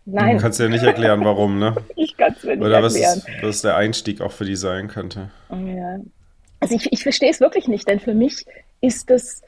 [0.06, 0.38] nein.
[0.38, 1.76] Du kannst ja nicht erklären, warum, ne?
[1.98, 3.18] ich kann es mir nicht Oder erklären.
[3.18, 5.30] Oder was, was der Einstieg auch für die sein könnte.
[5.50, 6.00] Ja.
[6.62, 8.46] Also ich, ich verstehe es wirklich nicht, denn für mich
[8.80, 9.42] ist das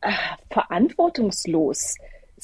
[0.00, 0.10] äh,
[0.48, 1.96] verantwortungslos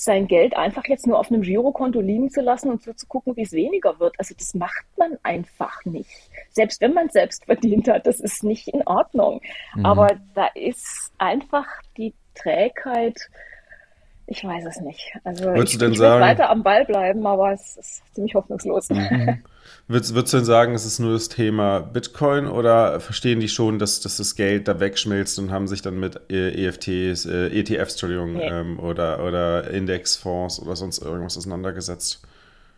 [0.03, 3.37] sein Geld einfach jetzt nur auf einem Girokonto liegen zu lassen und so zu gucken,
[3.37, 4.15] wie es weniger wird.
[4.19, 6.31] Also das macht man einfach nicht.
[6.51, 9.43] Selbst wenn man es selbst verdient hat, das ist nicht in Ordnung.
[9.75, 9.85] Mhm.
[9.85, 13.29] Aber da ist einfach die Trägheit,
[14.31, 15.13] ich weiß es nicht.
[15.25, 18.35] Also Würdest ich, du denn ich sagen, weiter am Ball bleiben, aber es ist ziemlich
[18.35, 18.89] hoffnungslos.
[18.89, 19.43] Mhm.
[19.89, 23.81] Würdest, würdest, du denn sagen, es ist nur das Thema Bitcoin oder verstehen die schon,
[23.81, 28.35] dass, dass das Geld da wegschmilzt und haben sich dann mit EFTs, äh, ETFs, Entschuldigung,
[28.35, 28.47] nee.
[28.47, 32.23] ähm, oder, oder Indexfonds oder sonst irgendwas auseinandergesetzt?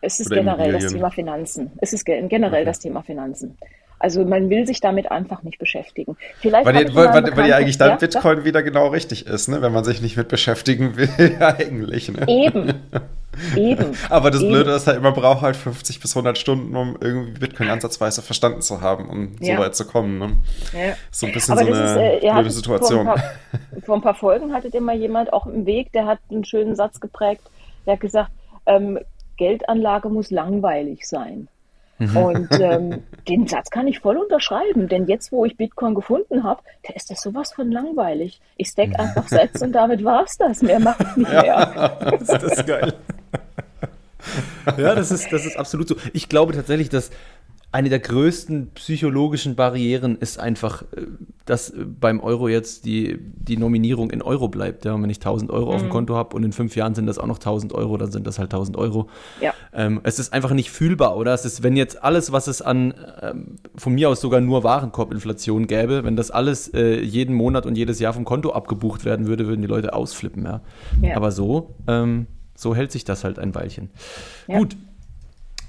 [0.01, 1.71] Es ist oder generell das Thema Finanzen.
[1.83, 2.65] Es ist generell okay.
[2.65, 3.59] das Thema Finanzen.
[4.03, 6.17] Also man will sich damit einfach nicht beschäftigen.
[6.41, 8.45] Vielleicht weil, die, weil, weil, weil ja eigentlich dann ja, Bitcoin ja?
[8.45, 9.63] wieder genau richtig ist, ne?
[9.63, 11.09] wenn man sich nicht mit beschäftigen will,
[11.41, 12.11] eigentlich.
[12.11, 12.27] Ne?
[12.27, 12.75] Eben.
[13.57, 13.93] Eben.
[14.11, 14.55] Aber das Eben.
[14.55, 18.61] Blöde ist halt, man braucht halt 50 bis 100 Stunden, um irgendwie Bitcoin ansatzweise verstanden
[18.61, 19.55] zu haben, um ja.
[19.55, 20.19] so weit zu kommen.
[20.19, 20.33] Ne?
[20.73, 20.95] Ja.
[21.13, 23.05] So ein bisschen Aber so eine ist, äh, blöde Situation.
[23.05, 26.19] Vor ein, paar, vor ein paar Folgen hattet immer jemand auch im Weg, der hat
[26.29, 27.43] einen schönen Satz geprägt,
[27.87, 28.33] der hat gesagt,
[28.67, 28.99] ähm,
[29.37, 31.47] Geldanlage muss langweilig sein.
[31.99, 32.17] Mhm.
[32.17, 36.63] Und ähm, den Satz kann ich voll unterschreiben, denn jetzt, wo ich Bitcoin gefunden habe,
[36.87, 38.41] da ist das sowas von langweilig.
[38.57, 40.63] Ich stack einfach Sätze und damit war es das.
[40.63, 41.43] Mehr mache ich nicht mehr.
[41.45, 42.95] Ja, ist das geil.
[44.77, 45.97] ja, das ist, das ist absolut so.
[46.13, 47.11] Ich glaube tatsächlich, dass
[47.73, 51.07] eine der größten psychologischen Barrieren ist einfach, äh,
[51.47, 54.85] dass beim Euro jetzt die, die Nominierung in Euro bleibt.
[54.85, 55.75] Ja, wenn ich 1000 Euro mhm.
[55.75, 55.93] auf dem mhm.
[55.93, 58.39] Konto habe und in fünf Jahren sind das auch noch 1000 Euro, dann sind das
[58.39, 59.09] halt 1000 Euro.
[59.41, 59.55] Ja.
[59.73, 61.33] Ähm, es ist einfach nicht fühlbar, oder?
[61.33, 62.93] Es ist, wenn jetzt alles, was es an,
[63.23, 67.77] ähm, von mir aus sogar nur Warenkorbinflation gäbe, wenn das alles äh, jeden Monat und
[67.79, 70.61] jedes Jahr vom Konto abgebucht werden würde, würden die Leute ausflippen, ja.
[71.01, 71.17] ja.
[71.17, 73.89] Aber so, ähm, so hält sich das halt ein Weilchen.
[74.47, 74.59] Ja.
[74.59, 74.77] Gut,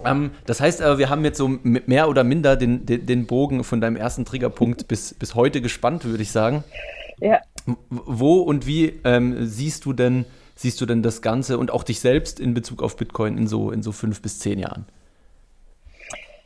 [0.06, 3.64] ähm, das heißt aber, wir haben jetzt so mehr oder minder den, den, den Bogen
[3.64, 6.64] von deinem ersten Triggerpunkt bis, bis heute gespannt, würde ich sagen.
[7.20, 7.40] Ja.
[7.90, 10.26] Wo und wie ähm, siehst du denn,
[10.56, 13.72] siehst du denn das Ganze und auch dich selbst in Bezug auf Bitcoin in so,
[13.72, 14.86] in so fünf bis zehn Jahren?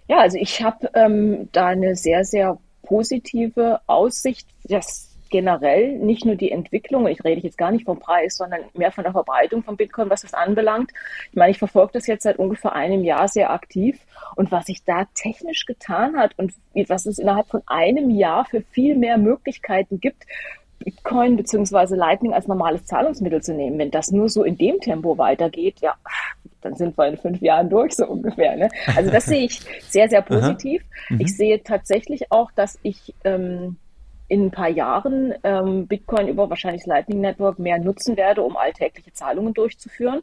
[0.07, 4.47] Ja, also ich habe ähm, da eine sehr, sehr positive Aussicht.
[4.63, 8.91] Das generell nicht nur die Entwicklung, ich rede jetzt gar nicht vom Preis, sondern mehr
[8.91, 10.91] von der Verbreitung von Bitcoin, was das anbelangt.
[11.29, 13.99] Ich meine, ich verfolge das jetzt seit ungefähr einem Jahr sehr aktiv
[14.35, 16.53] und was sich da technisch getan hat und
[16.87, 20.25] was es innerhalb von einem Jahr für viel mehr Möglichkeiten gibt,
[20.79, 21.95] Bitcoin bzw.
[21.95, 23.77] Lightning als normales Zahlungsmittel zu nehmen.
[23.79, 25.95] Wenn das nur so in dem Tempo weitergeht, ja,
[26.61, 28.55] dann sind wir in fünf Jahren durch, so ungefähr.
[28.55, 28.69] Ne?
[28.95, 30.83] Also das sehe ich sehr, sehr positiv.
[31.09, 31.21] Mhm.
[31.21, 33.77] Ich sehe tatsächlich auch, dass ich ähm,
[34.27, 38.57] in ein paar Jahren ähm, Bitcoin über wahrscheinlich das Lightning Network mehr nutzen werde, um
[38.57, 40.21] alltägliche Zahlungen durchzuführen.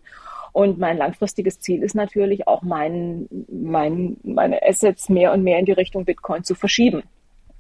[0.53, 5.65] Und mein langfristiges Ziel ist natürlich auch mein, mein, meine Assets mehr und mehr in
[5.65, 7.03] die Richtung Bitcoin zu verschieben.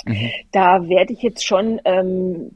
[0.05, 0.31] Mhm.
[0.53, 2.51] Da werde ich jetzt schon ähm,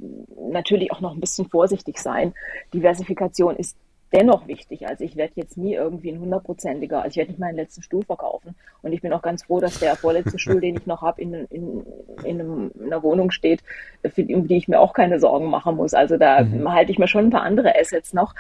[0.51, 2.35] natürlich auch noch ein bisschen vorsichtig sein.
[2.75, 3.77] Diversifikation ist
[4.13, 4.87] dennoch wichtig.
[4.87, 8.05] Also ich werde jetzt nie irgendwie ein hundertprozentiger, also ich werde nicht meinen letzten Stuhl
[8.05, 8.55] verkaufen.
[8.83, 11.35] Und ich bin auch ganz froh, dass der vorletzte Stuhl, den ich noch habe, in,
[11.35, 11.85] in,
[12.25, 13.63] in, einem, in, einer Wohnung steht,
[14.03, 15.95] für die, um die ich mir auch keine Sorgen machen muss.
[15.95, 16.73] Also da mhm.
[16.73, 18.35] halte ich mir schon ein paar andere Assets noch.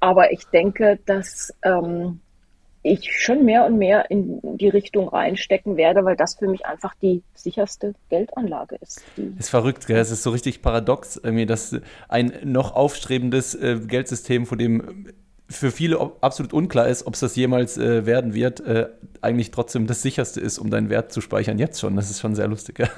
[0.00, 2.20] Aber ich denke, dass ähm,
[2.84, 6.94] ich schon mehr und mehr in die Richtung reinstecken werde, weil das für mich einfach
[7.00, 9.02] die sicherste Geldanlage ist.
[9.38, 9.96] Ist verrückt, gell?
[9.96, 11.74] Es ist so richtig paradox, irgendwie, dass
[12.08, 15.06] ein noch aufstrebendes äh, Geldsystem, von dem
[15.48, 18.88] für viele absolut unklar ist, ob es das jemals äh, werden wird, äh,
[19.22, 21.58] eigentlich trotzdem das sicherste ist, um deinen Wert zu speichern.
[21.58, 21.96] Jetzt schon.
[21.96, 22.80] Das ist schon sehr lustig.
[22.80, 22.88] Ja,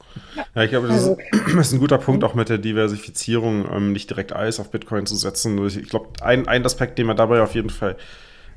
[0.54, 3.92] ja ich glaube, das ist, also ist, ein guter Punkt, auch mit der Diversifizierung, ähm,
[3.92, 5.62] nicht direkt alles auf Bitcoin zu setzen.
[5.66, 7.96] Ich glaube, ein, ein Aspekt, den man dabei auf jeden Fall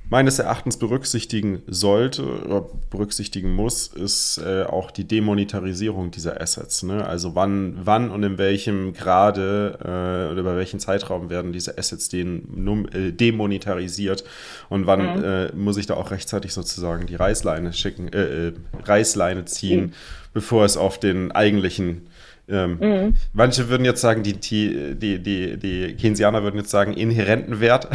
[0.09, 6.83] meines Erachtens berücksichtigen sollte oder berücksichtigen muss, ist äh, auch die Demonetarisierung dieser Assets.
[6.83, 7.05] Ne?
[7.05, 12.09] Also wann, wann und in welchem Grade äh, oder über welchen Zeitraum werden diese Assets
[12.09, 14.23] den, äh, demonetarisiert
[14.69, 15.23] und wann mhm.
[15.23, 18.53] Äh, muss ich da auch rechtzeitig sozusagen die Reißleine schicken, äh, äh,
[18.83, 19.91] Reißleine ziehen, mhm.
[20.33, 22.07] bevor es auf den eigentlichen
[22.49, 23.15] ähm, mhm.
[23.33, 27.87] Manche würden jetzt sagen, die, die, die, die, die Keynesianer würden jetzt sagen, inhärenten Wert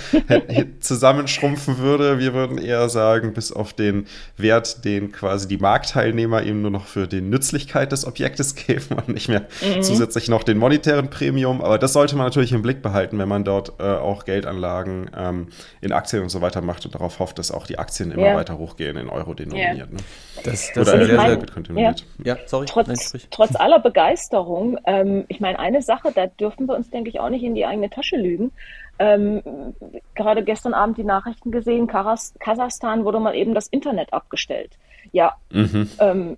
[0.80, 2.18] zusammenschrumpfen würde.
[2.18, 4.06] Wir würden eher sagen, bis auf den
[4.36, 9.08] Wert, den quasi die Marktteilnehmer eben nur noch für die Nützlichkeit des Objektes geben und
[9.08, 9.82] nicht mehr mhm.
[9.82, 11.62] zusätzlich noch den monetären Premium.
[11.62, 15.48] Aber das sollte man natürlich im Blick behalten, wenn man dort äh, auch Geldanlagen ähm,
[15.80, 18.36] in Aktien und so weiter macht und darauf hofft, dass auch die Aktien immer yeah.
[18.36, 19.76] weiter hochgehen, in Euro denominiert.
[19.76, 19.86] Yeah.
[19.86, 19.98] Ne?
[20.44, 22.04] Das, das Oder sehr, sehr gut kontinuiert.
[22.24, 22.34] Ja.
[22.34, 22.66] ja, sorry.
[22.66, 22.98] Trotz, Nein,
[23.30, 27.30] trotz aller Begeisterung, ähm, ich meine, eine Sache, da dürfen wir uns, denke ich, auch
[27.30, 28.52] nicht in die eigene Tasche lügen.
[28.98, 29.42] Ähm,
[30.14, 34.76] gerade gestern Abend die Nachrichten gesehen, Karas Kasachstan wurde mal eben das Internet abgestellt.
[35.12, 35.88] Ja, mhm.
[35.98, 36.36] ähm,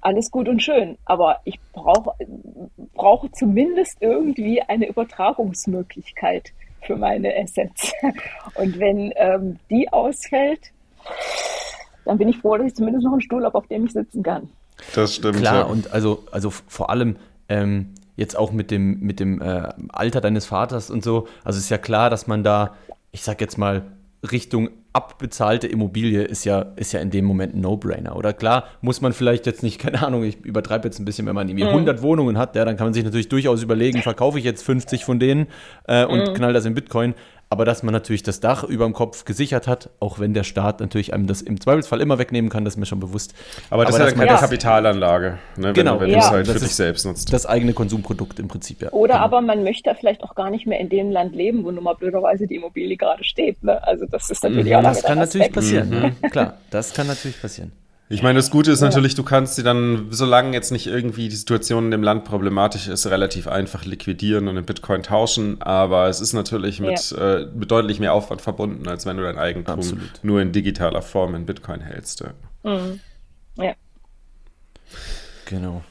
[0.00, 2.12] alles gut und schön, aber ich brauche
[2.94, 6.52] brauche zumindest irgendwie eine Übertragungsmöglichkeit
[6.82, 7.92] für meine Assets.
[8.54, 10.72] Und wenn ähm, die ausfällt,
[12.04, 14.22] dann bin ich froh, dass ich zumindest noch einen Stuhl habe, auf dem ich sitzen
[14.22, 14.50] kann.
[14.94, 15.38] Das stimmt.
[15.38, 15.62] Klar, ja.
[15.62, 17.16] und also, also vor allem
[17.48, 21.70] ähm, jetzt auch mit dem, mit dem äh, Alter deines Vaters und so, also ist
[21.70, 22.74] ja klar, dass man da,
[23.10, 23.82] ich sag jetzt mal,
[24.30, 28.14] Richtung abbezahlte Immobilie ist ja, ist ja in dem Moment ein No-Brainer.
[28.14, 31.34] Oder klar, muss man vielleicht jetzt nicht, keine Ahnung, ich übertreibe jetzt ein bisschen, wenn
[31.34, 32.02] man irgendwie 100 mhm.
[32.02, 35.18] Wohnungen hat, ja, dann kann man sich natürlich durchaus überlegen, verkaufe ich jetzt 50 von
[35.18, 35.46] denen
[35.88, 36.34] äh, und mhm.
[36.34, 37.14] knall das in Bitcoin
[37.52, 40.80] aber dass man natürlich das Dach über dem Kopf gesichert hat, auch wenn der Staat
[40.80, 43.34] natürlich einem das im Zweifelsfall immer wegnehmen kann, das ist mir schon bewusst.
[43.68, 46.00] Aber das aber ist ja keine Kapitalanlage, ne, genau.
[46.00, 46.20] wenn, wenn ja.
[46.20, 47.30] du es halt das für dich selbst nutzt.
[47.30, 48.90] Das eigene Konsumprodukt im Prinzip, ja.
[48.92, 49.24] Oder genau.
[49.26, 51.92] aber man möchte vielleicht auch gar nicht mehr in dem Land leben, wo nun mal
[51.92, 53.62] blöderweise die Immobilie gerade steht.
[53.62, 53.86] Ne?
[53.86, 55.90] Also das ist natürlich mhm, auch Das kann natürlich passieren,
[56.22, 56.30] mhm.
[56.30, 57.72] klar, das kann natürlich passieren.
[58.12, 58.88] Ich meine, das Gute ist ja.
[58.88, 62.86] natürlich, du kannst sie dann, solange jetzt nicht irgendwie die Situation in dem Land problematisch
[62.86, 65.62] ist, relativ einfach liquidieren und in Bitcoin tauschen.
[65.62, 67.36] Aber es ist natürlich mit, ja.
[67.36, 70.20] äh, mit deutlich mehr Aufwand verbunden, als wenn du dein Eigentum Absolut.
[70.22, 72.20] nur in digitaler Form in Bitcoin hältst.
[72.20, 72.70] Ja.
[72.70, 73.00] Mhm.
[73.56, 73.72] ja.
[75.46, 75.82] Genau.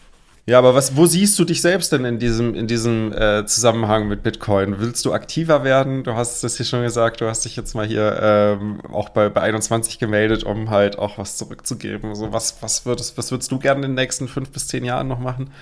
[0.52, 4.10] Ja, aber was, wo siehst du dich selbst denn in diesem, in diesem äh, Zusammenhang
[4.10, 4.80] mit Bitcoin?
[4.80, 6.04] Willst du aktiver werden?
[6.04, 9.30] Du hast es hier schon gesagt, du hast dich jetzt mal hier ähm, auch bei,
[9.30, 12.10] bei 21 gemeldet, um halt auch was zurückzugeben.
[12.10, 15.08] Also was, was, würdest, was würdest du gerne in den nächsten fünf bis zehn Jahren
[15.08, 15.54] noch machen?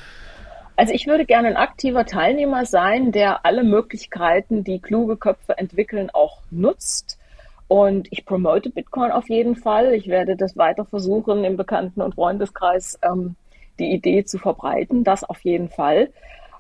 [0.76, 6.10] Also ich würde gerne ein aktiver Teilnehmer sein, der alle Möglichkeiten, die kluge Köpfe entwickeln,
[6.12, 7.20] auch nutzt.
[7.68, 9.94] Und ich promote Bitcoin auf jeden Fall.
[9.94, 13.36] Ich werde das weiter versuchen, im Bekannten- und Freundeskreis ähm,
[13.80, 16.10] die Idee zu verbreiten, das auf jeden Fall.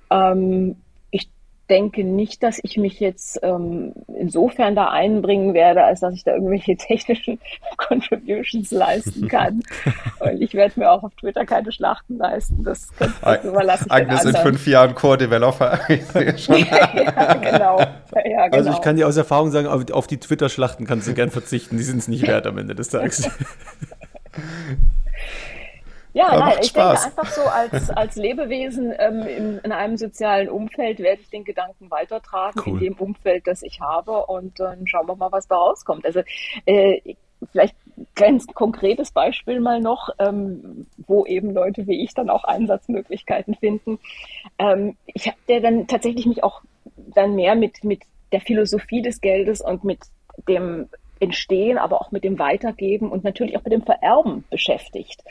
[0.09, 0.78] Ähm,
[1.11, 1.30] ich
[1.70, 6.34] denke nicht, dass ich mich jetzt ähm, insofern da einbringen werde, als dass ich da
[6.34, 7.39] irgendwelche technischen
[7.78, 9.61] Contributions leisten kann.
[10.20, 12.63] Und ich werde mir auch auf Twitter keine Schlachten leisten.
[12.63, 15.80] Das, das überlasse ich Agnes in fünf Jahren Core-Developer.
[15.89, 17.80] ja, genau.
[17.80, 18.57] Ja, genau.
[18.57, 21.78] Also ich kann dir aus Erfahrung sagen, auf die Twitter-Schlachten kannst du gern verzichten.
[21.78, 23.30] Die sind es nicht wert am Ende des Tages.
[26.20, 27.03] Ja, Aber nein, ich Spaß.
[27.03, 31.45] denke einfach so als, als Lebewesen ähm, in, in, einem sozialen Umfeld werde ich den
[31.45, 32.74] Gedanken weitertragen, cool.
[32.74, 36.05] in dem Umfeld, das ich habe und dann schauen wir mal, was da rauskommt.
[36.05, 36.22] Also
[36.65, 37.15] äh,
[37.53, 37.74] vielleicht
[38.15, 43.97] ganz konkretes Beispiel mal noch, ähm, wo eben Leute wie ich dann auch Einsatzmöglichkeiten finden.
[44.57, 46.61] Ähm, ich habe der dann tatsächlich mich auch
[46.97, 48.01] dann mehr mit, mit
[48.34, 49.99] der Philosophie des Geldes und mit
[50.49, 50.89] dem
[51.20, 55.24] Entstehen, aber auch mit dem Weitergeben und natürlich auch mit dem Vererben beschäftigt.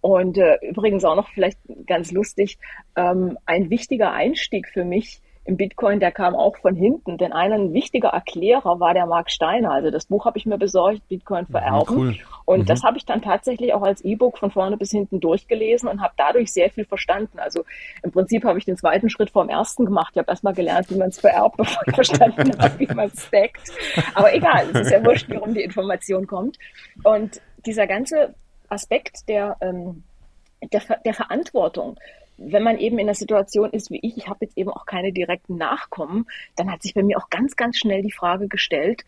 [0.00, 2.58] Und äh, übrigens auch noch vielleicht ganz lustig,
[2.96, 5.20] ähm, ein wichtiger Einstieg für mich
[5.50, 9.72] im Bitcoin, der kam auch von hinten, denn ein wichtiger Erklärer war der Mark Steiner.
[9.72, 11.98] Also das Buch habe ich mir besorgt, Bitcoin mhm, vererben.
[11.98, 12.16] Cool.
[12.44, 12.66] Und mhm.
[12.66, 16.14] das habe ich dann tatsächlich auch als E-Book von vorne bis hinten durchgelesen und habe
[16.16, 17.40] dadurch sehr viel verstanden.
[17.40, 17.64] Also
[18.04, 20.12] im Prinzip habe ich den zweiten Schritt vom ersten gemacht.
[20.12, 23.26] Ich habe erstmal gelernt, wie man es vererbt, bevor ich verstanden habe, wie man es
[23.26, 23.72] stackt.
[24.14, 26.58] Aber egal, es ist ja wurscht, wie rum die Information kommt.
[27.02, 28.36] Und dieser ganze
[28.68, 30.04] Aspekt der, ähm,
[30.72, 31.98] der, der Verantwortung,
[32.40, 35.12] wenn man eben in der Situation ist wie ich, ich habe jetzt eben auch keine
[35.12, 36.26] direkten Nachkommen,
[36.56, 39.04] dann hat sich bei mir auch ganz, ganz schnell die Frage gestellt,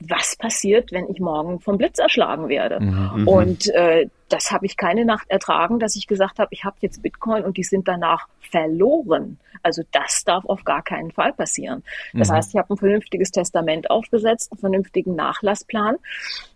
[0.00, 2.80] was passiert, wenn ich morgen vom Blitz erschlagen werde?
[2.80, 3.28] Mhm, mhm.
[3.28, 7.02] und äh, das habe ich keine Nacht ertragen, dass ich gesagt habe, ich habe jetzt
[7.02, 9.38] Bitcoin und die sind danach verloren.
[9.62, 11.84] Also das darf auf gar keinen Fall passieren.
[12.12, 12.34] Das mhm.
[12.34, 15.96] heißt, ich habe ein vernünftiges Testament aufgesetzt, einen vernünftigen Nachlassplan.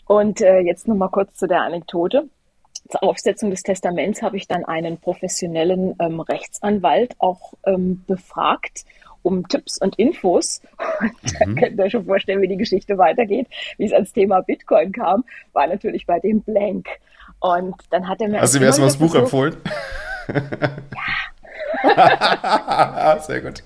[0.07, 2.29] Und äh, jetzt nochmal kurz zu der Anekdote
[2.89, 8.85] zur Aufsetzung des Testaments habe ich dann einen professionellen ähm, Rechtsanwalt auch ähm, befragt
[9.23, 10.63] um Tipps und Infos.
[11.01, 11.57] Und mhm.
[11.57, 13.49] da könnt ihr euch schon vorstellen, wie die Geschichte weitergeht.
[13.77, 16.89] Wie es ans Thema Bitcoin kam, war natürlich bei dem blank.
[17.41, 18.41] Und dann hat er mir.
[18.41, 19.57] Hast du mir erstmal das Buch empfohlen?
[21.85, 23.63] Ja, Sehr gut.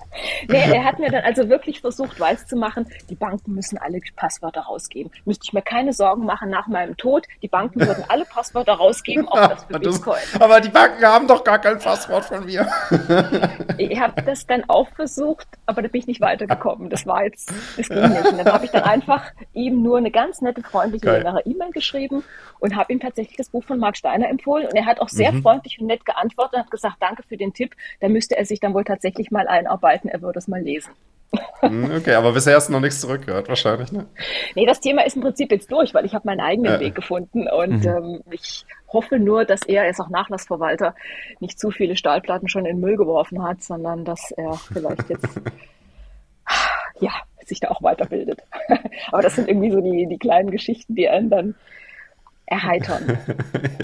[0.47, 3.99] Nee, er hat mir dann also wirklich versucht, weiß zu machen, die Banken müssen alle
[4.15, 5.11] Passwörter rausgeben.
[5.25, 7.27] Müsste ich mir keine Sorgen machen nach meinem Tod.
[7.41, 10.19] Die Banken würden alle Passwörter rausgeben, auch das für Bitcoin.
[10.39, 12.67] aber die Banken haben doch gar kein Passwort von mir.
[13.77, 16.89] ich habe das dann auch versucht, aber da bin ich nicht weitergekommen.
[16.89, 18.25] Das war jetzt, das ging nicht.
[18.25, 22.23] Und dann habe ich dann einfach ihm nur eine ganz nette, freundliche, längere E-Mail geschrieben
[22.59, 24.67] und habe ihm tatsächlich das Buch von Marc Steiner empfohlen.
[24.67, 25.41] Und er hat auch sehr mhm.
[25.41, 28.59] freundlich und nett geantwortet und hat gesagt, danke für den Tipp da müsste er sich
[28.59, 30.91] dann wohl tatsächlich mal einarbeiten, er würde es mal lesen.
[31.61, 34.05] Hm, okay, aber bisher hast du noch nichts zurückgehört, wahrscheinlich, ne?
[34.55, 36.79] Nee, das Thema ist im Prinzip jetzt durch, weil ich habe meinen eigenen äh.
[36.79, 37.87] Weg gefunden und mhm.
[37.87, 40.93] ähm, ich hoffe nur, dass er, er ist auch Nachlassverwalter,
[41.39, 45.27] nicht zu viele Stahlplatten schon in den Müll geworfen hat, sondern dass er vielleicht jetzt
[46.99, 47.11] ja,
[47.45, 48.41] sich da auch weiterbildet.
[49.11, 51.55] aber das sind irgendwie so die, die kleinen Geschichten, die einen dann
[52.45, 53.17] erheitern.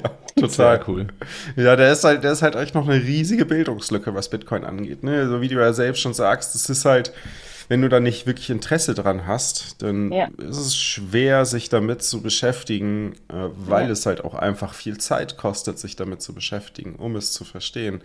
[0.03, 1.07] ja, total cool.
[1.55, 5.03] Ja, der ist halt, der ist halt echt noch eine riesige Bildungslücke, was Bitcoin angeht.
[5.03, 5.19] Ne?
[5.19, 7.13] Also wie du ja selbst schon sagst, es ist halt,
[7.69, 10.27] wenn du da nicht wirklich Interesse dran hast, dann ja.
[10.37, 13.91] ist es schwer, sich damit zu beschäftigen, äh, weil ja.
[13.91, 18.01] es halt auch einfach viel Zeit kostet, sich damit zu beschäftigen, um es zu verstehen.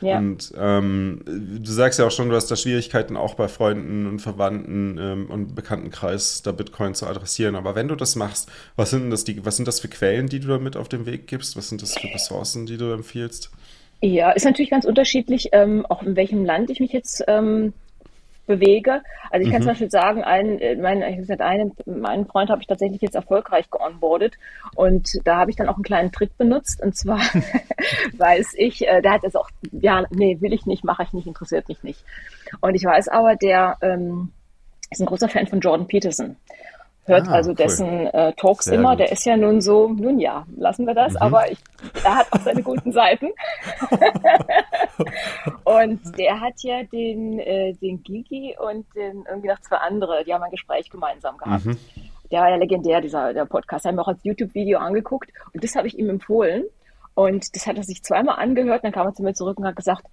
[0.00, 0.18] Ja.
[0.18, 4.20] Und ähm, du sagst ja auch schon, du hast da Schwierigkeiten auch bei Freunden und
[4.20, 7.56] Verwandten ähm, und Bekanntenkreis da Bitcoin zu adressieren.
[7.56, 10.40] Aber wenn du das machst, was sind das, die, was sind das für Quellen, die
[10.40, 11.56] du damit auf den Weg gibst?
[11.56, 13.50] Was sind das für Ressourcen, die du empfiehlst?
[14.00, 17.72] Ja, ist natürlich ganz unterschiedlich, ähm, auch in welchem Land ich mich jetzt ähm,
[18.48, 19.02] bewege.
[19.30, 19.66] Also ich kann mhm.
[19.66, 23.14] zum Beispiel sagen, einen, äh, mein, ich gesagt, einen, meinen Freund habe ich tatsächlich jetzt
[23.14, 24.34] erfolgreich geonboardet
[24.74, 27.20] und da habe ich dann auch einen kleinen Trick benutzt und zwar
[28.16, 31.28] weiß ich, äh, der hat jetzt auch, ja, nee, will ich nicht, mache ich nicht,
[31.28, 32.02] interessiert mich nicht.
[32.60, 34.32] Und ich weiß aber, der ähm,
[34.90, 36.36] ist ein großer Fan von Jordan Peterson.
[37.08, 37.56] Hört ah, also cool.
[37.56, 38.90] dessen äh, Talks Sehr immer.
[38.90, 39.00] Gut.
[39.00, 41.18] Der ist ja nun so, nun ja, lassen wir das, mhm.
[41.18, 41.58] aber ich,
[42.04, 43.28] er hat auch seine guten Seiten.
[45.64, 50.32] und der hat ja den, äh, den Gigi und den, irgendwie noch zwei andere, die
[50.32, 51.64] haben ein Gespräch gemeinsam gehabt.
[51.64, 51.76] Mhm.
[52.30, 53.86] Der war ja legendär, dieser der Podcast.
[53.86, 56.64] Haben wir auch als YouTube-Video angeguckt und das habe ich ihm empfohlen.
[57.14, 59.74] Und das hat er sich zweimal angehört, dann kam er zu mir zurück und hat
[59.74, 60.04] gesagt,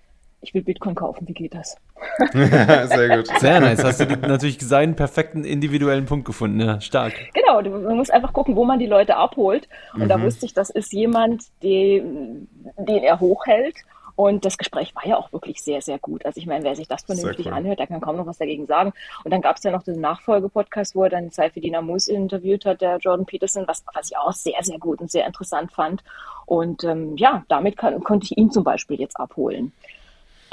[0.42, 1.78] ich will Bitcoin kaufen, wie geht das?
[2.34, 3.28] Sehr gut.
[3.40, 3.84] Sehr nice.
[3.84, 7.14] Hast du natürlich seinen perfekten individuellen Punkt gefunden, ja, stark.
[7.34, 9.68] Genau, man muss einfach gucken, wo man die Leute abholt.
[9.94, 10.10] Und mhm.
[10.10, 13.76] da wusste ich, das ist jemand, den, den er hochhält.
[14.16, 16.26] Und das Gespräch war ja auch wirklich sehr, sehr gut.
[16.26, 17.54] Also ich meine, wer sich das vernünftig cool.
[17.54, 18.94] anhört, der kann kaum noch was dagegen sagen.
[19.24, 22.80] Und dann gab es ja noch den Nachfolgepodcast, wo er dann Saifedina Mus interviewt hat,
[22.80, 26.02] der Jordan Peterson, was, was ich auch sehr, sehr gut und sehr interessant fand.
[26.46, 29.74] Und ähm, ja, damit kann, konnte ich ihn zum Beispiel jetzt abholen.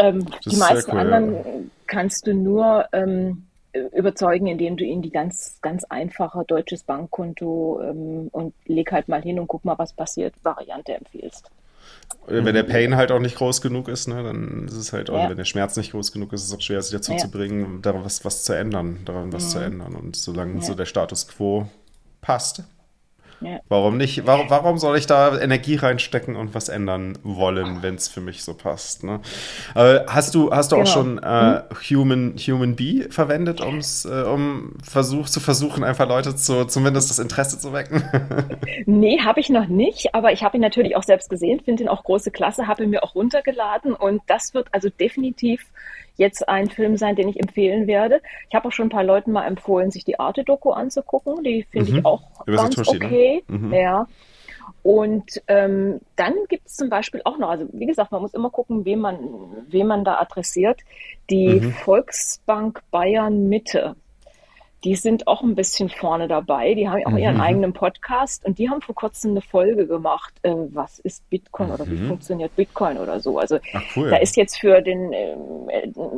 [0.03, 1.43] Ähm, die meisten cool, anderen ja.
[1.87, 8.29] kannst du nur ähm, überzeugen, indem du ihnen die ganz, ganz einfache deutsches Bankkonto ähm,
[8.33, 11.51] und leg halt mal hin und guck mal, was passiert, Variante empfiehlst.
[12.27, 15.19] Wenn der Pain halt auch nicht groß genug ist, ne, dann ist es halt auch,
[15.19, 15.31] ja.
[15.31, 17.19] wenn der Schmerz nicht groß genug ist, ist es auch schwer, sich dazu ja.
[17.19, 19.49] zu bringen, daran was, was zu ändern, daran was mhm.
[19.49, 19.97] zu ändern.
[19.97, 20.61] Und solange ja.
[20.61, 21.67] so der Status quo
[22.21, 22.65] passt,
[23.45, 23.61] ja.
[23.69, 24.27] Warum nicht?
[24.27, 28.45] Warum, warum soll ich da Energie reinstecken und was ändern wollen, wenn es für mich
[28.45, 29.05] so passt?
[29.05, 29.21] Ne?
[29.75, 30.89] Äh, hast du, hast du genau.
[30.89, 31.63] auch schon äh, mhm.
[31.91, 37.19] Human, Human Bee verwendet, um's, äh, um Versuch, zu versuchen, einfach Leute zu, zumindest das
[37.19, 38.03] Interesse zu wecken?
[38.87, 41.89] nee, habe ich noch nicht, aber ich habe ihn natürlich auch selbst gesehen, finde ihn
[41.89, 45.65] auch große Klasse, habe ihn mir auch runtergeladen und das wird also definitiv
[46.17, 48.21] jetzt ein Film sein, den ich empfehlen werde.
[48.49, 51.43] Ich habe auch schon ein paar Leuten mal empfohlen, sich die Arte-Doku anzugucken.
[51.43, 51.99] Die finde mhm.
[51.99, 53.07] ich auch Über ganz Satoshi, ne?
[53.07, 53.45] okay.
[53.49, 53.59] Ne?
[53.59, 53.73] Mhm.
[53.73, 54.07] Ja.
[54.83, 58.51] Und ähm, dann gibt es zum Beispiel auch noch, also wie gesagt, man muss immer
[58.51, 59.19] gucken, wen man,
[59.69, 60.81] wen man da adressiert.
[61.31, 61.73] Die mhm.
[61.73, 63.97] Volksbank Bayern Mitte
[64.85, 66.75] die sind auch ein bisschen vorne dabei.
[66.75, 67.41] Die haben auch ihren mhm.
[67.41, 71.75] eigenen Podcast und die haben vor kurzem eine Folge gemacht, äh, was ist Bitcoin mhm.
[71.75, 72.09] oder wie mhm.
[72.09, 73.39] funktioniert Bitcoin oder so.
[73.39, 73.59] Also
[73.97, 74.11] cool.
[74.11, 75.37] da ist jetzt für den, äh,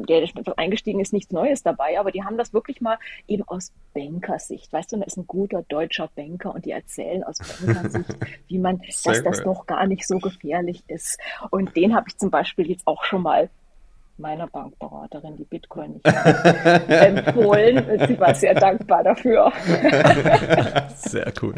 [0.09, 2.97] der eingestiegen ist, nichts Neues dabei, aber die haben das wirklich mal
[3.29, 4.73] eben aus Bankersicht.
[4.73, 8.17] Weißt du, da ist ein guter deutscher Banker und die erzählen aus Bankersicht,
[8.49, 11.19] wie man, dass das doch gar nicht so gefährlich ist.
[11.51, 13.51] Und den habe ich zum Beispiel jetzt auch schon mal
[14.17, 16.07] meiner Bankberaterin, die Bitcoin nicht
[16.89, 17.85] empfohlen.
[18.07, 19.53] Sie war sehr dankbar dafür.
[20.97, 21.55] sehr cool.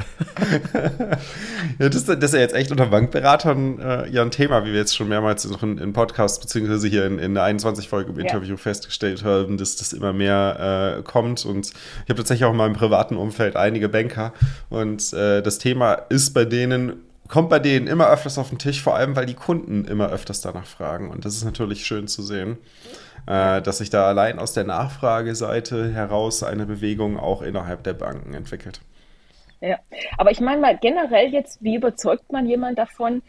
[1.78, 4.78] ja, das, das, ist ja jetzt echt unter Bankberatern äh, ja ein Thema, wie wir
[4.78, 8.54] jetzt schon mehrmals in, in Podcasts beziehungsweise hier in, in der 21 Folge im Interview
[8.54, 8.57] ja.
[8.57, 11.44] festgestellt haben, dass das immer mehr äh, kommt.
[11.44, 14.32] Und ich habe tatsächlich auch in meinem privaten Umfeld einige Banker
[14.70, 18.83] und äh, das Thema ist bei denen kommt bei denen immer öfters auf den Tisch,
[18.83, 21.11] vor allem weil die Kunden immer öfters danach fragen.
[21.11, 22.59] Und das ist natürlich schön zu sehen,
[23.27, 28.35] äh, dass sich da allein aus der Nachfrageseite heraus eine Bewegung auch innerhalb der Banken
[28.35, 28.81] entwickelt.
[29.61, 29.79] Ja,
[30.18, 33.22] aber ich meine mal generell jetzt, wie überzeugt man jemand davon?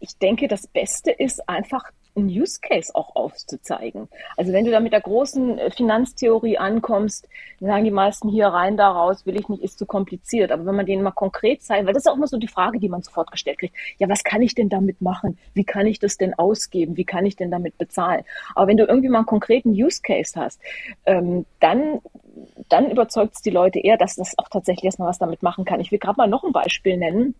[0.00, 4.08] Ich denke, das Beste ist einfach einen Use Case auch aufzuzeigen.
[4.36, 7.28] Also wenn du da mit der großen äh, Finanztheorie ankommst,
[7.60, 10.52] dann sagen die meisten hier rein, da raus, will ich nicht, ist zu kompliziert.
[10.52, 12.78] Aber wenn man denen mal konkret zeigt, weil das ist auch immer so die Frage,
[12.78, 15.38] die man sofort gestellt kriegt, ja, was kann ich denn damit machen?
[15.54, 16.96] Wie kann ich das denn ausgeben?
[16.96, 18.24] Wie kann ich denn damit bezahlen?
[18.54, 20.60] Aber wenn du irgendwie mal einen konkreten Use Case hast,
[21.06, 22.00] ähm, dann
[22.68, 25.80] dann überzeugt es die Leute eher, dass das auch tatsächlich erstmal was damit machen kann.
[25.80, 27.34] Ich will gerade mal noch ein Beispiel nennen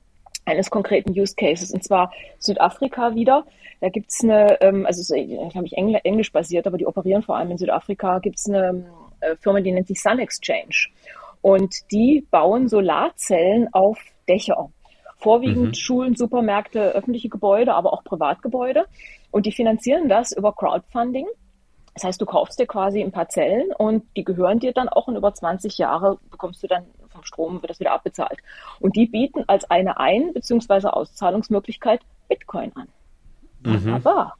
[0.44, 3.44] eines konkreten Use Cases, und zwar Südafrika wieder.
[3.80, 7.22] Da gibt's eine, ähm, also es ist, glaube ich, Engl englisch basiert, aber die operieren
[7.22, 8.86] vor allem in Südafrika, gibt's eine
[9.20, 10.88] äh, Firma, die nennt sich Sun Exchange.
[11.40, 14.70] Und die bauen Solarzellen auf Dächer.
[15.16, 15.74] Vorwiegend mhm.
[15.74, 18.86] Schulen, Supermärkte, öffentliche Gebäude, aber auch Privatgebäude.
[19.30, 21.26] Und die finanzieren das über Crowdfunding.
[21.94, 25.08] Das heißt, du kaufst dir quasi ein paar Zellen und die gehören dir dann auch
[25.08, 26.86] und über 20 Jahre bekommst du dann
[27.22, 28.38] vom Strom, wird das wieder abbezahlt.
[28.80, 30.88] Und die bieten als eine Ein- bzw.
[30.88, 32.88] Auszahlungsmöglichkeit Bitcoin an.
[33.64, 33.94] Mhm.
[33.94, 34.34] Aber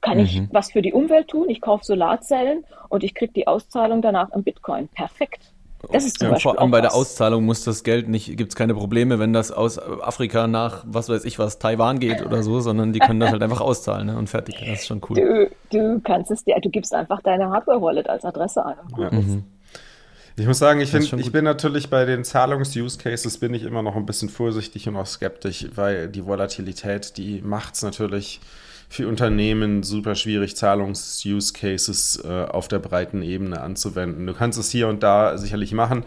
[0.00, 0.48] kann ich mhm.
[0.52, 1.48] was für die Umwelt tun?
[1.48, 4.88] Ich kaufe Solarzellen und ich kriege die Auszahlung danach in Bitcoin.
[4.88, 5.52] Perfekt.
[5.90, 8.56] Das ist zum ja, vor allem bei der Auszahlung muss das Geld nicht, gibt es
[8.56, 12.60] keine Probleme, wenn das aus Afrika nach, was weiß ich was, Taiwan geht oder so,
[12.60, 14.16] sondern die können das halt einfach auszahlen ne?
[14.16, 14.56] und fertig.
[14.60, 15.16] Das ist schon cool.
[15.70, 18.76] Du, du kannst es dir, du gibst einfach deine Hardware-Wallet als Adresse ein.
[18.96, 19.10] Ja.
[19.10, 19.44] Mhm.
[20.36, 23.96] Ich muss sagen, ich, find, ich bin natürlich bei den Zahlungs-Use-Cases bin ich immer noch
[23.96, 28.40] ein bisschen vorsichtig und auch skeptisch, weil die Volatilität, die macht es natürlich
[28.88, 34.26] für Unternehmen super schwierig, Zahlungs-Use-Cases äh, auf der breiten Ebene anzuwenden.
[34.26, 36.04] Du kannst es hier und da sicherlich machen.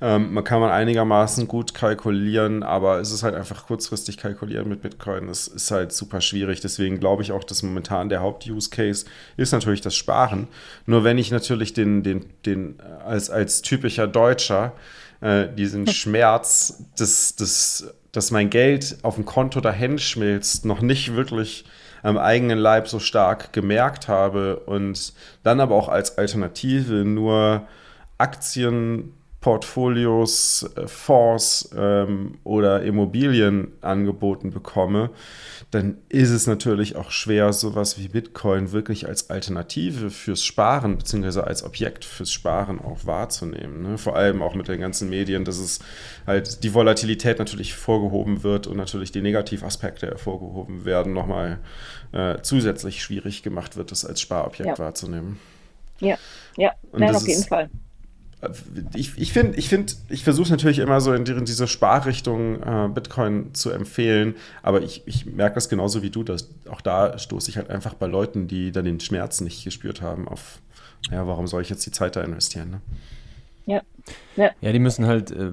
[0.00, 4.82] Ähm, man kann man einigermaßen gut kalkulieren, aber es ist halt einfach kurzfristig kalkulieren mit
[4.82, 5.26] Bitcoin.
[5.26, 6.60] Das ist halt super schwierig.
[6.60, 10.48] Deswegen glaube ich auch, dass momentan der Haupt-Use-Case ist natürlich das Sparen.
[10.86, 14.72] Nur wenn ich natürlich den, den, den als, als typischer Deutscher
[15.20, 21.16] äh, diesen Schmerz, dass, dass, dass mein Geld auf dem Konto dahin schmilzt, noch nicht
[21.16, 21.64] wirklich
[22.04, 27.66] am eigenen Leib so stark gemerkt habe und dann aber auch als Alternative nur
[28.18, 35.10] Aktien Portfolios, äh, Fonds ähm, oder Immobilien angeboten bekomme,
[35.70, 41.46] dann ist es natürlich auch schwer, sowas wie Bitcoin wirklich als Alternative fürs Sparen beziehungsweise
[41.46, 43.82] als Objekt fürs Sparen auch wahrzunehmen.
[43.82, 43.98] Ne?
[43.98, 45.78] Vor allem auch mit den ganzen Medien, dass es
[46.26, 51.60] halt die Volatilität natürlich vorgehoben wird und natürlich die Negativaspekte hervorgehoben werden, nochmal
[52.10, 54.84] äh, zusätzlich schwierig gemacht wird, das als Sparobjekt ja.
[54.84, 55.38] wahrzunehmen.
[56.00, 56.16] Ja,
[56.56, 57.70] ja, Nein, auf jeden Fall
[58.94, 62.62] ich, ich finde, ich, find, ich versuche natürlich immer so in, die, in diese Sparrichtung
[62.62, 67.18] äh, Bitcoin zu empfehlen, aber ich, ich merke das genauso wie du, dass auch da
[67.18, 70.60] stoße ich halt einfach bei Leuten, die dann den Schmerz nicht gespürt haben, auf,
[71.10, 72.70] ja, warum soll ich jetzt die Zeit da investieren?
[72.70, 72.80] Ne?
[73.66, 73.82] Ja.
[74.36, 74.50] ja.
[74.60, 75.50] Ja, die müssen halt, äh,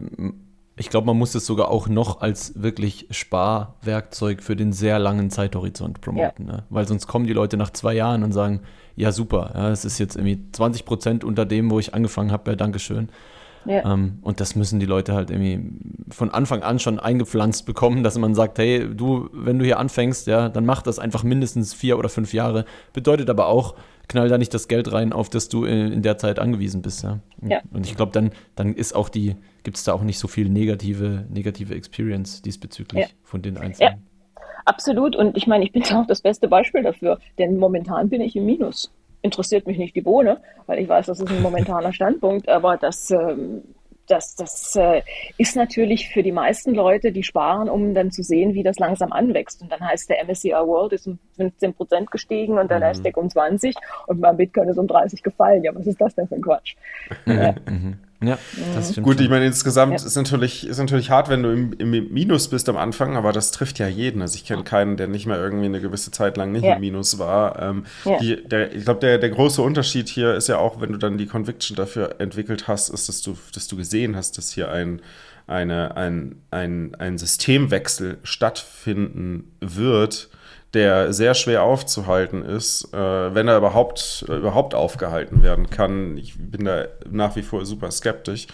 [0.77, 5.31] ich glaube, man muss es sogar auch noch als wirklich Sparwerkzeug für den sehr langen
[5.31, 6.53] Zeithorizont promoten, ja.
[6.57, 6.63] ne?
[6.69, 8.61] weil sonst kommen die Leute nach zwei Jahren und sagen,
[8.95, 12.51] ja super, ja, es ist jetzt irgendwie 20 Prozent unter dem, wo ich angefangen habe,
[12.51, 13.09] ja, Dankeschön.
[13.65, 13.93] Ja.
[13.93, 15.71] Ähm, und das müssen die Leute halt irgendwie
[16.09, 20.27] von Anfang an schon eingepflanzt bekommen, dass man sagt, hey, du, wenn du hier anfängst,
[20.27, 22.65] ja, dann mach das einfach mindestens vier oder fünf Jahre.
[22.93, 23.75] Bedeutet aber auch,
[24.07, 27.03] knall da nicht das Geld rein, auf das du in, in der Zeit angewiesen bist,
[27.03, 27.19] ja.
[27.41, 27.61] ja.
[27.71, 30.49] Und ich glaube, dann, dann ist auch die, gibt es da auch nicht so viel
[30.49, 33.09] negative, negative Experience diesbezüglich ja.
[33.23, 34.03] von den Einzelnen.
[34.65, 35.15] Absolut.
[35.15, 38.45] Und ich meine, ich bin auch das beste Beispiel dafür, denn momentan bin ich im
[38.45, 38.91] Minus.
[39.21, 43.09] Interessiert mich nicht die Bohne, weil ich weiß, das ist ein momentaner Standpunkt, aber das,
[43.09, 43.63] ähm,
[44.07, 45.01] das, das äh,
[45.39, 49.11] ist natürlich für die meisten Leute, die sparen, um dann zu sehen, wie das langsam
[49.11, 49.63] anwächst.
[49.63, 52.83] Und dann heißt der MSCI World ist um 15 Prozent gestiegen und der mhm.
[52.83, 55.63] Nasdaq um 20 und mein Bitcoin ist um 30 gefallen.
[55.63, 56.75] Ja, was ist das denn für ein Quatsch?
[57.25, 57.55] ja.
[58.27, 58.37] Ja,
[58.73, 59.05] das stimmt.
[59.05, 60.05] Gut, ich meine, insgesamt ja.
[60.05, 63.51] ist, natürlich, ist natürlich hart, wenn du im, im, Minus bist am Anfang, aber das
[63.51, 64.21] trifft ja jeden.
[64.21, 66.75] Also ich kenne keinen, der nicht mehr irgendwie eine gewisse Zeit lang nicht ja.
[66.75, 67.61] im Minus war.
[67.61, 68.17] Ähm, ja.
[68.19, 71.17] die, der, ich glaube, der, der große Unterschied hier ist ja auch, wenn du dann
[71.17, 75.01] die Conviction dafür entwickelt hast, ist, dass du, dass du gesehen hast, dass hier ein,
[75.47, 80.29] eine, ein, ein, ein Systemwechsel stattfinden wird
[80.75, 86.17] der sehr schwer aufzuhalten ist, äh, wenn er überhaupt, äh, überhaupt aufgehalten werden kann.
[86.17, 88.47] Ich bin da nach wie vor super skeptisch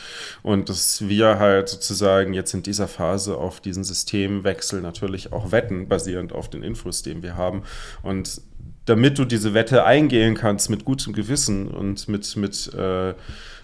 [0.44, 5.88] und dass wir halt sozusagen jetzt in dieser Phase auf diesen Systemwechsel natürlich auch wetten,
[5.88, 7.64] basierend auf den Infos, den wir haben
[8.04, 8.42] und
[8.86, 13.14] damit du diese Wette eingehen kannst mit gutem Gewissen und mit, mit äh,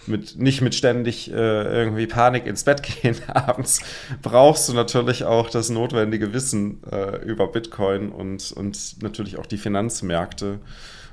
[0.08, 3.82] mit, nicht mit ständig äh, irgendwie Panik ins Bett gehen abends,
[4.22, 9.58] brauchst du natürlich auch das notwendige Wissen äh, über Bitcoin und, und natürlich auch die
[9.58, 10.60] Finanzmärkte.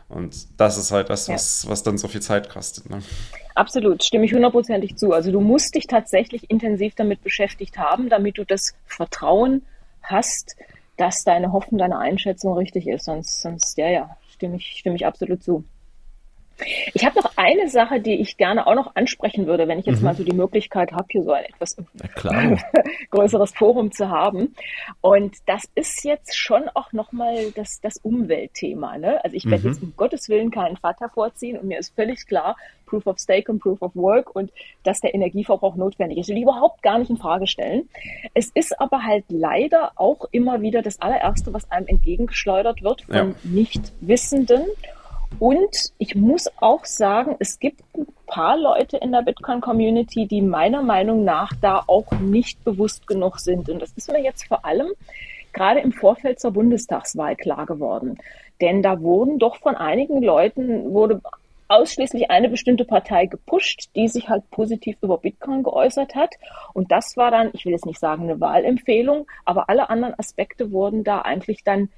[0.09, 1.71] Und das ist halt das, was, ja.
[1.71, 2.91] was dann so viel Zeit kostet.
[2.91, 3.01] Ne?
[3.55, 5.13] Absolut, stimme ich hundertprozentig zu.
[5.13, 9.63] Also du musst dich tatsächlich intensiv damit beschäftigt haben, damit du das Vertrauen
[10.03, 10.57] hast,
[10.97, 13.07] dass deine Hoffnung, deine Einschätzung richtig ist.
[13.07, 15.65] Sonst, sonst ja, ja, stimme ich, stimme ich absolut zu.
[16.93, 19.99] Ich habe noch eine Sache, die ich gerne auch noch ansprechen würde, wenn ich jetzt
[19.99, 20.05] mhm.
[20.05, 21.77] mal so die Möglichkeit habe, hier so ein etwas
[23.11, 24.55] größeres Forum zu haben.
[25.01, 28.99] Und das ist jetzt schon auch nochmal das, das Umweltthema.
[28.99, 29.23] Ne?
[29.25, 29.73] Also ich werde mhm.
[29.73, 33.51] jetzt um Gottes Willen keinen Vater vorziehen und mir ist völlig klar, Proof of Stake
[33.51, 34.53] und Proof of Work und
[34.85, 36.29] dass der Energieverbrauch notwendig ist.
[36.29, 37.89] Ich will überhaupt gar nicht in Frage stellen.
[38.35, 43.15] Es ist aber halt leider auch immer wieder das allererste, was einem entgegengeschleudert wird von
[43.15, 43.35] ja.
[43.43, 44.67] Nichtwissenden
[45.39, 50.83] und ich muss auch sagen, es gibt ein paar Leute in der Bitcoin-Community, die meiner
[50.83, 53.69] Meinung nach da auch nicht bewusst genug sind.
[53.69, 54.89] Und das ist mir jetzt vor allem
[55.53, 58.19] gerade im Vorfeld zur Bundestagswahl klar geworden.
[58.61, 61.21] Denn da wurden doch von einigen Leuten, wurde
[61.69, 66.35] ausschließlich eine bestimmte Partei gepusht, die sich halt positiv über Bitcoin geäußert hat.
[66.75, 70.73] Und das war dann, ich will jetzt nicht sagen eine Wahlempfehlung, aber alle anderen Aspekte
[70.73, 71.89] wurden da eigentlich dann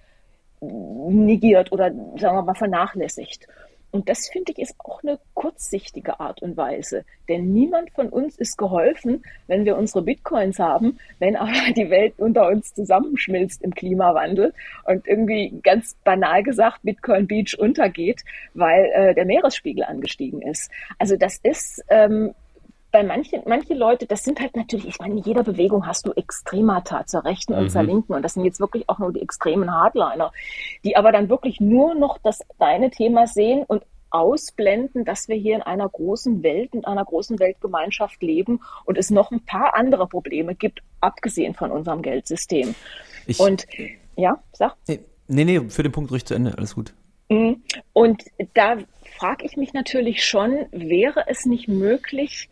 [0.60, 3.46] negiert oder sagen wir mal vernachlässigt.
[3.96, 7.04] Und das finde ich ist auch eine kurzsichtige Art und Weise.
[7.30, 12.12] Denn niemand von uns ist geholfen, wenn wir unsere Bitcoins haben, wenn aber die Welt
[12.18, 14.52] unter uns zusammenschmilzt im Klimawandel
[14.84, 20.70] und irgendwie ganz banal gesagt Bitcoin Beach untergeht, weil äh, der Meeresspiegel angestiegen ist.
[20.98, 22.34] Also das ist ähm,
[22.92, 26.12] bei manchen, manche Leute, das sind halt natürlich, ich meine, in jeder Bewegung hast du
[26.12, 27.88] Extremata zur Rechten und zur mhm.
[27.88, 30.32] Linken und das sind jetzt wirklich auch nur die extremen Hardliner,
[30.84, 35.56] die aber dann wirklich nur noch das deine Thema sehen und ausblenden, dass wir hier
[35.56, 40.06] in einer großen Welt, in einer großen Weltgemeinschaft leben und es noch ein paar andere
[40.06, 42.74] Probleme gibt, abgesehen von unserem Geldsystem.
[43.26, 43.66] Ich, und
[44.16, 44.76] ja, sag.
[44.86, 46.94] Nee, nee, für den Punkt ruhig zu Ende, alles gut.
[47.28, 47.62] Mhm.
[47.92, 48.22] Und
[48.54, 48.76] da
[49.18, 52.48] frage ich mich natürlich schon, wäre es nicht möglich,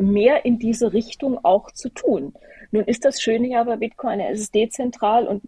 [0.00, 2.32] mehr in diese Richtung auch zu tun.
[2.72, 5.42] Nun ist das Schöne ja bei Bitcoin, es ist dezentral und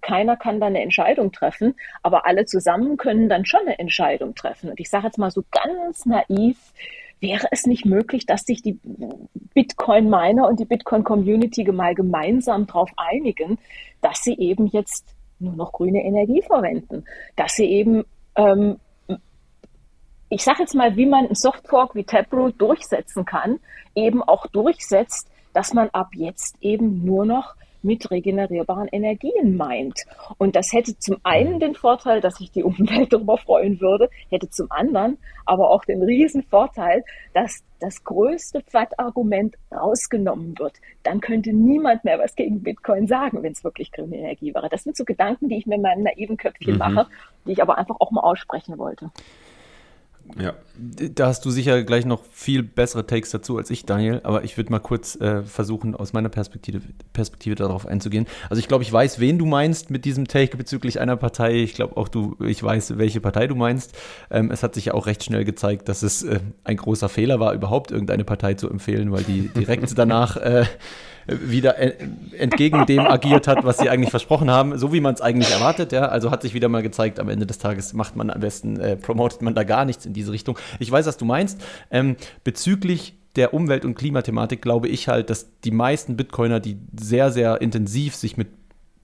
[0.00, 4.70] keiner kann da eine Entscheidung treffen, aber alle zusammen können dann schon eine Entscheidung treffen.
[4.70, 6.56] Und ich sage jetzt mal so ganz naiv,
[7.20, 8.78] wäre es nicht möglich, dass sich die
[9.54, 13.58] Bitcoin-Miner und die Bitcoin-Community mal gemeinsam darauf einigen,
[14.02, 15.06] dass sie eben jetzt
[15.38, 17.04] nur noch grüne Energie verwenden,
[17.36, 18.04] dass sie eben
[18.36, 18.76] ähm,
[20.28, 23.60] ich sage jetzt mal, wie man ein Softfork wie Taproot durchsetzen kann,
[23.94, 27.54] eben auch durchsetzt, dass man ab jetzt eben nur noch
[27.86, 30.02] mit regenerierbaren Energien meint.
[30.38, 34.50] Und das hätte zum einen den Vorteil, dass sich die Umwelt darüber freuen würde, hätte
[34.50, 40.74] zum anderen aber auch den riesen Vorteil, dass das größte FAT-Argument rausgenommen wird.
[41.04, 44.68] Dann könnte niemand mehr was gegen Bitcoin sagen, wenn es wirklich grüne Energie wäre.
[44.68, 46.78] Das sind so Gedanken, die ich mir in meinem naiven Köpfchen mhm.
[46.78, 47.06] mache,
[47.46, 49.10] die ich aber einfach auch mal aussprechen wollte.
[50.38, 50.54] Ja.
[50.78, 54.56] Da hast du sicher gleich noch viel bessere Takes dazu als ich, Daniel, aber ich
[54.56, 56.80] würde mal kurz äh, versuchen, aus meiner Perspektive,
[57.12, 58.26] Perspektive darauf einzugehen.
[58.50, 61.54] Also ich glaube, ich weiß, wen du meinst mit diesem Take bezüglich einer Partei.
[61.56, 63.96] Ich glaube auch du, ich weiß, welche Partei du meinst.
[64.30, 67.40] Ähm, es hat sich ja auch recht schnell gezeigt, dass es äh, ein großer Fehler
[67.40, 70.66] war, überhaupt irgendeine Partei zu empfehlen, weil die direkt danach äh,
[71.26, 71.76] wieder
[72.38, 75.92] entgegen dem agiert hat, was sie eigentlich versprochen haben, so wie man es eigentlich erwartet.
[75.92, 76.06] Ja?
[76.06, 78.96] Also hat sich wieder mal gezeigt, am Ende des Tages macht man am besten, äh,
[78.96, 80.58] promotet man da gar nichts in diese Richtung.
[80.78, 81.60] Ich weiß, was du meinst.
[81.90, 87.30] Ähm, bezüglich der Umwelt- und Klimathematik glaube ich halt, dass die meisten Bitcoiner, die sehr,
[87.30, 88.48] sehr intensiv sich mit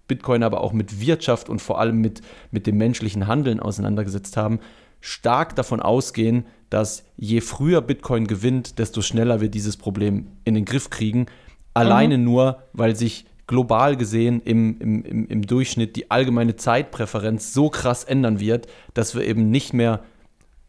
[0.08, 4.60] Bitcoin, aber auch mit Wirtschaft und vor allem mit, mit dem menschlichen Handeln auseinandergesetzt haben,
[5.00, 10.64] stark davon ausgehen, dass je früher Bitcoin gewinnt, desto schneller wir dieses Problem in den
[10.64, 11.26] Griff kriegen.
[11.74, 12.24] Alleine mhm.
[12.24, 18.04] nur, weil sich global gesehen im, im, im, im Durchschnitt die allgemeine Zeitpräferenz so krass
[18.04, 20.02] ändern wird, dass wir eben nicht mehr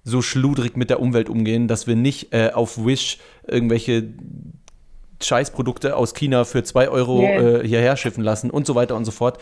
[0.03, 4.09] so schludrig mit der Umwelt umgehen, dass wir nicht äh, auf Wish irgendwelche
[5.21, 7.61] Scheißprodukte aus China für 2 Euro yeah.
[7.61, 9.37] äh, hierher schiffen lassen und so weiter und so fort.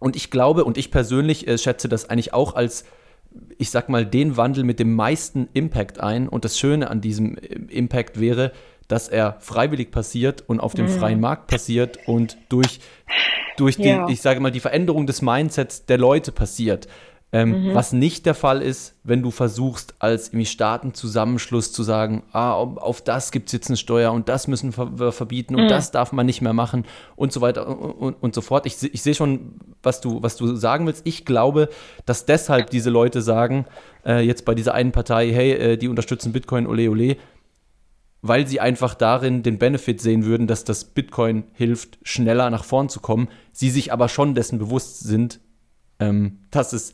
[0.00, 2.84] Und ich glaube und ich persönlich äh, schätze das eigentlich auch als,
[3.58, 6.28] ich sag mal, den Wandel mit dem meisten Impact ein.
[6.28, 8.52] Und das Schöne an diesem äh, Impact wäre,
[8.88, 10.90] dass er freiwillig passiert und auf dem mhm.
[10.90, 12.80] freien Markt passiert und durch,
[13.56, 14.08] durch ja.
[14.08, 16.88] ich sage mal, die Veränderung des Mindsets der Leute passiert.
[17.34, 17.74] Ähm, mhm.
[17.74, 23.02] Was nicht der Fall ist, wenn du versuchst, als irgendwie Staatenzusammenschluss zu sagen, ah, auf
[23.02, 25.68] das gibt es jetzt eine Steuer und das müssen wir verbieten und mhm.
[25.68, 26.84] das darf man nicht mehr machen
[27.16, 28.66] und so weiter und, und so fort.
[28.66, 31.04] Ich, ich sehe schon, was du, was du sagen willst.
[31.08, 31.70] Ich glaube,
[32.06, 33.66] dass deshalb diese Leute sagen,
[34.06, 37.16] äh, jetzt bei dieser einen Partei, hey, äh, die unterstützen Bitcoin, ole ole,
[38.26, 42.88] weil sie einfach darin den Benefit sehen würden, dass das Bitcoin hilft, schneller nach vorn
[42.88, 45.40] zu kommen, sie sich aber schon dessen bewusst sind,
[46.00, 46.92] ähm, dass es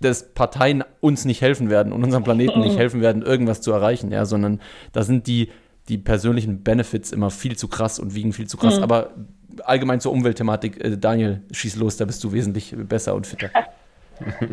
[0.00, 4.10] dass Parteien uns nicht helfen werden und unserem Planeten nicht helfen werden, irgendwas zu erreichen,
[4.10, 4.60] ja, sondern
[4.92, 5.48] da sind die,
[5.88, 8.78] die persönlichen Benefits immer viel zu krass und wiegen viel zu krass.
[8.78, 8.82] Mhm.
[8.82, 9.14] Aber
[9.62, 13.50] allgemein zur Umweltthematik, äh, Daniel, schieß los, da bist du wesentlich besser und fitter.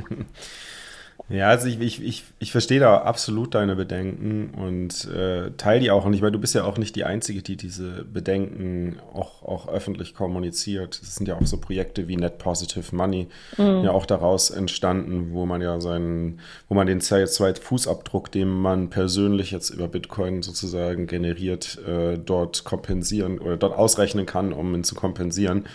[1.30, 5.90] Ja, also ich, ich, ich, ich verstehe da absolut deine Bedenken und äh, teile die
[5.90, 6.06] auch.
[6.12, 10.14] Ich meine, du bist ja auch nicht die Einzige, die diese Bedenken auch, auch öffentlich
[10.14, 11.00] kommuniziert.
[11.02, 13.84] Es sind ja auch so Projekte wie Net Positive Money mhm.
[13.84, 19.52] ja auch daraus entstanden, wo man ja seinen, wo man den CO2-Fußabdruck, den man persönlich
[19.52, 24.94] jetzt über Bitcoin sozusagen generiert, äh, dort kompensieren oder dort ausrechnen kann, um ihn zu
[24.94, 25.66] kompensieren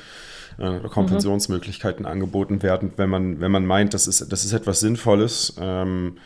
[0.59, 2.13] äh, Kompensationsmöglichkeiten mhm.
[2.13, 5.55] angeboten werden, wenn man, wenn man meint, das ist, das ist etwas Sinnvolles.
[5.61, 6.19] Ähm,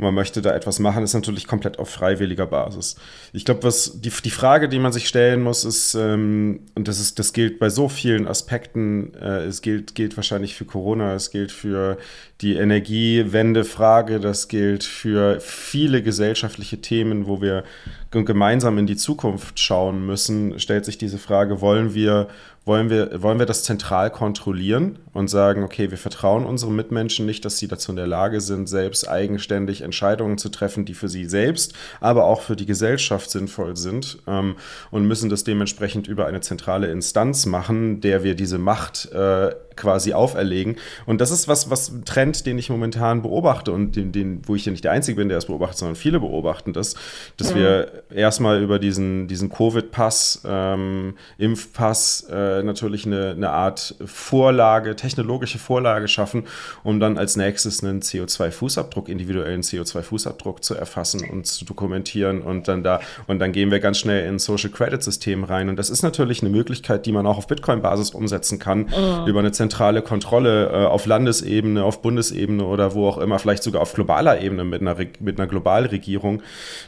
[0.00, 2.96] man möchte da etwas machen, ist natürlich komplett auf freiwilliger Basis.
[3.32, 7.00] Ich glaube, was die, die Frage, die man sich stellen muss, ist, ähm, und das
[7.00, 11.30] ist, das gilt bei so vielen Aspekten, äh, es gilt, gilt wahrscheinlich für Corona, es
[11.30, 11.98] gilt für
[12.40, 17.64] die Energiewende-Frage, das gilt für viele gesellschaftliche Themen, wo wir
[18.10, 22.28] gemeinsam in die Zukunft schauen müssen, stellt sich diese Frage, wollen wir
[22.70, 27.44] wollen wir, wollen wir das zentral kontrollieren und sagen, okay, wir vertrauen unseren Mitmenschen nicht,
[27.44, 31.24] dass sie dazu in der Lage sind, selbst eigenständig Entscheidungen zu treffen, die für sie
[31.24, 34.54] selbst, aber auch für die Gesellschaft sinnvoll sind ähm,
[34.92, 40.12] und müssen das dementsprechend über eine zentrale Instanz machen, der wir diese Macht äh, quasi
[40.12, 40.76] auferlegen.
[41.06, 44.54] Und das ist was, was ein Trend, den ich momentan beobachte und den, den, wo
[44.54, 46.94] ich ja nicht der Einzige bin, der es beobachtet, sondern viele beobachten das,
[47.36, 47.58] dass mhm.
[47.58, 55.58] wir erstmal über diesen, diesen Covid-Pass, ähm, Impfpass äh, natürlich eine, eine Art Vorlage, technologische
[55.58, 56.44] Vorlage schaffen,
[56.82, 62.82] um dann als nächstes einen CO2-Fußabdruck, individuellen CO2-Fußabdruck zu erfassen und zu dokumentieren und dann
[62.82, 65.68] da, und dann gehen wir ganz schnell in Social Credit System rein.
[65.68, 69.26] Und das ist natürlich eine Möglichkeit, die man auch auf Bitcoin-Basis umsetzen kann, mhm.
[69.26, 73.82] über eine zentrale Kontrolle äh, auf Landesebene, auf Bundesebene oder wo auch immer, vielleicht sogar
[73.82, 76.42] auf globaler Ebene mit einer, mit einer Globalregierung.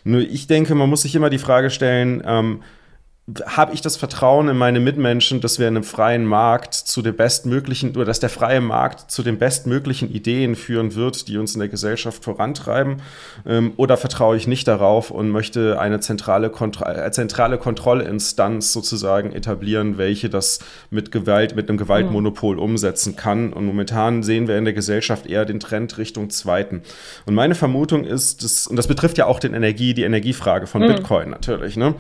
[0.05, 2.63] Nur ich denke, man muss sich immer die Frage stellen, ähm,
[3.47, 7.15] habe ich das Vertrauen in meine Mitmenschen, dass wir in einem freien Markt zu den
[7.15, 11.61] bestmöglichen oder dass der freie Markt zu den bestmöglichen Ideen führen wird, die uns in
[11.61, 12.97] der Gesellschaft vorantreiben?
[13.47, 19.33] Ähm, oder vertraue ich nicht darauf und möchte eine zentrale, Kontro äh, zentrale Kontrollinstanz sozusagen
[19.33, 20.59] etablieren, welche das
[20.91, 23.53] mit Gewalt, mit einem Gewaltmonopol umsetzen kann?
[23.53, 26.83] Und momentan sehen wir in der Gesellschaft eher den Trend Richtung Zweiten.
[27.25, 30.83] Und meine Vermutung ist, dass, und das betrifft ja auch den Energie, die Energiefrage von
[30.83, 30.89] mhm.
[30.89, 31.95] Bitcoin natürlich, ne?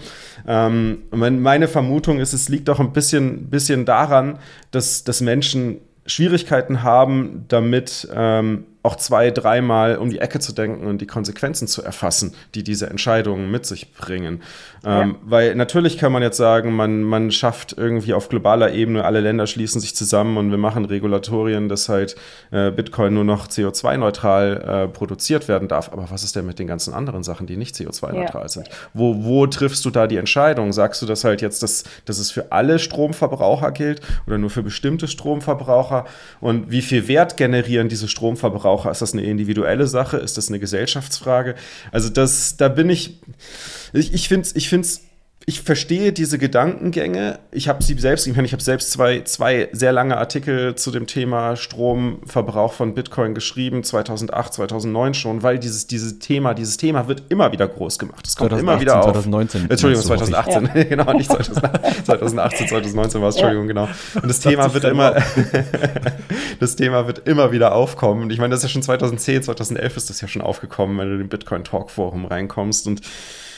[0.49, 4.39] Ähm, meine Vermutung ist, es liegt auch ein bisschen, bisschen daran,
[4.71, 10.87] dass, dass Menschen Schwierigkeiten haben, damit ähm, auch zwei, dreimal um die Ecke zu denken
[10.87, 14.43] und die Konsequenzen zu erfassen, die diese Entscheidungen mit sich bringen.
[14.85, 15.15] Ähm, ja.
[15.23, 19.47] Weil natürlich kann man jetzt sagen, man, man schafft irgendwie auf globaler Ebene, alle Länder
[19.47, 22.17] schließen sich zusammen und wir machen Regulatorien, dass halt
[22.51, 25.93] äh, Bitcoin nur noch CO2-neutral äh, produziert werden darf.
[25.93, 28.49] Aber was ist denn mit den ganzen anderen Sachen, die nicht CO2-neutral ja.
[28.49, 28.69] sind?
[28.95, 30.73] Wo, wo triffst du da die Entscheidung?
[30.73, 34.65] Sagst du das halt jetzt, dass, dass es für alle Stromverbraucher gilt oder nur für
[34.65, 36.05] bestimmte Stromverbraucher?
[36.41, 38.72] Und wie viel Wert generieren diese Stromverbraucher?
[38.73, 38.91] Verbraucher?
[38.91, 40.17] Ist das eine individuelle Sache?
[40.17, 41.55] Ist das eine Gesellschaftsfrage?
[41.91, 43.21] Also das, da bin ich,
[43.93, 45.03] ich, ich finde es ich find's
[45.45, 47.41] ich verstehe diese Gedankengänge.
[47.51, 50.93] Ich habe sie selbst, ich, meine, ich habe selbst zwei, zwei sehr lange Artikel zu
[50.93, 57.09] dem Thema Stromverbrauch von Bitcoin geschrieben, 2008, 2009 schon, weil dieses, dieses Thema, dieses Thema
[57.09, 58.25] wird immer wieder groß gemacht.
[58.27, 59.13] Es kommt 2018, immer wieder auf.
[59.13, 59.71] 2019.
[59.71, 60.85] Entschuldigung, 2018, ja.
[60.85, 63.69] genau, nicht 2018, 2018, 2019 war es, Entschuldigung, ja.
[63.69, 63.89] genau.
[64.15, 65.17] Und das, das Thema wird immer,
[66.61, 68.23] das Thema wird immer wieder aufkommen.
[68.23, 71.09] Und ich meine, das ist ja schon 2010, 2011 ist das ja schon aufgekommen, wenn
[71.09, 73.01] du in den Bitcoin Talk Forum reinkommst und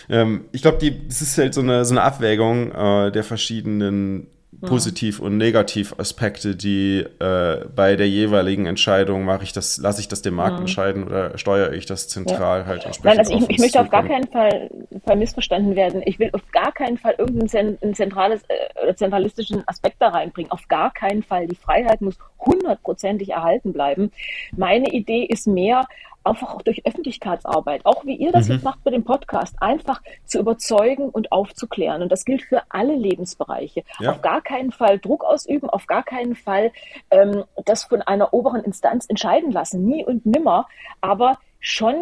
[0.09, 4.29] ähm, ich glaube, das ist halt so eine, so eine Abwägung äh, der verschiedenen
[4.61, 10.23] Positiv- und Negativaspekte, die äh, bei der jeweiligen Entscheidung mache ich das, lasse ich das
[10.23, 10.63] dem Markt mhm.
[10.63, 12.67] entscheiden oder steuere ich das zentral ja.
[12.67, 13.05] halt entsprechend.
[13.05, 14.71] Nein, also ich, ich möchte auf gar keinen Fall,
[15.05, 16.03] Fall missverstanden werden.
[16.05, 20.51] Ich will auf gar keinen Fall irgendeinen zentrales, äh, zentralistischen Aspekt da reinbringen.
[20.51, 21.47] Auf gar keinen Fall.
[21.47, 24.11] Die Freiheit muss hundertprozentig erhalten bleiben.
[24.57, 25.87] Meine Idee ist mehr,
[26.25, 28.55] einfach auch durch Öffentlichkeitsarbeit, auch wie ihr das mhm.
[28.55, 32.03] jetzt macht bei dem Podcast, einfach zu überzeugen und aufzuklären.
[32.03, 33.85] Und das gilt für alle Lebensbereiche.
[34.01, 34.13] Ja.
[34.13, 36.73] Auf gar keinen Fall Druck ausüben, auf gar keinen Fall
[37.11, 40.67] ähm, das von einer oberen Instanz entscheiden lassen, nie und nimmer,
[41.01, 41.95] aber schon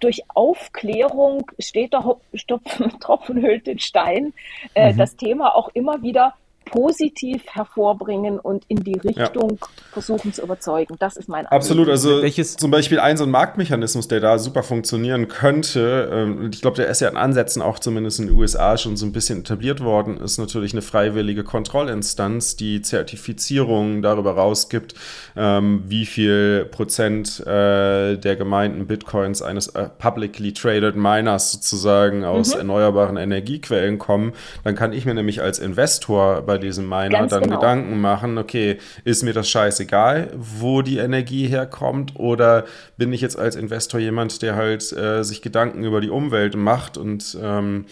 [0.00, 2.02] durch Aufklärung steht der
[3.00, 4.32] Tropfen hüllt den Stein,
[4.74, 4.98] äh, mhm.
[4.98, 6.34] das Thema auch immer wieder
[6.64, 9.66] positiv hervorbringen und in die Richtung ja.
[9.92, 10.96] versuchen zu überzeugen.
[10.98, 11.54] Das ist mein Anliegen.
[11.54, 12.56] Absolut, also Welches?
[12.56, 16.76] zum Beispiel ein so ein Marktmechanismus, der da super funktionieren könnte, ähm, und ich glaube,
[16.76, 19.82] der ist ja in Ansätzen auch zumindest in den USA schon so ein bisschen etabliert
[19.82, 24.94] worden, ist natürlich eine freiwillige Kontrollinstanz, die Zertifizierungen darüber rausgibt,
[25.36, 32.54] ähm, wie viel Prozent äh, der gemeinten Bitcoins eines äh, publicly traded Miners sozusagen aus
[32.54, 32.60] mhm.
[32.60, 34.32] erneuerbaren Energiequellen kommen.
[34.64, 37.56] Dann kann ich mir nämlich als Investor bei bei diesem Miner Ganz dann genau.
[37.56, 42.64] Gedanken machen, okay, ist mir das scheißegal, wo die Energie herkommt oder
[42.96, 46.96] bin ich jetzt als Investor jemand, der halt äh, sich Gedanken über die Umwelt macht
[46.96, 47.86] und ähm,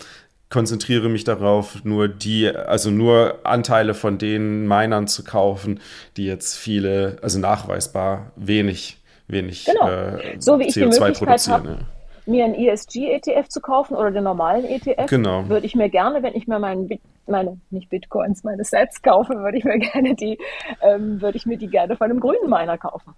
[0.49, 5.81] konzentriere mich darauf, nur die, also nur Anteile von den Minern zu kaufen,
[6.17, 9.89] die jetzt viele, also nachweisbar wenig, wenig genau.
[9.89, 11.69] äh, so wie ich CO2 produzieren.
[11.69, 15.49] Hab, mir einen ESG-ETF zu kaufen oder den normalen ETF, genau.
[15.49, 16.89] würde ich mir gerne, wenn ich mir meinen
[17.27, 20.39] meine, nicht Bitcoins, meine Sets kaufe, würde ich mir gerne die,
[20.81, 23.15] ähm, würde ich mir die gerne von einem grünen Miner kaufen.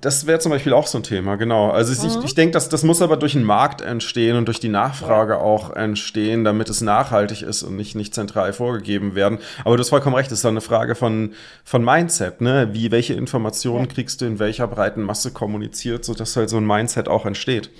[0.00, 1.70] Das wäre zum Beispiel auch so ein Thema, genau.
[1.70, 2.08] Also mhm.
[2.08, 5.34] ich, ich denke, das, das muss aber durch den Markt entstehen und durch die Nachfrage
[5.34, 5.40] ja.
[5.40, 9.38] auch entstehen, damit es nachhaltig ist und nicht, nicht zentral vorgegeben werden.
[9.64, 11.32] Aber du hast vollkommen recht, es ist eine Frage von,
[11.64, 12.70] von Mindset, ne?
[12.72, 13.92] Wie, welche Informationen ja.
[13.92, 17.70] kriegst du in welcher breiten Masse kommuniziert, sodass halt so ein Mindset auch entsteht.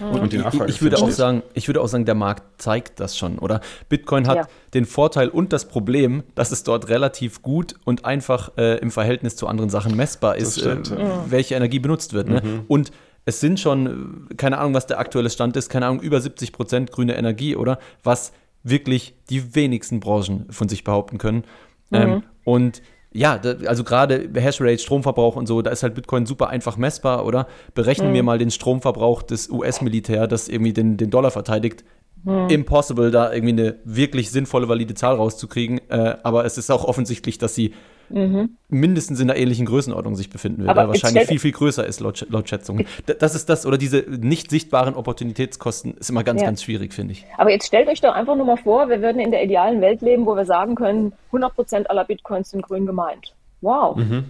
[0.00, 2.60] Und, und die Nachfrage ich, ich würde auch sagen, ich würde auch sagen, der Markt
[2.60, 3.60] zeigt das schon, oder?
[3.88, 4.48] Bitcoin hat ja.
[4.74, 9.36] den Vorteil und das Problem, dass es dort relativ gut und einfach äh, im Verhältnis
[9.36, 11.24] zu anderen Sachen messbar ist, stimmt, äh, ja.
[11.28, 12.28] welche Energie benutzt wird.
[12.28, 12.42] Ne?
[12.42, 12.60] Mhm.
[12.68, 12.92] Und
[13.24, 16.92] es sind schon, keine Ahnung, was der aktuelle Stand ist, keine Ahnung, über 70 Prozent
[16.92, 17.78] grüne Energie, oder?
[18.02, 21.44] Was wirklich die wenigsten Branchen von sich behaupten können.
[21.90, 21.96] Mhm.
[21.96, 22.82] Ähm, und
[23.12, 27.46] ja, also gerade Hashrate, Stromverbrauch und so, da ist halt Bitcoin super einfach messbar, oder?
[27.74, 28.14] Berechnen mhm.
[28.14, 31.84] wir mal den Stromverbrauch des US-Militär, das irgendwie den, den Dollar verteidigt.
[32.24, 32.48] Mhm.
[32.48, 35.80] Impossible, da irgendwie eine wirklich sinnvolle, valide Zahl rauszukriegen.
[35.88, 37.72] Äh, aber es ist auch offensichtlich, dass sie
[38.10, 38.56] mhm.
[38.68, 42.26] mindestens in einer ähnlichen Größenordnung sich befinden wird, weil wahrscheinlich viel, viel größer ist laut,
[42.30, 42.86] laut Schätzungen.
[43.18, 46.46] Das ist das, oder diese nicht sichtbaren Opportunitätskosten ist immer ganz, ja.
[46.46, 47.26] ganz schwierig, finde ich.
[47.36, 50.02] Aber jetzt stellt euch doch einfach nur mal vor, wir würden in der idealen Welt
[50.02, 53.34] leben, wo wir sagen können, 100% aller Bitcoins sind grün gemeint.
[53.60, 53.96] Wow.
[53.96, 54.24] Mhm.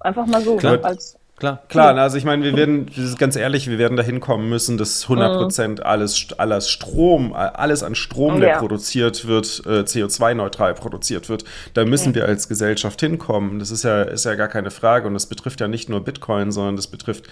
[0.00, 0.84] Einfach mal so Klar.
[0.84, 1.96] als Klar, klar.
[1.98, 2.88] Also ich meine, wir werden,
[3.18, 5.84] ganz ehrlich, wir werden dahin kommen müssen, dass 100 Prozent mhm.
[5.84, 8.58] alles, alles Strom, alles an Strom, der ja.
[8.58, 11.44] produziert wird, äh, CO2-neutral produziert wird.
[11.74, 12.16] Da müssen ja.
[12.16, 13.58] wir als Gesellschaft hinkommen.
[13.58, 15.08] Das ist ja, ist ja gar keine Frage.
[15.08, 17.24] Und das betrifft ja nicht nur Bitcoin, sondern das betrifft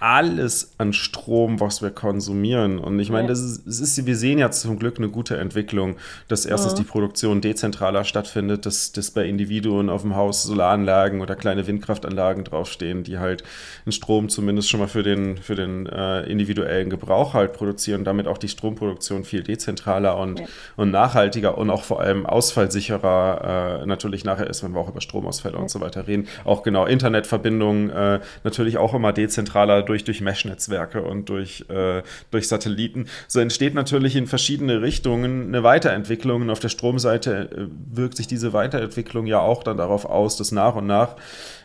[0.00, 2.78] alles an Strom, was wir konsumieren.
[2.78, 3.28] Und ich meine, ja.
[3.30, 5.96] das ist, das ist, wir sehen ja zum Glück eine gute Entwicklung,
[6.28, 6.78] dass erstens ja.
[6.78, 12.44] die Produktion dezentraler stattfindet, dass, dass bei Individuen auf dem Haus Solaranlagen oder kleine Windkraftanlagen
[12.44, 13.42] draufstehen, die halt
[13.86, 18.28] den Strom zumindest schon mal für den, für den äh, individuellen Gebrauch halt produzieren, damit
[18.28, 20.46] auch die Stromproduktion viel dezentraler und, ja.
[20.76, 25.00] und nachhaltiger und auch vor allem ausfallsicherer äh, natürlich nachher ist, wenn wir auch über
[25.00, 26.28] Stromausfälle und so weiter reden.
[26.44, 32.48] Auch genau Internetverbindungen äh, natürlich auch immer dezentraler durch, durch Mesh-Netzwerke und durch, äh, durch
[32.48, 33.06] Satelliten.
[33.26, 36.42] So entsteht natürlich in verschiedene Richtungen eine Weiterentwicklung.
[36.42, 40.52] Und auf der Stromseite äh, wirkt sich diese Weiterentwicklung ja auch dann darauf aus, dass
[40.52, 41.16] nach und nach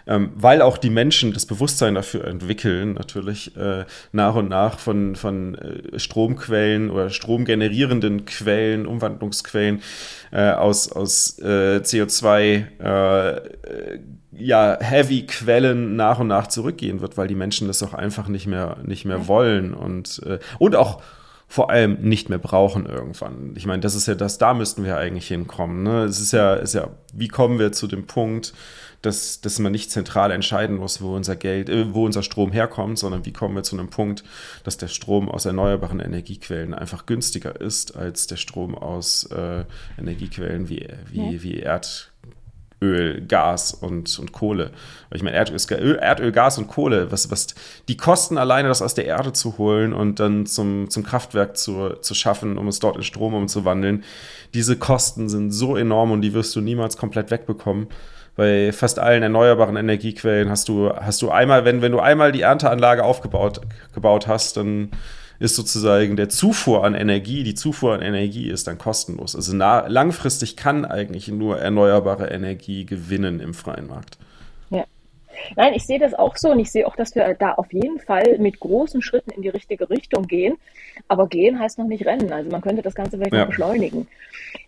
[0.08, 5.16] ähm, weil auch die Menschen das Bewusstsein dafür entwickeln, natürlich äh, nach und nach von,
[5.16, 9.82] von äh, Stromquellen oder stromgenerierenden Quellen, Umwandlungsquellen
[10.32, 12.66] äh, aus, aus äh, CO2
[14.38, 18.78] ja, Heavy-Quellen nach und nach zurückgehen wird, weil die Menschen das auch einfach nicht mehr,
[18.84, 21.02] nicht mehr wollen und, äh, und auch
[21.48, 23.54] vor allem nicht mehr brauchen irgendwann.
[23.56, 25.84] Ich meine, das ist ja das, da müssten wir eigentlich hinkommen.
[25.84, 26.06] Ne?
[26.06, 28.54] Es ist ja, ist ja, wie kommen wir zu dem Punkt,
[29.04, 32.98] dass, dass man nicht zentral entscheiden muss, wo unser Geld, äh, wo unser Strom herkommt,
[32.98, 34.24] sondern wie kommen wir zu einem Punkt,
[34.64, 39.66] dass der Strom aus erneuerbaren Energiequellen einfach günstiger ist als der Strom aus äh,
[40.00, 41.44] Energiequellen wie, wie, ja.
[41.44, 42.12] wie Erd,
[42.84, 44.72] Öl, Gas und, und Kohle.
[45.14, 47.48] Ich meine, Erdöl, Erdöl, Gas und Kohle, was, was
[47.88, 51.92] die Kosten alleine, das aus der Erde zu holen und dann zum, zum Kraftwerk zu,
[52.02, 54.04] zu schaffen, um es dort in Strom umzuwandeln,
[54.54, 57.88] diese Kosten sind so enorm und die wirst du niemals komplett wegbekommen.
[58.36, 62.42] Bei fast allen erneuerbaren Energiequellen hast du, hast du einmal, wenn, wenn du einmal die
[62.42, 63.62] Ernteanlage aufgebaut
[63.94, 64.90] gebaut hast, dann
[65.44, 69.36] ist sozusagen der Zufuhr an Energie, die Zufuhr an Energie ist dann kostenlos.
[69.36, 74.18] Also langfristig kann eigentlich nur erneuerbare Energie gewinnen im freien Markt.
[75.56, 78.00] Nein, ich sehe das auch so und ich sehe auch, dass wir da auf jeden
[78.00, 80.58] Fall mit großen Schritten in die richtige Richtung gehen.
[81.08, 82.32] Aber gehen heißt noch nicht rennen.
[82.32, 83.40] Also man könnte das Ganze vielleicht ja.
[83.42, 84.08] noch beschleunigen.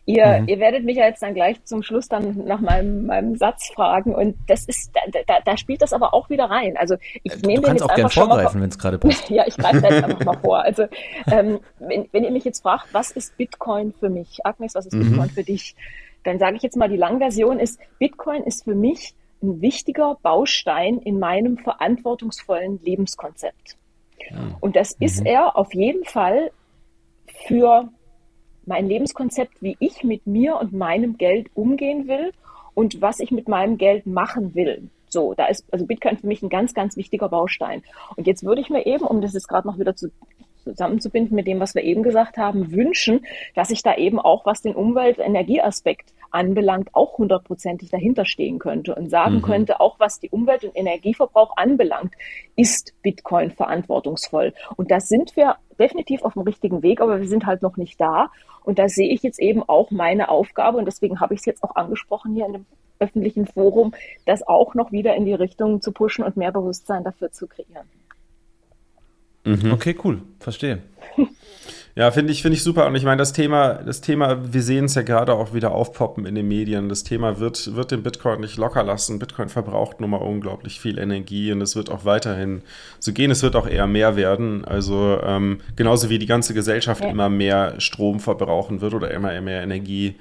[0.08, 0.48] Ihr, mhm.
[0.48, 4.14] ihr werdet mich ja jetzt dann gleich zum Schluss dann nach meinem, meinem Satz fragen
[4.14, 6.78] und das ist, da, da, da spielt das aber auch wieder rein.
[6.78, 9.30] Also ich äh, nehme den jetzt auch schon vorgreifen, wenn es gerade passt.
[9.30, 10.64] ja, ich greife jetzt einfach mal vor.
[10.64, 10.84] Also
[11.32, 14.46] ähm, wenn, wenn ihr mich jetzt fragt, was ist Bitcoin für mich?
[14.46, 15.10] Agnes, was ist mhm.
[15.10, 15.76] Bitcoin für dich?
[16.24, 21.00] Dann sage ich jetzt mal, die Langversion ist, Bitcoin ist für mich ein wichtiger Baustein
[21.00, 23.78] in meinem verantwortungsvollen Lebenskonzept.
[24.30, 24.58] Ja.
[24.60, 25.06] Und das mhm.
[25.06, 26.52] ist er auf jeden Fall
[27.48, 27.90] für
[28.66, 32.32] mein Lebenskonzept, wie ich mit mir und meinem Geld umgehen will
[32.74, 34.90] und was ich mit meinem Geld machen will.
[35.10, 37.84] So, da ist also Bitcoin für mich ein ganz, ganz wichtiger Baustein.
[38.16, 40.12] Und jetzt würde ich mir eben, um das jetzt gerade noch wieder zu,
[40.64, 44.62] zusammenzubinden mit dem, was wir eben gesagt haben, wünschen, dass ich da eben auch, was
[44.62, 49.42] den Umwelt-Energieaspekt anbelangt, auch hundertprozentig dahinter stehen könnte und sagen mhm.
[49.42, 52.14] könnte, auch was die Umwelt- und Energieverbrauch anbelangt,
[52.56, 54.54] ist Bitcoin verantwortungsvoll.
[54.76, 58.00] Und da sind wir definitiv auf dem richtigen Weg, aber wir sind halt noch nicht
[58.00, 58.30] da.
[58.64, 61.64] Und da sehe ich jetzt eben auch meine Aufgabe und deswegen habe ich es jetzt
[61.64, 62.66] auch angesprochen hier in dem
[63.00, 63.94] öffentlichen Forum,
[64.26, 67.88] das auch noch wieder in die Richtung zu pushen und mehr Bewusstsein dafür zu kreieren.
[69.44, 69.72] Mhm.
[69.74, 70.82] Okay, cool, verstehe.
[71.98, 72.88] Ja, finde ich, finde ich super.
[72.88, 76.26] Und ich meine, das Thema, das Thema, wir sehen es ja gerade auch wieder aufpoppen
[76.26, 76.90] in den Medien.
[76.90, 79.18] Das Thema wird, wird den Bitcoin nicht locker lassen.
[79.18, 82.64] Bitcoin verbraucht nun mal unglaublich viel Energie und es wird auch weiterhin
[83.00, 83.32] so gehen.
[83.32, 84.66] Es wird auch eher mehr werden.
[84.66, 87.10] Also ähm, genauso wie die ganze Gesellschaft ja.
[87.10, 90.16] immer mehr Strom verbrauchen wird oder immer mehr Energie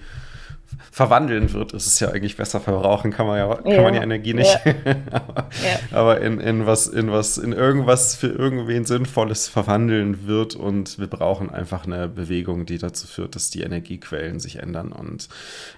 [0.90, 3.82] verwandeln wird, ist es ja eigentlich besser verbrauchen, kann man ja, kann ja.
[3.82, 4.58] man ja Energie nicht.
[4.64, 4.74] Ja.
[5.10, 5.98] aber, ja.
[5.98, 11.06] aber in, in was, in was, in irgendwas für irgendwen Sinnvolles verwandeln wird und wir
[11.06, 14.92] brauchen einfach eine Bewegung, die dazu führt, dass die Energiequellen sich ändern.
[14.92, 15.28] Und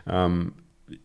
[0.09, 0.53] ähm,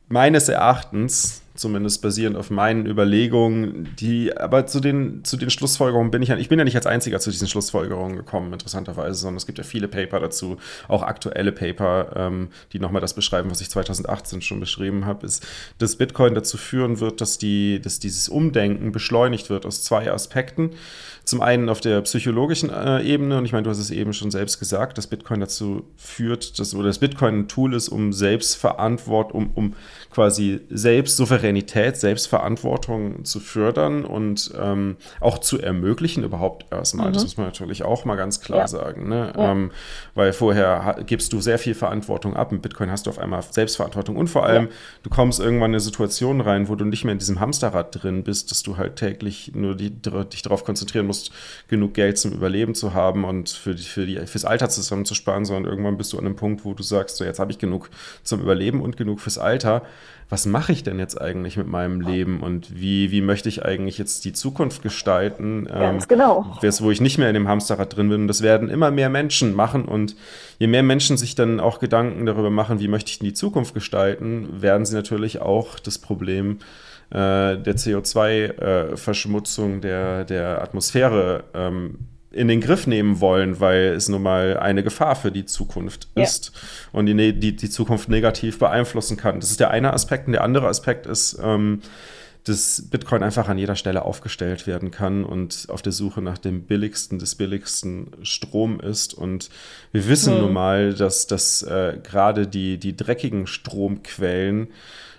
[0.08, 6.22] meines Erachtens zumindest basierend auf meinen Überlegungen, die aber zu den, zu den Schlussfolgerungen bin
[6.22, 9.46] ich ja, ich bin ja nicht als einziger zu diesen Schlussfolgerungen gekommen, interessanterweise, sondern es
[9.46, 10.58] gibt ja viele Paper dazu,
[10.88, 15.46] auch aktuelle Paper, ähm, die nochmal das beschreiben, was ich 2018 schon beschrieben habe, ist,
[15.78, 20.72] dass Bitcoin dazu führen wird, dass, die, dass dieses Umdenken beschleunigt wird aus zwei Aspekten.
[21.26, 24.32] Zum einen auf der psychologischen äh, Ebene, und ich meine, du hast es eben schon
[24.32, 29.52] selbst gesagt, dass Bitcoin dazu führt, dass, oder dass Bitcoin ein Tool ist, um Selbstverantwortung,
[29.54, 29.76] um, um
[30.10, 37.10] quasi selbst souverän Souveränität, Selbstverantwortung zu fördern und ähm, auch zu ermöglichen, überhaupt erstmal.
[37.10, 37.14] Mhm.
[37.14, 38.68] Das muss man natürlich auch mal ganz klar ja.
[38.68, 39.10] sagen.
[39.10, 39.34] Ne?
[39.36, 39.52] Ja.
[39.52, 39.72] Ähm,
[40.16, 42.52] weil vorher gibst du sehr viel Verantwortung ab.
[42.52, 44.72] Mit Bitcoin hast du auf einmal Selbstverantwortung und vor allem, ja.
[45.04, 48.24] du kommst irgendwann in eine Situation rein, wo du nicht mehr in diesem Hamsterrad drin
[48.24, 51.11] bist, dass du halt täglich nur die, dich darauf konzentrieren musst,
[51.68, 55.72] genug Geld zum Überleben zu haben und für die, für die, fürs Alter zusammenzusparen, sondern
[55.72, 57.90] irgendwann bist du an einem Punkt, wo du sagst, so jetzt habe ich genug
[58.24, 59.84] zum Überleben und genug fürs Alter.
[60.32, 63.98] Was mache ich denn jetzt eigentlich mit meinem Leben und wie, wie möchte ich eigentlich
[63.98, 65.66] jetzt die Zukunft gestalten?
[65.66, 66.58] Ganz ähm, genau.
[66.62, 68.22] Wo ich nicht mehr in dem Hamsterrad drin bin.
[68.22, 69.84] Und das werden immer mehr Menschen machen.
[69.84, 70.16] Und
[70.58, 73.74] je mehr Menschen sich dann auch Gedanken darüber machen, wie möchte ich denn die Zukunft
[73.74, 76.60] gestalten, werden sie natürlich auch das Problem
[77.12, 82.00] äh, der CO2-Verschmutzung äh, der, der Atmosphäre ähm,
[82.32, 86.52] in den Griff nehmen wollen, weil es nun mal eine Gefahr für die Zukunft ist
[86.54, 86.60] ja.
[86.94, 89.42] und die, ne-, die, die Zukunft negativ beeinflussen kann.
[89.42, 90.28] Das ist der eine Aspekt.
[90.28, 91.82] Und der andere Aspekt ist, ähm,
[92.46, 96.64] dass Bitcoin einfach an jeder Stelle aufgestellt werden kann und auf der Suche nach dem
[96.64, 99.14] billigsten des billigsten Strom ist.
[99.14, 99.50] Und
[99.92, 100.42] wir wissen mhm.
[100.42, 104.70] nun mal, dass, dass äh, gerade die, die dreckigen Stromquellen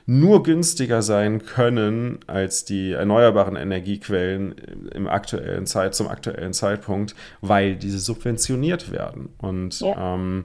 [0.07, 4.55] nur günstiger sein können als die erneuerbaren Energiequellen
[4.95, 9.31] im aktuellen Zeit, zum aktuellen Zeitpunkt, weil diese subventioniert werden.
[9.39, 10.15] Und ja.
[10.15, 10.45] ähm,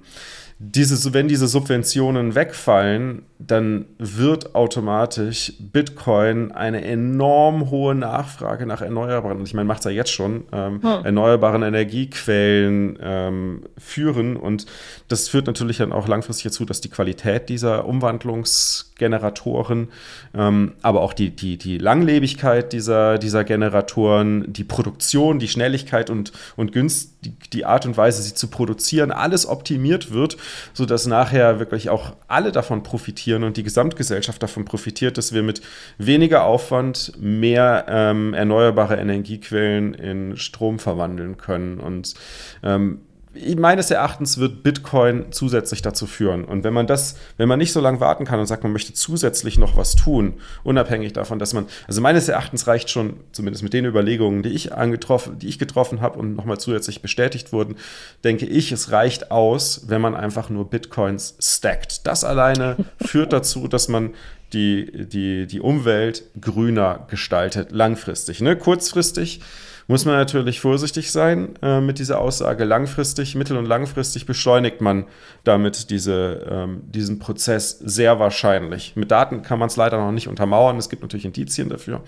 [0.59, 9.43] diese, wenn diese Subventionen wegfallen, dann wird automatisch Bitcoin eine enorm hohe Nachfrage nach erneuerbaren,
[9.43, 11.05] ich meine, macht es ja jetzt schon, ähm, hm.
[11.05, 14.35] erneuerbaren Energiequellen ähm, führen.
[14.35, 14.65] Und
[15.07, 19.89] das führt natürlich dann auch langfristig dazu, dass die Qualität dieser Umwandlungsgeneratoren,
[20.34, 26.31] ähm, aber auch die, die, die Langlebigkeit dieser, dieser Generatoren, die Produktion, die Schnelligkeit und,
[26.55, 30.38] und Günst, die, die Art und Weise, sie zu produzieren, alles optimiert wird,
[30.74, 35.61] sodass nachher wirklich auch alle davon profitieren und die Gesamtgesellschaft davon profitiert, dass wir mit
[35.98, 41.80] weniger Aufwand mehr ähm, erneuerbare Energiequellen in Strom verwandeln können.
[41.80, 42.14] Und
[42.64, 43.02] ähm,
[43.57, 46.45] meines Erachtens wird Bitcoin zusätzlich dazu führen.
[46.45, 48.93] Und wenn man das, wenn man nicht so lange warten kann und sagt, man möchte
[48.93, 53.73] zusätzlich noch was tun, unabhängig davon, dass man, also meines Erachtens reicht schon, zumindest mit
[53.73, 57.76] den Überlegungen, die ich angetroffen, die ich getroffen habe und nochmal zusätzlich bestätigt wurden,
[58.23, 62.07] denke ich, es reicht aus, wenn man einfach nur Bitcoins stackt.
[62.07, 64.14] Das alleine führt dazu, dass man
[64.53, 68.41] die, die, die Umwelt grüner gestaltet, langfristig.
[68.41, 68.55] Ne?
[68.55, 69.41] Kurzfristig
[69.88, 72.65] muss man natürlich vorsichtig sein äh, mit dieser Aussage.
[72.65, 75.05] Langfristig, mittel- und langfristig beschleunigt man
[75.43, 78.95] damit diese, ähm, diesen Prozess sehr wahrscheinlich.
[78.95, 80.77] Mit Daten kann man es leider noch nicht untermauern.
[80.77, 82.01] Es gibt natürlich Indizien dafür,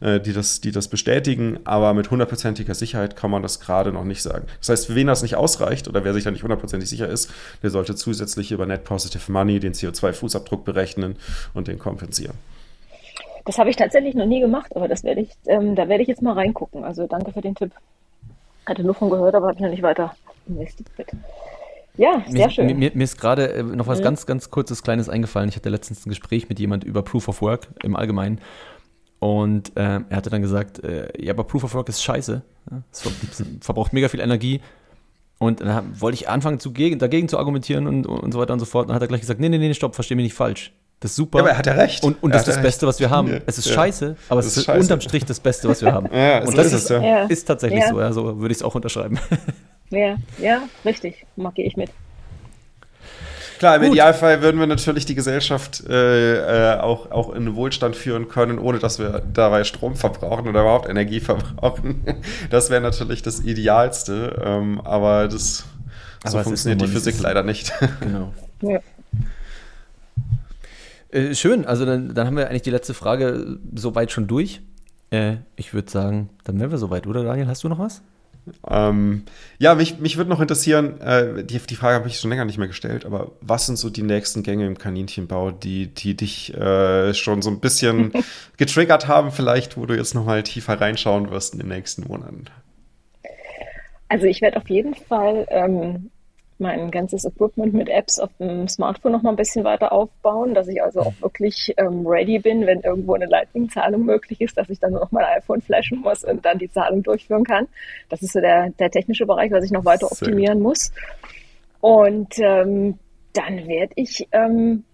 [0.00, 4.04] äh, die, das, die das bestätigen, aber mit hundertprozentiger Sicherheit kann man das gerade noch
[4.04, 4.46] nicht sagen.
[4.60, 7.30] Das heißt, für wen das nicht ausreicht oder wer sich da nicht hundertprozentig sicher ist,
[7.62, 11.16] der sollte zusätzlich über Net Positive Money den CO2-Fußabdruck berechnen
[11.52, 12.36] und den kompensieren.
[13.44, 16.08] Das habe ich tatsächlich noch nie gemacht, aber das werde ich, ähm, da werde ich
[16.08, 16.84] jetzt mal reingucken.
[16.84, 17.72] Also danke für den Tipp.
[18.66, 20.14] Hatte nur von gehört, aber habe ich noch nicht weiter
[20.46, 20.88] investiert.
[21.96, 22.78] Ja, sehr mir, schön.
[22.78, 24.04] Mir, mir ist gerade äh, noch was mhm.
[24.04, 25.48] ganz, ganz kurzes, kleines eingefallen.
[25.48, 28.40] Ich hatte letztens ein Gespräch mit jemand über Proof of Work im Allgemeinen.
[29.20, 32.42] Und äh, er hatte dann gesagt, äh, ja, aber Proof of Work ist scheiße.
[32.90, 34.60] Es verbraucht mega viel Energie.
[35.38, 38.66] Und dann wollte ich anfangen, zu, dagegen zu argumentieren und, und so weiter und so
[38.66, 38.84] fort.
[38.84, 40.72] Und dann hat er gleich gesagt, nee, nee, nee, stopp, versteh mich nicht falsch.
[41.04, 41.40] Das ist super.
[41.40, 42.02] Ja, aber er hat ja recht.
[42.02, 42.64] Und, und das ist das recht.
[42.64, 43.28] Beste, was wir haben.
[43.30, 43.40] Ja.
[43.44, 43.74] Es ist ja.
[43.74, 44.80] scheiße, aber es ist, scheiße.
[44.80, 46.08] unterm Strich das Beste, was wir haben.
[46.14, 48.00] ja, und so das ist, ist, ist tatsächlich so.
[48.00, 49.18] Ja, so würde ich es auch unterschreiben.
[49.90, 51.26] Ja, ja, richtig.
[51.36, 51.90] Mag ich mit.
[53.58, 53.92] Klar, im Gut.
[53.92, 58.78] Idealfall würden wir natürlich die Gesellschaft äh, äh, auch, auch in Wohlstand führen können, ohne
[58.78, 62.02] dass wir dabei Strom verbrauchen oder überhaupt Energie verbrauchen.
[62.48, 65.64] Das wäre natürlich das Idealste, ähm, aber das
[66.22, 67.72] aber so funktioniert die Physik leider nicht.
[68.00, 68.32] Genau.
[68.62, 68.80] Ja.
[71.14, 74.60] Äh, schön, also dann, dann haben wir eigentlich die letzte Frage soweit schon durch.
[75.10, 77.46] Äh, ich würde sagen, dann wären wir soweit, oder Daniel?
[77.46, 78.02] Hast du noch was?
[78.68, 79.22] Ähm,
[79.58, 82.58] ja, mich, mich würde noch interessieren, äh, die, die Frage habe ich schon länger nicht
[82.58, 87.14] mehr gestellt, aber was sind so die nächsten Gänge im Kaninchenbau, die, die dich äh,
[87.14, 88.12] schon so ein bisschen
[88.58, 92.44] getriggert haben, vielleicht, wo du jetzt noch mal tiefer reinschauen wirst in den nächsten Monaten?
[94.08, 96.10] Also ich werde auf jeden Fall ähm,
[96.58, 100.68] mein ganzes Equipment mit Apps auf dem Smartphone noch mal ein bisschen weiter aufbauen, dass
[100.68, 104.78] ich also auch wirklich ähm, ready bin, wenn irgendwo eine Lightning-Zahlung möglich ist, dass ich
[104.78, 107.66] dann noch mein iPhone flashen muss und dann die Zahlung durchführen kann.
[108.08, 110.92] Das ist so der, der technische Bereich, was ich noch weiter optimieren muss.
[111.80, 112.98] Und ähm,
[113.32, 114.84] dann werde ich ähm,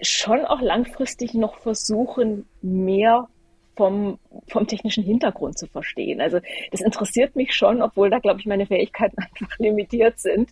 [0.00, 3.28] schon auch langfristig noch versuchen, mehr
[3.76, 6.20] vom, vom technischen Hintergrund zu verstehen.
[6.20, 6.40] Also
[6.70, 10.50] das interessiert mich schon, obwohl da, glaube ich, meine Fähigkeiten einfach limitiert sind.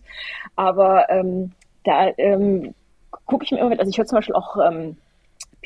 [0.55, 1.51] Aber ähm,
[1.83, 2.73] da ähm,
[3.25, 4.97] gucke ich mir immer mit, also ich höre zum Beispiel auch ähm,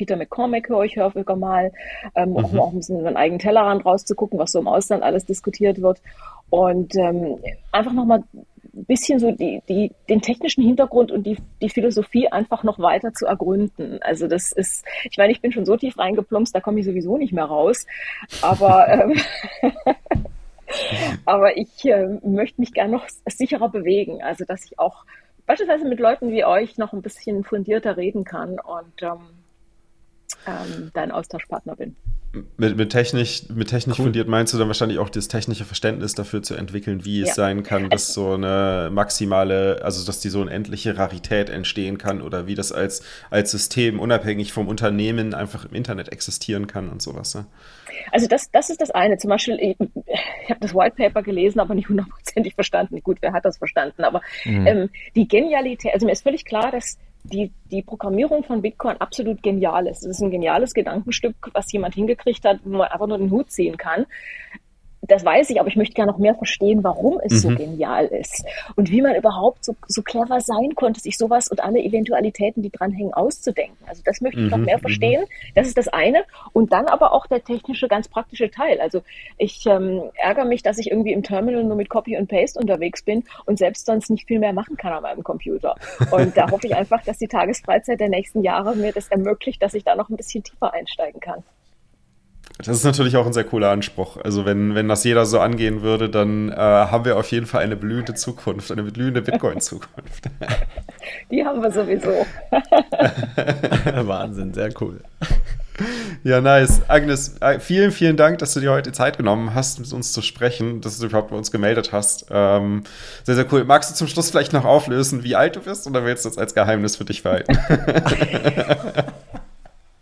[0.00, 1.72] Peter McCormack höre ich häufiger mal,
[2.14, 2.36] ähm, mhm.
[2.38, 5.26] auch mal auch ein bisschen über den eigenen Tellerrand rauszugucken, was so im Ausland alles
[5.26, 6.00] diskutiert wird.
[6.48, 7.38] Und ähm,
[7.70, 8.24] einfach nochmal
[8.80, 13.12] ein bisschen so die, die, den technischen Hintergrund und die, die Philosophie einfach noch weiter
[13.12, 13.98] zu ergründen.
[14.02, 17.16] Also das ist, ich meine, ich bin schon so tief reingeplumpst, da komme ich sowieso
[17.16, 17.86] nicht mehr raus.
[18.42, 19.14] Aber, ähm,
[21.26, 24.22] aber ich äh, möchte mich gerne noch sicherer bewegen.
[24.22, 25.04] Also dass ich auch
[25.46, 29.20] beispielsweise mit Leuten wie euch noch ein bisschen fundierter reden kann und ähm,
[30.46, 31.96] ähm, dein Austauschpartner bin.
[32.32, 34.04] Mit, mit technisch, mit technisch cool.
[34.04, 37.34] fundiert meinst du dann wahrscheinlich auch das technische Verständnis dafür zu entwickeln, wie es ja.
[37.34, 42.46] sein kann, dass so eine maximale, also dass die so unendliche Rarität entstehen kann oder
[42.46, 47.34] wie das als, als System unabhängig vom Unternehmen einfach im Internet existieren kann und sowas.
[47.34, 47.46] Ne?
[48.12, 49.18] Also das, das ist das eine.
[49.18, 49.76] Zum Beispiel, ich,
[50.44, 53.00] ich habe das White Paper gelesen, aber nicht hundertprozentig verstanden.
[53.02, 54.04] Gut, wer hat das verstanden?
[54.04, 54.66] Aber mhm.
[54.68, 59.42] ähm, die Genialität, also mir ist völlig klar, dass die, die Programmierung von Bitcoin absolut
[59.42, 60.04] genial ist.
[60.04, 63.50] Es ist ein geniales Gedankenstück, was jemand hingekriegt hat, wo man einfach nur den Hut
[63.50, 64.06] ziehen kann
[65.10, 67.38] das weiß ich, aber ich möchte gerne noch mehr verstehen, warum es mhm.
[67.38, 68.44] so genial ist
[68.76, 72.70] und wie man überhaupt so, so clever sein konnte, sich sowas und alle Eventualitäten, die
[72.70, 73.76] dranhängen, auszudenken.
[73.86, 74.50] Also das möchte ich mhm.
[74.50, 74.82] noch mehr mhm.
[74.82, 75.24] verstehen.
[75.54, 76.24] Das ist das eine.
[76.52, 78.80] Und dann aber auch der technische, ganz praktische Teil.
[78.80, 79.02] Also
[79.36, 83.02] ich ähm, ärgere mich, dass ich irgendwie im Terminal nur mit Copy und Paste unterwegs
[83.02, 85.74] bin und selbst sonst nicht viel mehr machen kann an meinem Computer.
[86.12, 89.74] Und da hoffe ich einfach, dass die Tagesfreizeit der nächsten Jahre mir das ermöglicht, dass
[89.74, 91.42] ich da noch ein bisschen tiefer einsteigen kann.
[92.66, 94.18] Das ist natürlich auch ein sehr cooler Anspruch.
[94.22, 97.62] Also wenn, wenn das jeder so angehen würde, dann äh, haben wir auf jeden Fall
[97.62, 100.24] eine blühende Zukunft, eine blühende Bitcoin-Zukunft.
[101.30, 102.26] Die haben wir sowieso.
[104.06, 105.00] Wahnsinn, sehr cool.
[106.22, 106.82] Ja, nice.
[106.88, 110.20] Agnes, äh, vielen, vielen Dank, dass du dir heute Zeit genommen hast, mit uns zu
[110.20, 112.26] sprechen, dass du überhaupt bei uns gemeldet hast.
[112.30, 112.84] Ähm,
[113.24, 113.64] sehr, sehr cool.
[113.64, 116.36] Magst du zum Schluss vielleicht noch auflösen, wie alt du bist, oder willst du das
[116.36, 117.56] als Geheimnis für dich behalten?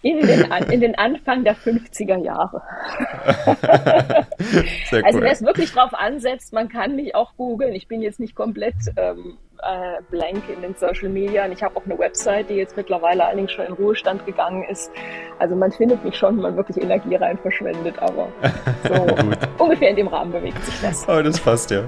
[0.03, 2.62] in den, in den Anfang der 50er Jahre.
[4.91, 5.03] Cool.
[5.05, 7.75] Also wer es wirklich drauf ansetzt, man kann mich auch googeln.
[7.75, 11.44] Ich bin jetzt nicht komplett ähm, äh, blank in den Social Media.
[11.44, 14.90] Und ich habe auch eine Website, die jetzt mittlerweile allerdings schon in Ruhestand gegangen ist.
[15.39, 18.28] Also man findet mich schon, wenn man wirklich Energie rein verschwendet, aber
[18.89, 19.06] so
[19.64, 21.06] ungefähr in dem Rahmen bewegt sich das.
[21.09, 21.85] Oh, das passt ja.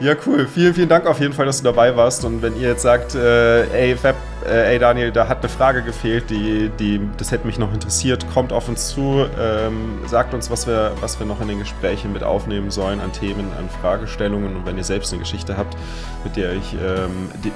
[0.00, 0.46] Ja, cool.
[0.46, 2.24] Vielen, vielen Dank auf jeden Fall, dass du dabei warst.
[2.24, 4.16] Und wenn ihr jetzt sagt, äh, ey, Fab,
[4.46, 8.26] äh, ey Daniel, da hat eine Frage gefehlt, die, die, das hätte mich noch interessiert,
[8.32, 12.12] kommt auf uns zu, ähm, sagt uns, was wir, was wir noch in den Gesprächen
[12.12, 14.56] mit aufnehmen sollen an Themen, an Fragestellungen.
[14.56, 15.76] Und wenn ihr selbst eine Geschichte habt,
[16.24, 17.52] mit der ich äh, ähm, die,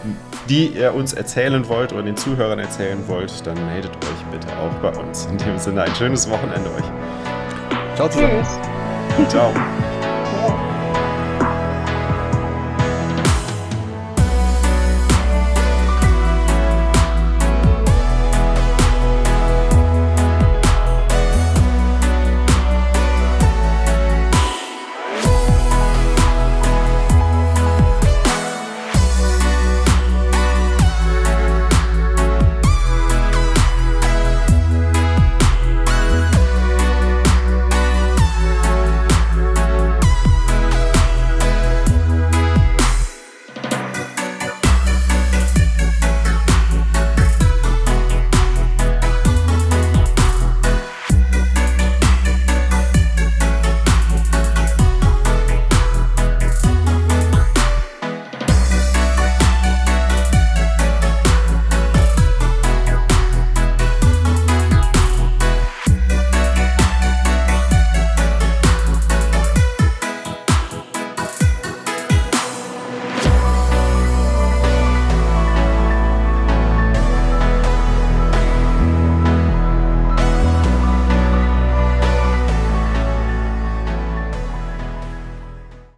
[0.49, 4.75] die, ihr uns erzählen wollt oder den Zuhörern erzählen wollt, dann meldet euch bitte auch
[4.83, 5.27] bei uns.
[5.27, 7.97] In dem Sinne ein schönes Wochenende euch.
[7.97, 8.45] Ciao zusammen.
[9.17, 9.29] Tschüss.
[9.29, 9.53] Ciao.